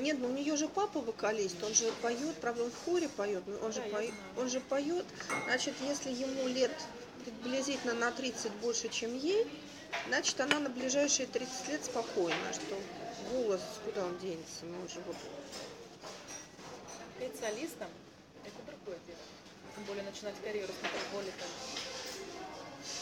Нет, 0.00 0.18
ну 0.20 0.28
у 0.28 0.32
нее 0.32 0.56
же 0.56 0.68
папа 0.68 1.00
вокалист, 1.00 1.62
он 1.62 1.72
же 1.74 1.90
поет, 2.02 2.36
правда, 2.40 2.64
он 2.64 2.70
в 2.70 2.84
хоре 2.84 3.08
поет, 3.08 3.42
но 3.46 3.56
он 3.66 3.72
же, 3.72 3.80
Да, 3.80 3.86
пое- 3.86 4.08
знаю. 4.08 4.14
он 4.36 4.48
же 4.50 4.60
поет. 4.60 5.06
Значит, 5.46 5.74
если 5.80 6.10
ему 6.10 6.46
лет 6.48 6.70
приблизительно 7.24 7.94
на 7.94 8.12
30 8.12 8.52
больше, 8.54 8.88
чем 8.88 9.16
ей, 9.16 9.46
значит, 10.08 10.38
она 10.40 10.58
на 10.60 10.68
ближайшие 10.70 11.26
30 11.26 11.68
лет 11.68 11.84
спокойна, 11.84 12.52
что 12.52 12.76
голос, 13.32 13.60
куда 13.84 14.04
он 14.04 14.18
денется, 14.18 14.64
ну 14.64 14.80
он 14.82 14.88
же 14.88 15.00
вот... 15.06 15.16
Солистом– 17.40 17.88
это 17.88 18.07
другое 18.88 18.98
дело. 19.06 19.18
Тем 19.74 19.84
более 19.84 20.02
начинать 20.04 20.34
карьеру 20.42 20.72
с 20.72 20.82
метрополитом. 20.82 21.48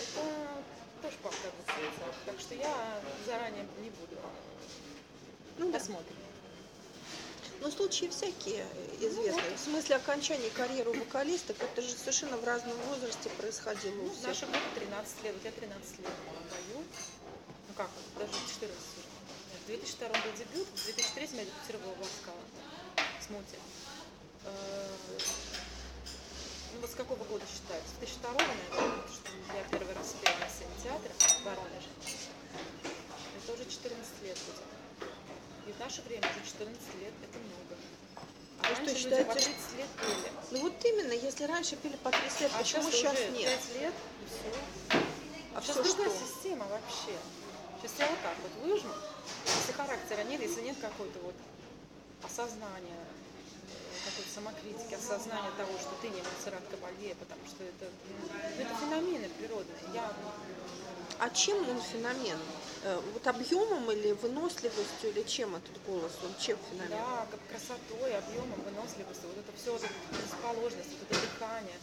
Это 0.02 0.62
тоже 1.02 1.16
папка 1.22 1.48
обучается. 1.48 2.00
Так 2.24 2.40
что 2.40 2.54
я 2.54 3.00
заранее 3.24 3.66
не 3.80 3.90
буду. 3.90 4.16
Ну. 5.58 5.72
Посмотрим. 5.72 6.16
Но 7.60 7.70
случаи 7.70 8.08
всякие 8.08 8.66
известны. 9.00 9.56
В 9.56 9.60
смысле 9.60 9.96
окончания 9.96 10.50
карьеры 10.50 10.92
вокалисток, 10.92 11.56
это 11.62 11.80
же 11.80 11.88
совершенно 11.90 12.36
в 12.36 12.44
разном 12.44 12.76
возрасте 12.88 13.30
происходило 13.30 13.94
Ну, 13.94 14.10
в 14.10 14.22
нашем 14.22 14.50
году 14.50 14.64
13 14.74 15.24
лет, 15.24 15.34
вот 15.34 15.44
я 15.44 15.52
13 15.52 15.98
лет 16.00 16.08
пою. 16.50 16.84
Ну 17.68 17.74
как, 17.74 17.88
даже 18.18 18.32
14 18.32 18.60
уже. 18.60 19.62
В 19.62 19.66
2002 19.66 20.08
был 20.08 20.32
дебют, 20.36 20.68
в 20.68 20.84
2003 20.84 21.28
я 21.32 21.44
дебютировала 21.44 21.94
в 21.94 22.00
Ласкала 22.00 22.42
с 23.20 23.30
Мути. 23.30 23.56
Ну 26.76 26.82
вот 26.82 26.90
с 26.90 26.94
какого 26.94 27.24
года 27.24 27.42
считать? 27.48 27.80
С 27.88 27.96
2002, 28.04 28.32
наверное, 28.36 29.08
что 29.08 29.32
я 29.56 29.64
первый 29.72 29.94
раз 29.96 30.12
пела 30.20 30.36
на 30.36 30.48
сцене 30.52 30.76
театра 30.84 31.08
в 31.16 31.44
Воронеже. 31.46 31.88
Это 33.40 33.52
уже 33.54 33.64
14 33.64 33.96
лет 34.22 34.36
будет. 34.44 35.08
И 35.66 35.72
в 35.72 35.80
наше 35.80 36.02
время 36.02 36.28
уже 36.28 36.44
14 36.44 36.76
лет 37.00 37.14
это 37.24 37.38
много. 37.40 37.80
А 38.60 38.64
что, 38.66 38.76
раньше 38.76 38.92
люди 38.92 39.00
считаете, 39.00 39.24
по 39.24 39.32
30 39.32 39.48
лет 39.48 39.88
пели. 39.96 40.32
Ну 40.50 40.60
вот 40.60 40.84
именно, 40.84 41.12
если 41.12 41.44
раньше 41.44 41.76
пели 41.76 41.96
по 41.96 42.10
30 42.10 42.40
лет, 42.42 42.50
А 42.54 42.58
почему 42.58 42.90
сейчас 42.90 43.16
сейчас 43.16 43.32
нет? 43.32 43.60
5 43.72 43.80
лет, 43.80 43.94
и 44.20 44.26
все. 44.28 45.00
А 45.54 45.62
Сейчас 45.62 45.76
все 45.80 45.82
другая 45.82 46.10
что? 46.14 46.26
система 46.28 46.66
вообще. 46.66 47.16
Сейчас 47.80 47.92
я 48.00 48.06
вот 48.08 48.20
так 48.20 48.36
вот 48.44 48.68
выжму, 48.68 48.92
если 49.46 49.72
характера 49.72 50.24
нет, 50.24 50.42
если 50.42 50.60
нет 50.60 50.76
какой-то 50.78 51.18
вот 51.20 51.34
осознания, 52.22 53.00
какой-то 54.16 54.32
самокритики, 54.32 54.94
осознания 54.94 55.50
того, 55.58 55.76
что 55.78 55.90
ты 56.00 56.08
не 56.08 56.22
Монсеррат 56.22 56.64
Кабалье, 56.70 57.14
потому 57.16 57.44
что 57.46 57.62
это, 57.64 57.84
ну, 58.08 58.28
это 58.58 58.74
феномены 58.80 59.28
природные. 59.36 59.76
Я, 59.92 60.10
А 61.18 61.30
чем 61.30 61.68
он 61.68 61.80
феномен? 61.80 62.38
Э, 62.84 62.98
Вот 63.12 63.26
объемом 63.26 63.90
или 63.90 64.12
выносливостью, 64.12 65.10
или 65.10 65.22
чем 65.24 65.54
этот 65.56 65.76
голос? 65.86 66.12
Он 66.24 66.32
чем 66.40 66.56
феномен? 66.70 66.96
да, 66.96 67.26
как 67.30 67.40
красотой, 67.50 68.16
объемом, 68.16 68.58
выносливостью, 68.64 69.28
вот 69.28 69.36
это 69.36 69.52
все, 69.60 69.72
вот 69.72 69.82
эта 69.84 69.92
расположенность, 70.24 70.90
вот 70.98 71.10
это 71.10 71.20
дыхание, 71.20 71.76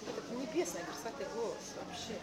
какой-то 0.00 0.34
небесной 0.40 0.82
красоты 0.84 1.26
голос 1.36 1.64
вообще. 1.76 2.16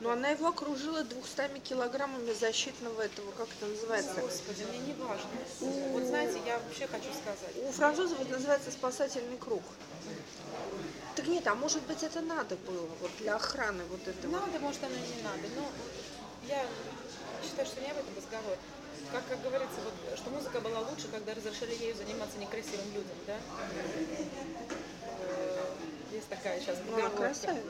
Но 0.00 0.10
она 0.10 0.28
его 0.28 0.48
окружила 0.48 1.02
200 1.02 1.58
килограммами 1.60 2.32
защитного 2.32 3.02
этого, 3.02 3.30
как 3.32 3.48
это 3.48 3.66
называется? 3.66 4.20
Господи, 4.20 4.64
мне 4.70 4.78
не 4.78 4.94
важно. 4.94 5.28
Вот 5.92 6.04
знаете, 6.04 6.40
я 6.46 6.58
вообще 6.58 6.86
хочу 6.86 7.12
сказать. 7.12 7.56
У 7.64 7.72
французов 7.72 8.20
это 8.20 8.30
называется 8.30 8.70
спасательный 8.70 9.36
круг. 9.38 9.62
Так 11.16 11.26
нет, 11.26 11.46
а 11.48 11.54
может 11.54 11.82
быть 11.82 12.02
это 12.02 12.20
надо 12.20 12.56
было 12.56 12.88
вот 13.00 13.10
для 13.18 13.34
охраны 13.34 13.82
вот 13.90 14.06
этого? 14.06 14.30
Надо, 14.30 14.58
может, 14.60 14.82
оно 14.84 14.94
и 14.94 15.16
не 15.16 15.22
надо. 15.22 15.42
Но 15.56 15.68
я 16.46 16.64
считаю, 17.42 17.66
что 17.66 17.80
не 17.80 17.90
об 17.90 17.98
этом 17.98 18.16
разговор. 18.16 18.56
Как, 19.10 19.26
как 19.28 19.42
говорится, 19.42 19.76
вот, 19.84 20.18
что 20.18 20.30
музыка 20.30 20.60
была 20.60 20.80
лучше, 20.80 21.08
когда 21.08 21.34
разрешили 21.34 21.74
ею 21.82 21.96
заниматься 21.96 22.38
некрасивым 22.38 22.86
людям, 22.94 23.16
да? 23.26 23.36
Э, 26.18 26.20
Есть 26.20 26.28
такая 26.28 26.60
сейчас 26.60 26.76
Ну, 26.88 26.96
она 26.98 27.10
красавица, 27.10 27.62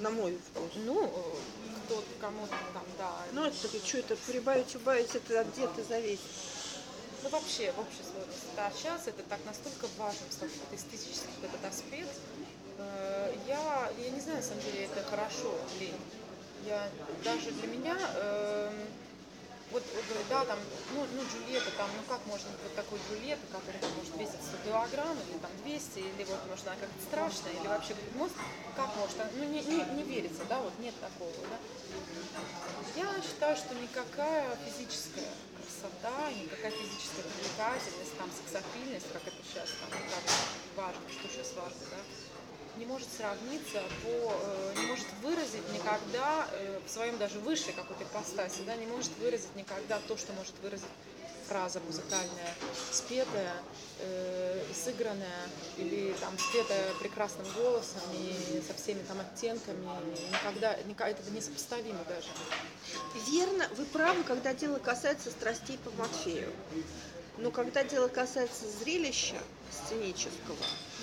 на 0.00 0.10
мой 0.10 0.38
вкус. 0.38 0.72
Ну, 0.76 1.06
э, 1.06 1.78
кто 1.86 2.04
кому-то 2.20 2.54
там, 2.74 2.84
да. 2.98 3.12
Ну, 3.32 3.44
это 3.44 3.56
что 3.56 3.98
это, 3.98 4.16
прибавить, 4.16 4.74
убавить, 4.76 5.14
это 5.14 5.40
от 5.40 5.46
где-то 5.54 5.82
зависит. 5.84 6.20
Ну, 7.22 7.30
вообще, 7.30 7.72
в 7.72 7.80
общей 7.80 8.02
сложности. 8.02 8.46
А 8.56 8.70
сейчас 8.76 9.08
это 9.08 9.22
так 9.24 9.38
настолько 9.46 9.86
важно, 9.96 10.20
стал 10.30 10.48
какой-то 10.48 10.76
эстетический 10.76 11.30
вот 11.40 11.50
этот 11.50 11.64
аспект. 11.64 12.10
Э, 12.78 13.34
Я, 13.46 13.90
я 13.98 14.10
не 14.10 14.20
знаю, 14.20 14.38
на 14.38 14.42
самом 14.44 14.62
деле, 14.62 14.84
это 14.84 15.02
хорошо 15.08 15.54
или. 15.78 15.92
Я, 16.66 16.88
даже 17.24 17.50
для 17.52 17.68
меня, 17.68 17.96
говорю, 18.14 18.70
да, 20.38 20.44
там, 20.44 20.58
ну, 20.94 21.06
ну, 21.14 21.22
Джульетта, 21.26 21.70
там, 21.76 21.90
ну 21.96 22.02
как 22.08 22.24
можно 22.26 22.48
вот 22.62 22.74
такой 22.74 22.98
Джульетта, 23.08 23.46
которая 23.50 23.80
там, 23.82 23.90
может 23.98 24.14
весить 24.16 24.42
100 24.62 24.70
килограмм, 24.70 25.16
или 25.26 25.38
там 25.38 25.50
200, 25.64 25.98
или 25.98 26.24
вот, 26.24 26.38
может, 26.46 26.66
она 26.66 26.76
как-то 26.76 27.00
страшная, 27.02 27.52
или 27.58 27.66
вообще, 27.66 27.94
ну, 28.14 28.30
как 28.76 28.94
может, 28.96 29.16
ну, 29.34 29.44
не, 29.44 29.62
не, 29.62 29.82
не 29.98 30.02
верится, 30.02 30.44
да, 30.48 30.60
вот 30.60 30.72
нет 30.78 30.94
такого, 31.00 31.34
да. 31.50 31.58
Я 32.94 33.10
считаю, 33.22 33.56
что 33.56 33.74
никакая 33.74 34.46
физическая 34.62 35.32
красота, 35.58 36.30
никакая 36.30 36.70
физическая 36.70 37.24
привлекательность, 37.26 38.14
там, 38.18 38.30
сексапильность, 38.30 39.10
как 39.12 39.22
это 39.26 39.40
сейчас 39.42 39.70
там, 39.82 39.90
как 39.90 40.22
важно, 40.76 41.02
что 41.10 41.26
сейчас 41.26 41.50
важно, 41.58 41.82
да, 41.90 42.00
не 42.78 42.86
может 42.86 43.08
сравниться 43.16 43.82
по, 44.02 44.32
э, 44.32 44.74
не 44.80 44.86
может 44.86 45.06
выразить 45.22 45.68
никогда 45.72 46.46
э, 46.52 46.80
в 46.86 46.90
своем 46.90 47.18
даже 47.18 47.38
высшей 47.40 47.72
какой-то 47.72 48.04
ипостаси, 48.04 48.60
да, 48.66 48.76
не 48.76 48.86
может 48.86 49.10
выразить 49.18 49.54
никогда 49.56 49.98
то, 50.06 50.16
что 50.16 50.32
может 50.32 50.54
выразить 50.62 50.86
фраза 51.48 51.80
музыкальная, 51.80 52.54
спетая, 52.92 53.54
э, 54.00 54.62
сыгранная 54.72 55.48
или 55.76 56.12
там 56.20 56.38
спетая 56.38 56.94
прекрасным 57.00 57.46
голосом 57.56 58.00
и 58.14 58.62
со 58.66 58.74
всеми 58.74 59.02
там 59.02 59.18
оттенками, 59.20 59.88
никогда, 60.30 60.76
никогда 60.84 61.08
это 61.08 61.30
несопоставимо 61.30 62.04
даже. 62.06 62.28
Верно, 63.30 63.66
вы 63.76 63.86
правы, 63.86 64.22
когда 64.24 64.52
дело 64.54 64.78
касается 64.78 65.30
страстей 65.30 65.78
по 65.78 65.90
Матфею. 65.92 66.52
Но 67.38 67.50
когда 67.50 67.84
дело 67.84 68.08
касается 68.08 68.64
зрелища 68.68 69.36
сценического, 69.70 70.56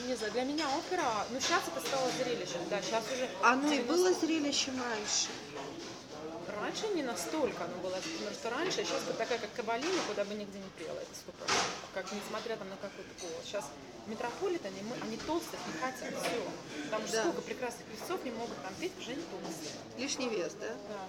не 0.08 0.16
знаю, 0.16 0.32
для 0.34 0.44
меня 0.44 0.66
опера, 0.78 1.26
ну 1.32 1.40
сейчас 1.40 1.62
это 1.68 1.86
стало 1.88 2.10
зрелищем, 2.20 2.60
да, 2.70 2.82
сейчас 2.82 3.04
уже... 3.12 3.30
оно 3.42 3.68
и 3.72 3.78
90 3.78 3.94
было 3.94 4.14
зрелищем 4.14 4.82
раньше. 4.82 5.28
Раньше 6.62 6.88
не 6.96 7.04
настолько 7.04 7.66
оно 7.66 7.78
было, 7.78 7.96
потому 7.96 8.32
что 8.34 8.50
раньше, 8.50 8.84
сейчас 8.86 9.02
бы 9.04 9.14
такая, 9.14 9.40
как 9.40 9.52
Кабалина, 9.54 10.00
куда 10.08 10.24
бы 10.26 10.34
нигде 10.36 10.58
не 10.60 10.70
пела, 10.78 10.98
это 11.00 11.14
сто 11.16 11.32
процентов, 11.32 11.90
как 11.94 12.12
несмотря 12.12 12.56
там 12.56 12.70
на 12.70 12.76
какой-то 12.78 13.10
голос. 13.22 13.44
Сейчас 13.46 13.66
метрополитены, 14.08 14.78
мы- 14.84 14.96
они 15.04 15.18
толстых 15.18 15.60
не 15.68 15.74
хотят, 15.80 16.14
все. 16.22 16.84
Потому 16.86 17.08
что 17.08 17.16
Да. 17.18 17.22
сколько 17.24 17.42
прекрасных 17.42 17.86
певцов 17.88 18.24
не 18.24 18.32
могут 18.32 18.62
там 18.62 18.74
петь, 18.80 18.94
уже 19.00 19.16
не 19.16 19.24
толстые. 19.24 19.72
Лишний 19.98 20.30
вес, 20.30 20.54
да? 20.60 20.68
Да. 20.90 21.00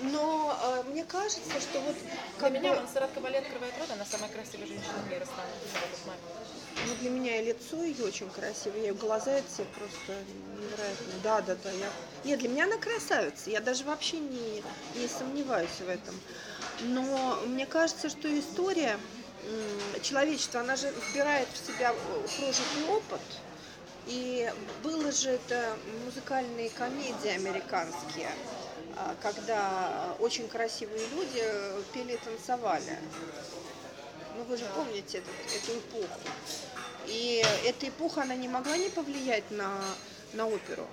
Но 0.00 0.58
э, 0.62 0.82
мне 0.90 1.04
кажется, 1.04 1.60
что 1.60 1.80
вот 1.80 1.96
Для 2.38 2.48
меня 2.50 2.74
бы, 2.74 2.80
Монсеррат 2.80 3.12
Кабале 3.12 3.38
открывает 3.38 3.74
рот, 3.78 3.90
она 3.92 4.04
самая 4.04 4.30
красивая 4.30 4.66
женщина 4.66 4.98
мира 5.08 5.24
станет 5.24 5.54
в 5.62 5.76
этот 5.76 6.06
момент. 6.06 6.22
Ну, 6.86 6.94
для 7.00 7.10
меня 7.10 7.40
и 7.40 7.46
лицо 7.46 7.82
ее 7.82 8.04
очень 8.04 8.30
красивое, 8.30 8.88
и 8.88 8.92
глаза 8.92 9.40
все 9.48 9.64
просто 9.64 10.14
невероятные. 10.60 11.20
Да, 11.22 11.40
да, 11.40 11.56
да. 11.62 11.70
Я... 11.70 11.90
Нет, 12.24 12.40
для 12.40 12.48
меня 12.48 12.64
она 12.64 12.76
красавица, 12.78 13.50
я 13.50 13.60
даже 13.60 13.84
вообще 13.84 14.18
не, 14.18 14.62
не 14.96 15.08
сомневаюсь 15.08 15.80
в 15.80 15.88
этом. 15.88 16.14
Но 16.82 17.40
мне 17.46 17.66
кажется, 17.66 18.08
что 18.08 18.28
история 18.38 18.98
человечества, 20.02 20.60
она 20.60 20.76
же 20.76 20.92
вбирает 21.10 21.48
в 21.52 21.66
себя 21.66 21.94
прожитый 22.38 22.84
опыт, 22.88 23.20
И 24.06 24.52
было 24.82 25.10
же 25.12 25.30
это 25.30 25.76
музыкальные 26.04 26.68
комедии 26.70 27.28
американские, 27.28 28.28
а, 28.96 29.14
когда 29.22 30.14
очень 30.18 30.46
красивые 30.48 31.06
люди 31.08 31.42
пели 31.92 32.12
и 32.12 32.16
танцевали. 32.18 32.98
Ну 34.36 34.44
вы 34.44 34.56
же 34.56 34.64
помните 34.74 35.18
эту, 35.18 35.30
эту 35.56 35.78
эпоху. 35.78 36.20
И 37.06 37.36
эта 37.64 37.88
эпоха, 37.88 38.22
она 38.22 38.34
не 38.34 38.48
могла 38.48 38.76
не 38.76 38.88
повлиять 38.90 39.50
на, 39.50 39.70
на 40.32 40.46
оперу. 40.46 40.86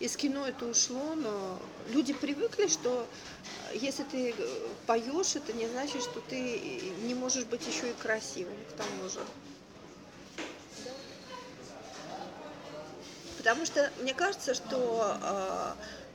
Из 0.00 0.16
кино 0.16 0.46
это 0.46 0.66
ушло, 0.66 1.14
но 1.14 1.58
люди 1.90 2.12
привыкли, 2.14 2.66
что 2.66 3.06
если 3.74 4.04
ты 4.04 4.34
поешь, 4.86 5.36
это 5.36 5.52
не 5.52 5.66
значит, 5.68 6.02
что 6.02 6.20
ты 6.20 6.58
не 7.02 7.14
можешь 7.14 7.44
быть 7.44 7.66
еще 7.66 7.90
и 7.90 7.92
красивым 7.94 8.56
к 8.70 8.76
тому 8.76 9.08
же. 9.08 9.20
Потому 13.36 13.66
что 13.66 13.92
мне 14.00 14.14
кажется, 14.14 14.54
что 14.54 15.18
э, 15.20 15.72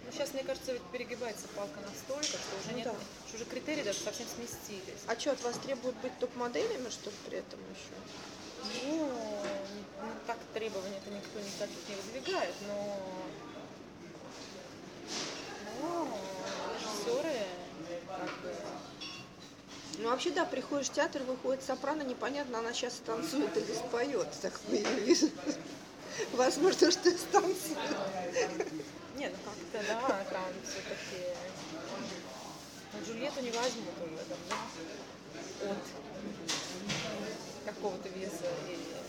ну, 0.09 0.17
сейчас, 0.17 0.33
мне 0.33 0.43
кажется, 0.43 0.73
ведь 0.73 0.81
перегибается 0.91 1.47
палка 1.55 1.79
настолько, 1.81 2.23
что 2.23 2.57
уже 2.65 2.75
нет, 2.75 2.85
да. 2.85 2.95
что 3.27 3.35
уже 3.35 3.45
критерии 3.45 3.83
даже 3.83 3.99
совсем 3.99 4.25
сместились. 4.27 5.01
А 5.05 5.19
что, 5.19 5.33
от 5.33 5.43
вас 5.43 5.55
требуют 5.59 5.95
быть 5.97 6.17
топ-моделями, 6.19 6.89
что 6.89 7.11
ли, 7.11 7.15
при 7.27 7.37
этом 7.37 7.59
еще? 7.69 8.87
Ну, 8.87 9.07
ну 10.01 10.07
так 10.25 10.37
требования-то 10.55 11.11
никто 11.11 11.39
никаких 11.39 11.89
не 11.89 11.95
выдвигает, 11.95 12.55
но, 12.67 12.97
но 15.81 16.07
режиссеры 16.79 17.45
как 18.07 18.41
бы 18.41 18.55
ну, 19.99 20.09
вообще, 20.09 20.31
да, 20.31 20.45
приходишь 20.45 20.87
в 20.87 20.93
театр, 20.93 21.21
выходит 21.23 21.61
сопрано, 21.61 22.01
непонятно, 22.03 22.59
она 22.59 22.73
сейчас 22.73 23.01
танцует 23.05 23.55
или 23.57 23.73
споет, 23.73 24.29
так 24.41 24.59
я 24.69 24.91
вижу. 24.93 25.29
Возможно, 26.31 26.89
что 26.89 27.11
станцует. 27.11 27.77
Не, 29.19 29.27
ну 29.27 29.35
как-то, 29.43 29.85
да, 29.85 30.23
там 30.31 30.45
все-таки... 30.63 31.35
Джульетту 33.05 33.41
не 33.41 33.51
возьмут 33.51 33.93
уже, 34.01 34.23
да, 34.29 35.71
от 35.71 35.77
какого-то 37.65 38.07
веса 38.09 38.45
или 38.69 38.99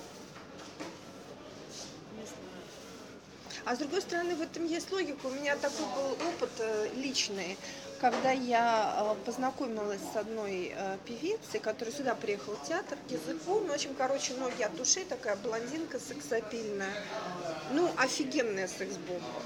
А 3.64 3.76
с 3.76 3.78
другой 3.78 4.00
стороны, 4.00 4.34
в 4.34 4.42
этом 4.42 4.66
есть 4.66 4.90
логика. 4.90 5.26
У 5.26 5.30
меня 5.30 5.54
такой 5.54 5.86
был 5.94 6.26
опыт 6.28 6.50
э, 6.58 6.88
личный, 6.96 7.56
когда 8.00 8.32
я 8.32 9.14
э, 9.14 9.24
познакомилась 9.24 10.00
с 10.12 10.16
одной 10.16 10.72
э, 10.74 10.96
певицей, 11.04 11.60
которая 11.60 11.94
сюда 11.94 12.16
приехала 12.16 12.56
в 12.56 12.66
театр 12.66 12.98
языку. 13.08 13.60
Ну, 13.60 13.72
общем, 13.72 13.94
короче, 13.96 14.34
ноги 14.34 14.62
от 14.62 14.80
ушей, 14.80 15.04
такая 15.04 15.36
блондинка 15.36 16.00
сексапильная. 16.00 16.94
Ну, 17.72 17.88
офигенная 17.96 18.66
секс-бомба. 18.66 19.42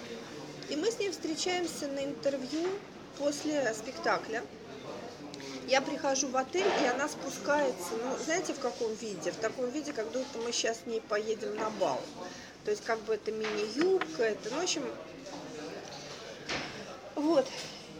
И 0.68 0.76
мы 0.76 0.90
с 0.90 0.98
ней 0.98 1.10
встречаемся 1.10 1.88
на 1.88 2.04
интервью 2.04 2.68
после 3.18 3.72
спектакля. 3.74 4.42
Я 5.66 5.80
прихожу 5.80 6.28
в 6.28 6.36
отель, 6.36 6.66
и 6.82 6.86
она 6.86 7.08
спускается, 7.08 7.92
ну, 7.92 8.16
знаете, 8.24 8.52
в 8.52 8.58
каком 8.58 8.92
виде? 8.94 9.32
В 9.32 9.36
таком 9.36 9.70
виде, 9.70 9.92
как 9.92 10.10
будто 10.10 10.38
мы 10.38 10.52
сейчас 10.52 10.80
с 10.80 10.86
ней 10.86 11.00
поедем 11.00 11.54
на 11.56 11.70
бал. 11.70 12.00
То 12.64 12.70
есть 12.70 12.84
как 12.84 13.00
бы 13.00 13.14
это 13.14 13.32
мини-юбка, 13.32 14.24
это, 14.24 14.50
ну, 14.50 14.60
в 14.60 14.62
общем, 14.62 14.82
вот. 17.14 17.46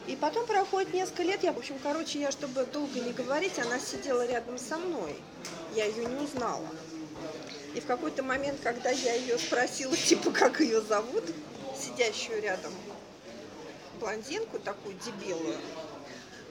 И 0.07 0.17
потом 0.17 0.47
проходит 0.47 0.93
несколько 0.93 1.23
лет, 1.23 1.43
я, 1.43 1.53
в 1.53 1.59
общем, 1.59 1.77
короче, 1.83 2.21
я, 2.21 2.31
чтобы 2.31 2.65
долго 2.67 3.01
не 3.01 3.13
говорить, 3.13 3.59
она 3.59 3.79
сидела 3.79 4.27
рядом 4.27 4.59
со 4.59 4.77
мной. 4.77 5.17
Я 5.75 5.87
ее 5.87 6.05
не 6.05 6.17
узнала. 6.17 6.67
И 7.75 7.81
в 7.81 7.87
какой-то 7.87 8.23
момент, 8.23 8.61
когда 8.63 8.91
я 8.91 9.15
ее 9.15 9.39
спросила, 9.39 9.97
типа, 9.97 10.31
как 10.31 10.61
ее 10.61 10.83
зовут, 10.83 11.25
сидящую 11.85 12.43
рядом 12.43 12.73
блондинку, 14.01 14.59
такую 14.59 14.97
дебилую, 14.97 15.57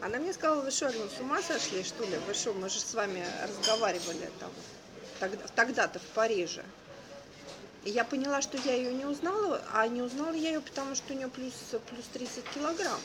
она 0.01 0.17
мне 0.17 0.34
сказала, 0.34 0.61
вы 0.61 0.71
что, 0.71 0.91
ну, 0.91 1.07
с 1.07 1.19
ума 1.21 1.41
сошли, 1.41 1.84
что 1.84 2.03
ли? 2.03 2.17
Вы 2.27 2.34
что, 2.34 2.53
мы 2.53 2.69
же 2.69 2.79
с 2.79 2.93
вами 2.93 3.25
разговаривали 3.47 4.29
там 4.39 4.51
тогда, 5.19 5.47
тогда-то 5.55 5.99
в 5.99 6.05
Париже. 6.13 6.63
И 7.86 7.89
я 7.89 8.03
поняла, 8.03 8.41
что 8.41 8.57
я 8.57 8.75
ее 8.75 8.93
не 8.93 9.05
узнала, 9.05 9.61
а 9.71 9.88
не 9.88 10.01
узнала 10.01 10.34
я 10.34 10.49
ее, 10.49 10.61
потому 10.61 10.95
что 10.95 11.13
у 11.13 11.15
нее 11.15 11.29
плюс, 11.29 11.53
плюс 11.89 12.05
30 12.11 12.43
килограмм. 12.53 12.99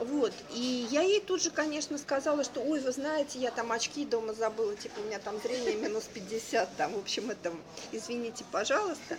Вот, 0.00 0.32
и 0.54 0.88
я 0.90 1.02
ей 1.02 1.20
тут 1.20 1.42
же, 1.42 1.50
конечно, 1.50 1.98
сказала, 1.98 2.42
что, 2.42 2.60
ой, 2.62 2.80
вы 2.80 2.90
знаете, 2.90 3.38
я 3.38 3.50
там 3.50 3.70
очки 3.70 4.06
дома 4.06 4.32
забыла, 4.32 4.74
типа, 4.74 4.98
у 4.98 5.02
меня 5.02 5.18
там 5.18 5.38
зрение 5.42 5.74
минус 5.74 6.04
50, 6.14 6.74
там, 6.76 6.94
в 6.94 6.98
общем, 7.00 7.30
это, 7.30 7.52
извините, 7.92 8.46
пожалуйста. 8.50 9.18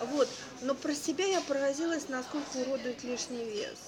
Вот, 0.00 0.28
но 0.60 0.74
про 0.74 0.94
себя 0.94 1.24
я 1.24 1.40
поразилась, 1.40 2.10
насколько 2.10 2.58
уродует 2.58 3.02
лишний 3.04 3.42
вес. 3.42 3.78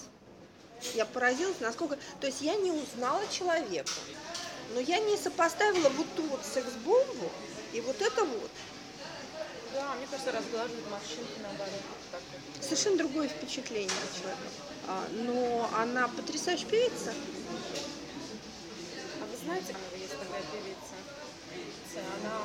Я 0.95 1.05
поразилась, 1.05 1.61
насколько... 1.61 1.99
То 2.23 2.27
есть 2.27 2.41
я 2.41 2.55
не 2.55 2.71
узнала 2.71 3.21
человека, 3.31 3.91
но 4.73 4.81
я 4.81 4.99
не 4.99 5.19
сопоставила 5.19 5.91
вот 5.91 6.07
ту 6.17 6.23
вот 6.23 6.41
секс-бомбу 6.43 7.31
и 7.75 7.83
вот 7.83 8.01
это 8.01 8.25
вот. 8.25 8.51
Да, 9.75 9.95
мне 9.97 10.07
кажется, 10.11 10.33
разглаживают 10.33 10.91
морщинки 10.91 11.39
наоборот. 11.43 11.83
Совершенно 12.63 12.97
другое 12.97 13.29
впечатление 13.29 13.91
от 13.91 14.19
человека. 14.19 14.70
А, 14.87 15.07
но 15.13 15.71
она 15.77 16.09
потрясающая 16.09 16.67
певица. 16.67 17.13
А 19.21 19.25
вы 19.25 19.37
знаете, 19.45 19.75
она 19.75 19.99
есть 20.01 20.19
такая 20.19 20.43
певица? 20.53 20.95
Она 22.23 22.37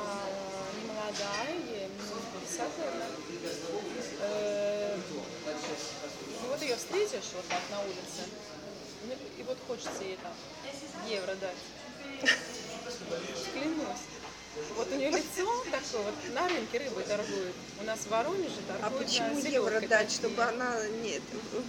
не 0.80 0.88
молодая, 0.88 1.54
ей 1.54 1.88
минус 1.88 2.24
50, 2.40 2.78
наверное. 2.78 3.08
Э, 4.20 4.98
и 6.42 6.46
вот 6.48 6.62
ее 6.62 6.76
встретишь 6.76 7.30
вот 7.34 7.46
так 7.48 7.60
на 7.70 7.80
улице, 7.80 8.28
и 9.38 9.42
вот 9.44 9.56
хочется 9.66 10.02
ей 10.02 10.18
там 10.22 10.32
евро 11.08 11.34
дать. 11.36 11.56
Клянусь. 13.52 14.25
Вот 14.76 14.92
у 14.92 14.96
нее 14.96 15.10
лицо 15.10 15.64
такое, 15.70 16.02
вот 16.02 16.14
на 16.34 16.48
рынке 16.48 16.78
рыбой 16.78 17.04
торгует. 17.04 17.54
У 17.80 17.84
нас 17.84 18.00
в 18.00 18.08
Воронеже 18.08 18.60
торгует. 18.66 18.84
А 18.84 18.90
почему 18.90 19.38
евро 19.38 19.80
дать, 19.80 20.10
чтобы 20.10 20.42
она 20.42 20.76
нет, 21.02 21.22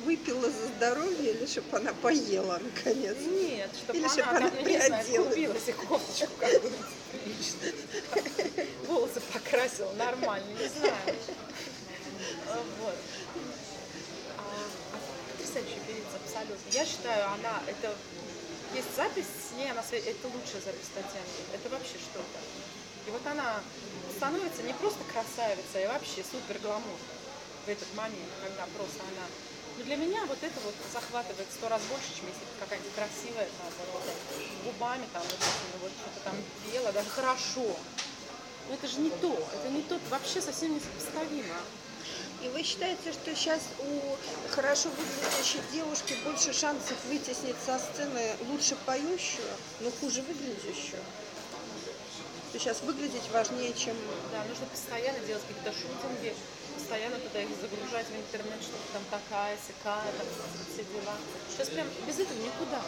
выпила 0.06 0.50
за 0.50 0.68
здоровье 0.68 1.34
или 1.34 1.46
чтобы 1.46 1.78
она 1.78 1.94
поела 1.94 2.60
наконец? 2.62 3.18
Нет, 3.20 3.70
чтобы 3.76 4.00
или 4.00 4.06
она, 4.06 4.14
чтобы 4.14 4.30
она 4.30 4.50
там, 4.50 4.68
не 4.68 4.80
знаю, 4.80 5.24
купила 5.26 5.60
себе 5.60 5.74
кофточку 5.74 6.32
какую-то 6.40 6.70
Волосы 8.88 9.22
покрасила 9.34 9.92
нормально, 9.94 10.48
не 10.60 10.68
знаю. 10.68 11.16
Вот. 12.82 12.96
А, 14.38 14.44
потрясающая 15.32 15.80
певица, 15.88 16.18
абсолютно. 16.24 16.72
Я 16.72 16.86
считаю, 16.86 17.26
она, 17.26 17.62
это 17.68 17.96
есть 18.74 18.96
запись 18.96 19.26
с 19.26 19.58
ней, 19.58 19.72
она, 19.72 19.82
это 19.82 20.28
лучшая 20.28 20.62
запись 20.62 20.92
Татьяны. 20.94 21.28
Это 21.54 21.70
вообще 21.70 21.96
что-то. 21.98 22.77
И 23.08 23.10
вот 23.10 23.26
она 23.26 23.62
становится 24.18 24.64
не 24.64 24.74
просто 24.74 25.00
красавицей, 25.06 25.86
а 25.86 25.94
вообще 25.94 26.24
супер 26.30 26.60
гламур 26.60 27.00
в 27.66 27.70
этот 27.70 27.88
момент, 27.96 28.32
когда 28.44 28.68
просто 28.76 29.00
она... 29.16 29.26
Ну 29.78 29.84
для 29.86 29.96
меня 29.96 30.26
вот 30.26 30.40
это 30.42 30.60
вот 30.66 30.74
захватывает 30.92 31.48
сто 31.50 31.70
раз 31.70 31.82
больше, 31.84 32.10
чем 32.18 32.28
если 32.28 32.44
какая-нибудь 32.60 32.94
красивая, 32.96 33.48
там, 33.48 33.72
вот, 33.94 34.04
губами 34.66 35.08
там, 35.14 35.22
вот, 35.24 35.40
вот 35.82 35.92
что-то 35.92 36.20
там 36.26 36.36
пела, 36.66 36.92
даже 36.92 37.10
хорошо. 37.10 37.78
Но 38.68 38.74
это 38.74 38.88
же 38.88 39.00
не 39.00 39.12
то, 39.12 39.32
это 39.54 39.70
не 39.70 39.84
то, 39.84 39.98
вообще 40.10 40.42
совсем 40.42 40.74
не 40.74 40.82
сопоставимо. 40.82 41.56
И 42.44 42.50
вы 42.50 42.64
считаете, 42.64 43.14
что 43.14 43.34
сейчас 43.36 43.62
у 43.80 44.52
хорошо 44.52 44.90
выглядящей 44.90 45.62
девушки 45.72 46.16
больше 46.26 46.52
шансов 46.52 46.98
вытеснить 47.06 47.56
со 47.66 47.80
сцены 47.80 48.36
лучше 48.50 48.76
поющую, 48.86 49.48
но 49.80 49.92
хуже 49.92 50.22
выглядящую? 50.24 51.02
Что 52.50 52.60
сейчас 52.60 52.82
выглядеть 52.82 53.30
важнее, 53.32 53.74
чем... 53.74 53.96
Да, 54.32 54.44
нужно 54.46 54.66
постоянно 54.68 55.20
делать 55.20 55.44
какие-то 55.48 55.72
шутинги, 55.72 56.34
постоянно 56.76 57.18
туда 57.20 57.42
их 57.42 57.50
загружать 57.60 58.08
в 58.08 58.16
интернет, 58.16 58.62
чтобы 58.62 58.84
там 58.94 59.04
такая, 59.12 59.58
сякая, 59.58 60.12
там 60.18 60.28
все 60.72 60.84
дела. 60.84 61.16
Сейчас 61.52 61.70
прям 61.70 61.88
без 62.08 62.20
этого 62.20 62.40
никуда. 62.40 62.82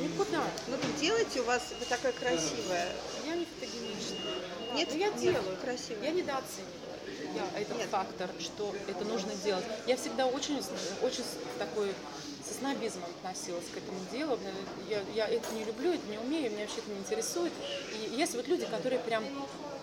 Никуда. 0.00 0.44
Ну 0.66 0.76
так 0.76 0.96
делайте, 1.00 1.40
у 1.40 1.44
вас 1.44 1.62
вы 1.78 1.84
такая 1.86 2.12
красивая. 2.12 2.88
Я 3.26 3.36
не 3.36 3.46
фотогеничная. 3.46 4.74
Нет, 4.74 4.88
Но 4.90 4.96
я 4.96 5.08
нет, 5.10 5.20
делаю. 5.20 5.56
красиво. 5.62 6.02
Я 6.02 6.10
недооцениваю 6.10 6.84
я, 7.34 7.60
этот 7.60 7.76
Нет. 7.78 7.88
фактор, 7.90 8.30
что 8.40 8.74
это 8.88 9.04
нужно 9.04 9.32
делать. 9.44 9.64
Я 9.86 9.96
всегда 9.96 10.26
очень, 10.26 10.60
очень 11.02 11.24
такой 11.58 11.92
со 12.46 12.54
снобизмом 12.54 13.08
относилась 13.18 13.64
к 13.72 13.78
этому 13.78 13.98
делу. 14.12 14.38
Я, 14.88 15.02
я 15.14 15.26
это 15.26 15.52
не 15.54 15.64
люблю, 15.64 15.92
это 15.92 16.06
не 16.08 16.18
умею, 16.18 16.50
меня 16.50 16.62
вообще 16.62 16.78
это 16.78 16.90
не 16.90 16.98
интересует. 16.98 17.52
И 17.92 18.14
есть 18.14 18.34
вот 18.34 18.46
люди, 18.48 18.66
которые 18.66 19.00
прям 19.00 19.24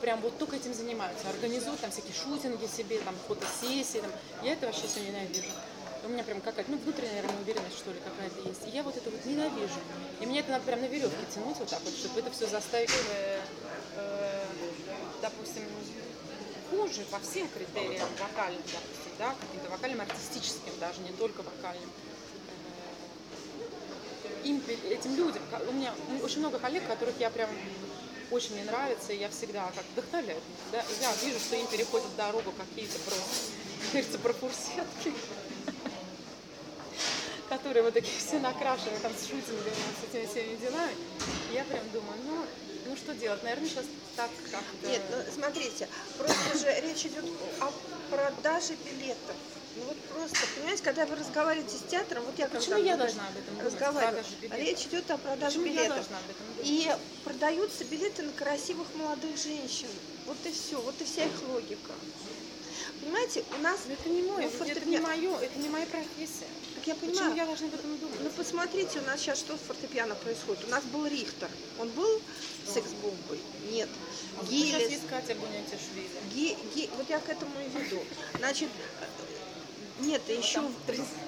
прям 0.02 0.20
вот 0.22 0.36
только 0.40 0.56
этим 0.56 0.74
занимаются, 0.74 1.30
организуют 1.30 1.80
там 1.80 1.92
всякие 1.92 2.14
шутинги 2.14 2.66
себе, 2.66 3.00
там 3.02 3.14
фотосессии, 3.28 4.00
там. 4.00 4.10
я 4.42 4.54
это 4.54 4.66
вообще 4.66 4.88
все 4.88 5.00
ненавижу. 5.02 5.52
У 6.04 6.10
меня 6.10 6.24
прям 6.24 6.42
какая-то, 6.42 6.72
ну, 6.72 6.80
внутренняя, 6.80 7.22
наверное, 7.22 7.42
уверенность, 7.42 7.78
что 7.78 7.92
ли, 7.92 8.00
какая-то 8.04 8.50
есть. 8.50 8.66
И 8.66 8.72
я 8.72 8.82
вот 8.82 8.98
это 8.98 9.12
вот 9.12 9.24
ненавижу. 9.24 9.80
И 10.20 10.26
мне 10.26 10.40
это 10.40 10.50
надо 10.50 10.66
прям 10.66 10.82
на 10.82 10.86
веревке 10.86 11.24
тянуть 11.32 11.58
вот 11.60 11.70
так 11.70 11.80
вот, 11.84 11.94
чтобы 11.94 12.22
это 12.22 12.32
все 12.32 12.48
заставить, 12.48 12.90
э, 12.90 13.40
э, 13.98 14.46
допустим, 15.22 15.62
похожи 16.72 17.04
по 17.12 17.20
всем 17.20 17.48
критериям 17.50 18.08
вокальным, 18.20 18.62
допустим, 18.62 19.12
да, 19.20 19.36
каким-то 19.40 19.70
вокальным 19.70 20.02
артистическим, 20.02 20.74
даже 20.80 21.02
не 21.02 21.12
только 21.12 21.42
вокальным. 21.42 21.90
Им, 24.44 24.62
этим 24.90 25.16
людям, 25.16 25.42
у 25.70 25.72
меня 25.74 25.94
очень 26.24 26.40
много 26.40 26.60
коллег, 26.60 26.88
которых 26.88 27.16
я 27.20 27.30
прям 27.30 27.50
очень 28.32 28.54
мне 28.54 28.64
нравится, 28.64 29.12
и 29.14 29.18
я 29.18 29.30
всегда 29.30 29.72
как 29.76 29.84
вдохновляю. 29.94 30.40
Да? 30.72 30.84
Я 31.02 31.14
вижу, 31.24 31.40
что 31.40 31.56
им 31.56 31.68
переходят 31.68 32.16
дорогу 32.16 32.54
какие-то 32.58 32.98
просто, 33.00 33.24
кажется, 33.92 34.18
пропурсетки 34.20 35.14
которые 37.50 37.84
вот 37.84 37.94
такие 37.94 38.18
все 38.18 38.40
накрашены 38.40 38.98
там 39.02 39.12
с 39.12 39.24
шутингами, 39.24 39.76
с 40.00 40.10
этими 40.10 40.26
всеми 40.26 40.56
делами. 40.56 40.96
Я 41.52 41.66
прям 41.66 41.84
думаю, 41.92 42.18
ну, 42.26 42.46
ну 42.86 42.96
что 42.96 43.14
делать? 43.14 43.44
Наверное, 43.44 43.68
сейчас 43.68 43.86
так 44.16 44.30
как-то... 44.50 44.88
Нет, 44.88 45.02
ну 45.12 45.18
смотрите, 45.34 45.90
просто 46.18 46.58
же 46.58 46.82
речь 46.82 47.06
идет 47.06 47.26
о 47.60 47.72
продаже 48.10 48.76
билетов. 48.86 49.36
Ну 49.78 49.84
вот 49.86 49.98
просто, 50.14 50.38
понимаете, 50.56 50.84
когда 50.84 51.06
вы 51.06 51.16
разговариваете 51.16 51.78
с 51.78 51.90
театром, 51.90 52.24
вот 52.26 52.38
я 52.38 52.48
Почему 52.48 52.78
я 52.78 52.98
должна 52.98 53.28
об 53.28 53.38
этом 53.38 53.56
Продажа 53.82 54.26
речь 54.58 54.86
идет 54.86 55.10
о 55.12 55.18
продаже 55.18 55.58
Почему 55.60 55.66
билетов. 55.66 55.88
я 55.88 55.94
должна 55.96 56.18
об 56.18 56.30
этом 56.30 56.46
думать? 56.56 56.68
И 56.70 56.92
продаются 57.24 57.86
билеты 57.86 58.24
на 58.24 58.32
красивых 58.34 58.88
молодых 58.96 59.38
женщин. 59.38 59.88
Вот 60.26 60.38
и 60.46 60.52
все, 60.52 60.80
вот 60.82 60.96
и 61.00 61.06
вся 61.06 61.24
их 61.26 61.32
логика. 61.48 61.94
Понимаете, 63.02 63.44
у 63.58 63.62
нас... 63.62 63.80
Но 63.88 63.94
это 63.94 64.10
не 64.10 64.22
мой, 64.24 64.44
ну, 64.44 64.48
это 64.48 64.58
фортепиано- 64.58 64.90
не 64.90 65.00
мое, 65.00 65.40
это 65.40 65.60
не 65.60 65.70
моя 65.70 65.86
профессия. 65.88 66.46
Так 66.76 66.88
я 66.88 66.96
Почему 66.96 67.16
понимаю. 67.16 67.36
я 67.36 67.46
должна 67.46 67.68
об 67.68 67.74
этом 67.74 67.98
думать? 67.98 68.20
Ну 68.22 68.30
посмотрите, 68.30 69.00
у 69.00 69.04
нас 69.04 69.20
сейчас 69.20 69.40
что 69.40 69.56
с 69.58 69.60
фортепиано 69.62 70.16
происходит. 70.16 70.66
У 70.66 70.70
нас 70.70 70.84
был 70.86 71.06
Рихтер. 71.08 71.50
Он 71.80 71.90
был 71.90 72.22
секс-бомбой? 72.72 73.40
Нет. 73.72 73.90
А 74.38 74.42
вот 74.42 74.50
сейчас 74.50 74.80
Гелес. 74.82 74.92
есть 74.92 75.08
Катя 75.08 75.36
Бунятишвили. 75.36 76.10
Ге- 76.34 76.58
ге- 76.76 76.90
вот 76.98 77.10
я 77.10 77.20
к 77.20 77.30
этому 77.30 77.52
и 77.60 77.80
веду. 77.80 78.04
Значит, 78.38 78.70
нет, 80.02 80.22
и 80.28 80.34
еще 80.34 80.64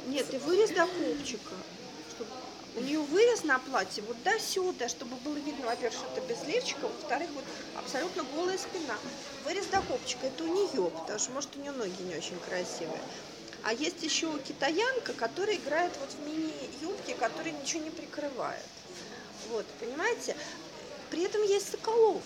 нет, 0.07 0.33
и 0.33 0.37
вырез 0.37 0.71
до 0.71 0.85
копчика. 0.85 1.53
У 2.75 2.81
нее 2.81 2.99
вырез 2.99 3.43
на 3.43 3.59
платье 3.59 4.03
вот 4.07 4.21
до 4.23 4.39
сюда, 4.39 4.89
чтобы 4.89 5.15
было 5.17 5.35
видно, 5.35 5.67
во-первых, 5.67 5.93
что 5.93 6.07
это 6.15 6.27
без 6.27 6.43
лифчика, 6.47 6.87
во-вторых, 6.87 7.29
вот 7.35 7.43
абсолютно 7.75 8.23
голая 8.35 8.57
спина. 8.57 8.95
Вырез 9.45 9.67
до 9.67 9.81
копчика, 9.81 10.25
это 10.25 10.43
у 10.43 10.47
нее, 10.47 10.89
потому 10.89 11.19
что, 11.19 11.31
может, 11.31 11.55
у 11.55 11.59
нее 11.59 11.71
ноги 11.71 12.01
не 12.01 12.15
очень 12.15 12.39
красивые. 12.39 13.01
А 13.63 13.73
есть 13.73 14.01
еще 14.01 14.37
китаянка, 14.39 15.13
которая 15.13 15.55
играет 15.55 15.93
вот 15.99 16.09
в 16.09 16.27
мини-юбке, 16.27 17.13
которая 17.13 17.53
ничего 17.53 17.83
не 17.83 17.91
прикрывает. 17.91 18.65
Вот, 19.49 19.65
понимаете? 19.79 20.35
При 21.11 21.23
этом 21.23 21.43
есть 21.43 21.71
Соколов. 21.71 22.23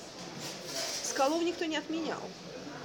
Соколов 1.03 1.43
никто 1.43 1.65
не 1.65 1.75
отменял. 1.75 2.21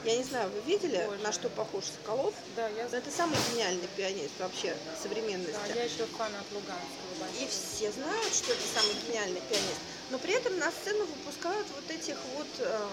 Я 0.05 0.17
не 0.17 0.25
знаю, 0.25 0.51
вы 0.51 0.61
видели, 0.63 1.05
Боже. 1.07 1.23
на 1.23 1.33
что 1.33 1.49
похож 1.49 1.85
Соколов? 1.85 2.35
Да, 2.57 2.69
я, 2.69 2.87
Это 2.87 3.11
самый 3.11 3.37
гениальный 3.53 3.87
пианист 3.97 4.33
вообще 4.41 4.77
современности. 5.01 5.53
да, 5.69 5.75
я 5.75 5.85
еще 5.85 6.07
фанат 6.07 6.45
Луганского. 6.53 7.15
И 7.15 7.21
большой. 7.21 7.49
все 7.49 7.93
знают, 7.93 8.35
что 8.35 8.53
это 8.53 8.63
самый 8.75 8.95
гениальный 9.07 9.41
пианист. 9.49 9.81
Но 10.11 10.19
при 10.19 10.35
этом 10.35 10.59
на 10.59 10.73
сцену 10.73 11.07
выпускают 11.07 11.67
вот 11.77 11.89
этих 11.89 12.17
вот... 12.37 12.49
э, 12.59 12.89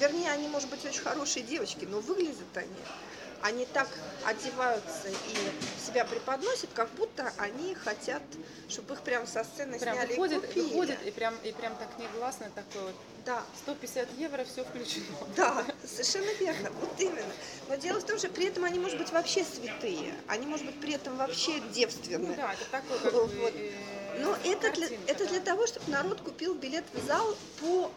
вернее, 0.00 0.32
они, 0.32 0.48
может 0.48 0.68
быть, 0.68 0.84
очень 0.84 1.00
хорошие 1.00 1.44
девочки, 1.44 1.84
но 1.84 2.00
выглядят 2.00 2.56
они... 2.56 2.68
Они 3.42 3.64
так 3.66 3.88
одеваются 4.26 5.08
и 5.08 5.84
себя 5.86 6.04
преподносят, 6.04 6.68
как 6.74 6.90
будто 6.90 7.32
они 7.38 7.74
хотят, 7.74 8.22
чтобы 8.68 8.94
их 8.94 9.00
прям 9.00 9.26
со 9.26 9.44
сцены 9.44 9.78
Прям 9.78 9.94
сняли 9.96 10.10
выходит, 10.10 10.44
и 10.44 10.46
купили. 10.46 10.62
выходит 10.66 11.02
и 11.06 11.10
прям, 11.10 11.34
и 11.42 11.52
прям 11.52 11.74
так 11.76 11.88
негласно 11.98 12.50
такой 12.54 12.82
вот 12.82 12.94
Да, 13.24 13.42
150 13.62 14.08
евро, 14.18 14.44
все 14.44 14.62
включено. 14.64 15.06
Да, 15.36 15.64
совершенно 15.86 16.30
верно, 16.38 16.70
вот 16.80 17.00
именно. 17.00 17.32
Но 17.68 17.76
дело 17.76 18.00
в 18.00 18.04
том, 18.04 18.18
что 18.18 18.28
при 18.28 18.46
этом 18.46 18.64
они, 18.64 18.78
может 18.78 18.98
быть, 18.98 19.10
вообще 19.10 19.42
святые. 19.44 20.14
Они, 20.28 20.44
может 20.46 20.66
быть, 20.66 20.78
при 20.78 20.92
этом 20.94 21.16
вообще 21.16 21.52
Ну 21.62 21.72
девственные. 21.72 22.36
да, 22.36 22.52
это 22.52 22.64
такой 22.70 22.98
как 22.98 23.12
Вот. 23.12 23.30
бы... 23.30 23.52
э, 23.54 24.22
Но 24.22 24.36
это 24.44 24.70
для, 24.72 24.88
это 25.06 25.26
для 25.26 25.40
того, 25.40 25.66
чтобы 25.66 25.90
народ 25.90 26.20
купил 26.20 26.54
билет 26.54 26.84
в 26.92 27.06
зал 27.06 27.34
по 27.60 27.90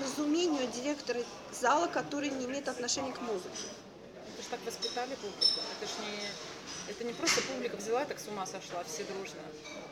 разумению 0.00 0.68
директора 0.68 1.20
зала, 1.60 1.88
который 1.88 2.30
не 2.30 2.44
имеет 2.44 2.68
отношения 2.68 3.12
к 3.12 3.20
музыке. 3.22 3.48
Так 4.52 4.60
воспитали 4.66 5.14
публику. 5.14 5.60
Это 5.80 5.90
ж 5.90 5.94
не... 6.04 6.92
Это 6.92 7.04
не 7.04 7.14
просто 7.14 7.40
публика 7.40 7.78
взяла 7.78 8.04
так 8.04 8.18
с 8.18 8.28
ума 8.28 8.44
сошла, 8.44 8.84
все 8.84 9.02
дружно. 9.04 9.40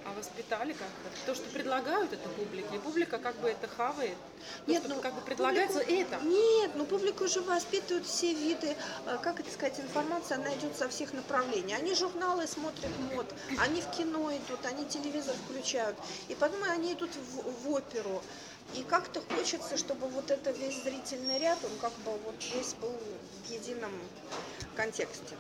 А 0.04 0.12
воспитали 0.12 0.74
как-то. 0.74 1.08
То, 1.24 1.34
что 1.34 1.48
предлагают 1.48 2.12
это 2.12 2.28
публике. 2.28 2.76
И 2.76 2.78
публика 2.78 3.16
как 3.16 3.36
бы 3.36 3.48
это 3.48 3.66
хавает. 3.68 4.18
То, 4.66 4.70
Нет, 4.70 4.84
что 4.84 4.94
ну, 4.94 5.00
как 5.00 5.14
бы 5.14 5.22
предлагается 5.22 5.78
публику- 5.78 6.14
это. 6.14 6.24
Нет, 6.26 6.72
ну 6.74 6.84
публику 6.84 7.24
уже 7.24 7.40
воспитывают 7.40 8.06
все 8.06 8.34
виды, 8.34 8.76
э, 9.06 9.18
как 9.22 9.40
это 9.40 9.50
сказать, 9.50 9.80
информация, 9.80 10.36
она 10.36 10.52
идет 10.54 10.76
со 10.76 10.90
всех 10.90 11.14
направлений. 11.14 11.72
Они 11.72 11.94
журналы 11.94 12.46
смотрят 12.46 12.90
мод, 13.14 13.32
они 13.60 13.80
в 13.80 13.90
кино 13.92 14.30
идут, 14.36 14.66
они 14.66 14.84
телевизор 14.84 15.34
включают. 15.48 15.96
И 16.28 16.34
потом 16.34 16.62
они 16.64 16.92
идут 16.92 17.12
в, 17.14 17.64
в 17.64 17.70
оперу. 17.70 18.22
И 18.74 18.82
как-то 18.84 19.20
хочется, 19.20 19.76
чтобы 19.76 20.06
вот 20.08 20.30
это 20.30 20.50
весь 20.52 20.82
зрительный 20.82 21.38
ряд, 21.38 21.58
он 21.64 21.76
как 21.80 21.92
бы 22.04 22.12
вот 22.24 22.36
весь 22.54 22.74
был 22.74 22.92
в 23.44 23.50
едином 23.50 23.92
контексте. 24.76 25.36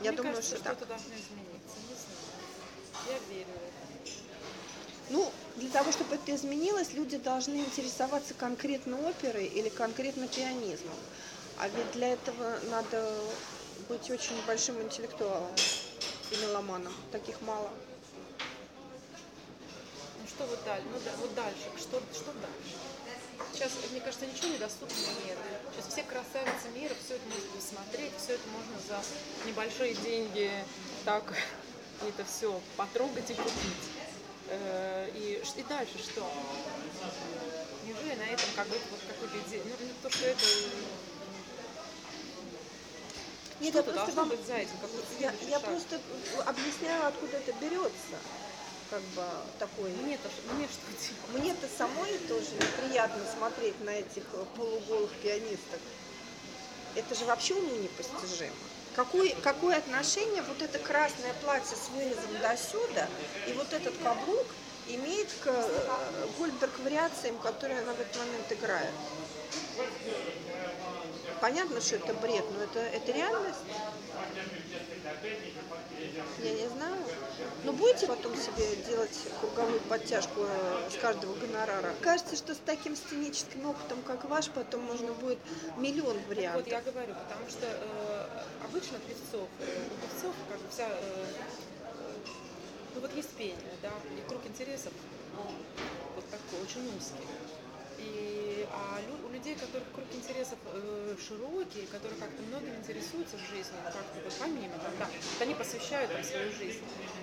Я 0.00 0.10
Мне 0.10 0.16
думаю, 0.18 0.36
кажется, 0.36 0.56
что 0.56 0.64
так. 0.64 0.76
что-то 0.76 0.88
должно 0.90 1.14
измениться. 1.14 1.76
Не 1.88 1.94
знаю. 1.94 3.20
Я 3.30 3.34
верю 3.34 3.50
в 3.52 3.56
это. 3.56 3.78
Ну, 5.10 5.32
для 5.56 5.70
того, 5.70 5.90
чтобы 5.90 6.14
это 6.14 6.34
изменилось, 6.34 6.92
люди 6.92 7.16
должны 7.16 7.56
интересоваться 7.60 8.34
конкретно 8.34 8.98
оперой 9.08 9.46
или 9.46 9.70
конкретно 9.70 10.28
пианизмом. 10.28 10.94
А 11.58 11.68
ведь 11.68 11.90
для 11.92 12.12
этого 12.12 12.58
надо 12.70 13.12
быть 13.88 14.08
очень 14.10 14.40
большим 14.46 14.80
интеллектуалом 14.82 15.50
и 16.30 16.36
меломаном. 16.36 16.94
Таких 17.10 17.40
мало. 17.40 17.70
Что 20.38 20.46
вот 20.46 20.64
дальше? 20.64 20.86
Ну 20.92 20.98
да, 21.04 21.10
вот 21.18 21.34
дальше. 21.34 21.66
Что, 21.76 22.00
что 22.14 22.30
дальше? 22.34 22.76
Сейчас, 23.52 23.72
мне 23.90 24.00
кажется, 24.00 24.24
ничего 24.24 24.48
недоступного 24.54 25.10
нет. 25.26 25.36
Сейчас 25.74 25.92
все 25.92 26.02
красавицы 26.04 26.68
мира, 26.76 26.94
все 27.04 27.16
это 27.16 27.24
можно 27.26 27.48
посмотреть, 27.56 28.12
все 28.22 28.34
это 28.34 28.48
можно 28.50 28.74
за 28.86 29.02
небольшие 29.48 29.94
деньги 29.94 30.52
так 31.04 31.24
это 32.06 32.24
все 32.24 32.60
потрогать 32.76 33.28
и 33.30 33.34
купить. 33.34 33.82
Э, 34.50 35.10
И, 35.16 35.42
и 35.56 35.62
дальше 35.64 35.98
что? 35.98 36.24
Неужели 37.84 38.14
на 38.14 38.26
этом 38.26 38.46
как 38.54 38.68
бы 38.68 38.76
вот 38.92 39.00
какой-то 39.08 39.50
день? 39.50 39.62
Ну, 39.64 39.74
ну, 39.80 39.88
то, 40.04 40.10
что 40.16 40.24
это 40.24 40.44
Нет, 43.58 43.74
я 43.74 43.82
что-то 43.82 43.92
просто 43.92 44.12
вам- 44.14 44.28
быть 44.28 44.46
за 44.46 44.54
этим, 44.54 44.70
Я, 45.18 45.32
я 45.48 45.58
шаг. 45.58 45.64
просто 45.64 46.00
объясняю, 46.46 47.06
откуда 47.08 47.38
это 47.38 47.52
берется. 47.60 48.18
Как 48.90 49.02
бы 49.02 49.22
такой. 49.58 49.90
Мне-то, 49.90 50.30
мне 50.54 50.66
что 50.66 50.86
делать? 50.92 51.28
Мне-то 51.34 51.66
самой 51.76 52.16
тоже 52.26 52.48
неприятно 52.54 53.22
смотреть 53.36 53.78
на 53.84 53.90
этих 53.90 54.24
полуголых 54.56 55.10
пианисток. 55.22 55.80
Это 56.94 57.14
же 57.14 57.26
вообще 57.26 57.54
уму 57.54 57.76
непостижимо. 57.76 58.54
Какое, 58.96 59.34
какое 59.42 59.76
отношение 59.76 60.42
вот 60.42 60.62
это 60.62 60.78
красное 60.78 61.34
платье 61.42 61.76
с 61.76 61.90
вырезом 61.90 62.40
до 62.40 62.56
сюда 62.56 63.06
и 63.46 63.52
вот 63.52 63.72
этот 63.72 63.94
каблук 64.02 64.46
имеет 64.88 65.28
к 65.44 65.52
Гольдберг 66.38 66.78
вариациям, 66.80 67.38
которые 67.38 67.80
она 67.80 67.92
в 67.92 68.00
этот 68.00 68.16
момент 68.16 68.50
играет? 68.50 68.94
Понятно, 71.40 71.80
что 71.80 71.96
это 71.96 72.14
бред, 72.14 72.44
но 72.56 72.64
это, 72.64 72.80
это 72.80 73.12
реальность. 73.12 73.60
Я 76.42 76.52
не 76.52 76.68
знаю. 76.68 76.96
Но 77.68 77.74
будете 77.74 78.06
потом 78.06 78.34
себе 78.34 78.76
делать 78.88 79.10
круговую 79.42 79.78
подтяжку 79.80 80.40
э, 80.40 80.90
с 80.90 80.96
каждого 81.02 81.34
гонорара? 81.34 81.94
Кажется, 82.00 82.34
что 82.34 82.54
с 82.54 82.58
таким 82.64 82.96
сценическим 82.96 83.66
опытом, 83.66 83.98
как 84.06 84.24
ваш, 84.24 84.48
потом 84.48 84.84
можно 84.84 85.12
будет 85.12 85.36
миллион 85.76 86.16
Вот 86.16 86.28
вариантов. 86.28 86.66
я 86.66 86.80
говорю, 86.80 87.12
потому 87.12 87.46
что 87.50 87.66
э, 87.66 88.26
обычно 88.64 88.96
певцов, 89.00 89.46
э, 89.60 89.82
у 89.84 90.00
певцов 90.00 90.34
как 90.48 90.58
бы 90.58 90.64
вся, 90.70 90.88
э, 90.88 91.26
э, 91.84 92.30
ну 92.94 93.02
вот 93.02 93.14
есть 93.14 93.28
пение, 93.36 93.58
да, 93.82 93.92
и 94.16 94.26
круг 94.26 94.40
интересов 94.46 94.94
он 95.36 95.54
вот 96.14 96.24
такой, 96.30 96.62
очень 96.62 96.88
узкий. 96.96 97.28
И, 97.98 98.47
а 98.72 99.00
у 99.24 99.28
людей, 99.32 99.54
которых 99.54 99.86
круг 99.94 100.06
интересов 100.12 100.58
э, 100.72 101.16
широкий, 101.26 101.86
которые 101.90 102.18
как-то 102.20 102.42
многим 102.42 102.74
интересуются 102.76 103.36
в 103.36 103.40
жизни, 103.50 103.76
как-то 103.84 104.20
вот 104.24 104.32
помимо, 104.38 104.78
там, 104.78 104.92
да, 104.98 105.06
вот 105.06 105.42
они 105.42 105.54
посвящают 105.54 106.12
там 106.12 106.22
свою 106.24 106.52
жизнь, 106.52 106.82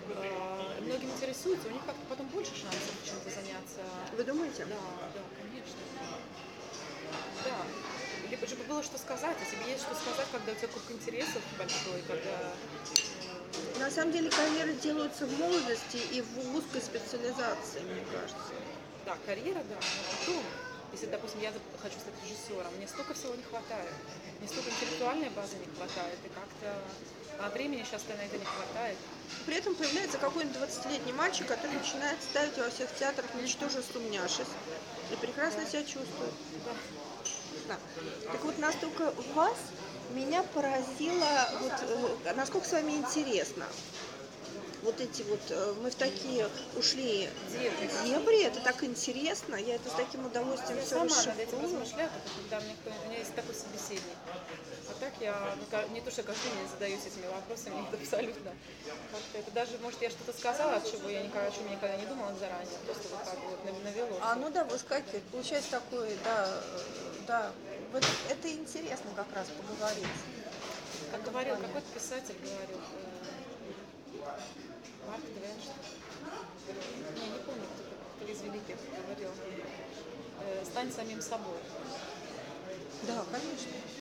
э, 0.10 0.82
многим 0.82 1.10
интересуются, 1.12 1.68
у 1.68 1.72
них 1.72 1.86
как-то 1.86 2.06
потом 2.10 2.28
больше 2.28 2.52
шансов 2.56 2.94
чем-то 3.06 3.30
заняться 3.30 3.82
Вы 4.18 4.24
думаете? 4.24 4.66
да, 4.66 4.76
да, 5.14 5.22
конечно. 5.42 5.80
Да. 7.44 7.58
Либо 8.30 8.48
же 8.48 8.56
было 8.56 8.82
что 8.82 8.98
сказать, 8.98 9.38
а 9.40 9.46
тебе 9.46 9.72
есть 9.72 9.84
что 9.84 9.94
сказать, 9.96 10.28
когда 10.32 10.52
у 10.52 10.56
тебя 10.56 10.68
круг 10.68 10.84
интересов 10.90 11.42
большой, 11.60 12.02
когда... 12.08 12.54
э, 13.76 13.80
На 13.80 13.92
самом 13.92 14.12
деле 14.14 14.30
карьеры 14.32 14.74
делаются 14.74 15.26
в 15.28 15.40
молодости 15.40 15.98
и 16.12 16.22
в 16.22 16.56
узкой 16.56 16.82
специализации, 16.82 17.82
мне 17.82 18.04
кажется. 18.12 18.54
Да, 19.06 19.16
карьера, 19.28 19.62
да, 19.70 19.76
но 19.76 20.18
потом, 20.18 20.44
Если, 20.92 21.08
допустим, 21.08 21.42
я 21.42 21.52
хочу 21.82 21.96
стать 22.00 22.14
режиссером, 22.24 22.74
мне 22.78 22.88
столько 22.88 23.14
всего 23.14 23.36
не 23.36 23.44
хватает. 23.44 23.92
Мне 24.40 24.48
столько 24.48 24.70
интеллектуальной 24.70 25.30
базы 25.30 25.58
не 25.58 25.68
хватает. 25.76 26.18
И 26.24 26.30
как-то 26.30 26.82
а 27.40 27.50
времени 27.50 27.84
сейчас 27.84 28.04
на 28.08 28.14
это 28.14 28.38
не 28.38 28.46
хватает. 28.46 28.98
При 29.46 29.56
этом 29.56 29.76
появляется 29.76 30.18
какой-нибудь 30.18 30.58
20-летний 30.58 31.14
мальчик, 31.14 31.48
который 31.48 31.74
начинает 31.74 32.22
ставить 32.24 32.58
во 32.58 32.70
всех 32.70 32.94
театрах 32.96 33.26
«Ничтоже 33.42 33.84
сумняшись» 33.84 34.48
и 35.12 35.16
прекрасно 35.18 35.66
себя 35.66 35.84
чувствует. 35.84 36.34
Да. 36.66 36.72
Да. 37.68 37.78
Так 38.32 38.44
вот, 38.44 38.58
настолько 38.60 39.14
вас 39.34 39.58
меня 40.14 40.44
поразило, 40.44 41.50
вот, 41.60 41.74
э, 42.26 42.34
насколько 42.36 42.68
с 42.68 42.72
вами 42.72 42.94
интересно. 42.94 43.66
Вот 44.86 45.02
эти 45.02 45.24
вот, 45.24 45.40
э, 45.50 45.74
мы 45.82 45.90
в 45.90 45.96
такие 45.96 46.48
ушли 46.76 47.28
Дебри. 47.52 47.90
дебри, 48.06 48.44
это 48.44 48.60
так 48.62 48.84
интересно, 48.84 49.56
я 49.56 49.76
это 49.76 49.90
с 49.90 49.94
таким 49.94 50.28
удовольствием 50.28 50.78
Я 50.78 50.86
все 50.86 50.96
сама 50.96 51.06
над 51.06 51.40
этим 51.40 51.58
расшифрую. 51.58 51.64
размышляю, 51.64 52.10
когда 52.38 52.60
мне 52.64 52.76
кто 52.76 52.92
у 52.92 53.10
меня 53.10 53.18
есть 53.18 53.34
такой 53.34 53.56
собеседник. 53.56 54.14
А 54.88 54.94
так 55.00 55.14
я 55.20 55.56
ну, 55.58 55.94
не 55.94 56.02
то, 56.02 56.12
что 56.12 56.22
каждый 56.22 56.44
день 56.52 56.70
задаюсь 56.72 57.00
этими 57.04 57.26
вопросами, 57.26 57.76
нет, 57.82 57.94
абсолютно. 58.00 58.52
Как-то 59.12 59.38
это 59.40 59.52
даже, 59.52 59.72
может, 59.80 60.00
я 60.04 60.10
что-то 60.12 60.38
сказала, 60.38 60.76
от 60.76 60.92
чего 60.92 61.10
я 61.10 61.24
никогда, 61.24 61.48
о 61.48 61.52
чем 61.52 61.66
я 61.66 61.72
никогда 61.72 61.98
не 61.98 62.06
думала 62.06 62.36
заранее, 62.36 62.78
просто 62.86 63.08
вот 63.10 63.24
так 63.26 63.40
вот 63.50 63.66
нав- 63.66 63.84
навело. 63.84 64.20
А, 64.22 64.36
ну 64.36 64.52
да, 64.52 64.66
выскакивает. 64.66 65.24
Получается 65.32 65.72
такое, 65.72 66.12
да, 66.24 66.48
э, 66.48 66.82
да. 67.26 67.52
Вот 67.92 68.04
это 68.30 68.52
интересно 68.52 69.10
как 69.16 69.34
раз 69.34 69.48
поговорить. 69.50 70.06
Как 71.12 71.24
говорил, 71.24 71.56
какой-то 71.56 71.88
писатель 71.94 72.36
говорил, 72.40 72.78
э, 72.78 73.15
Марк 75.08 75.22
Твен? 75.22 75.58
Не, 77.16 77.28
не 77.28 77.40
помню, 77.46 77.66
кто, 77.74 78.26
кто 78.26 78.32
из 78.32 78.42
великих 78.42 78.76
говорил, 79.06 79.30
э, 80.42 80.66
стань 80.66 80.92
самим 80.92 81.22
собой. 81.22 81.58
Да, 83.04 83.24
конечно. 83.32 83.86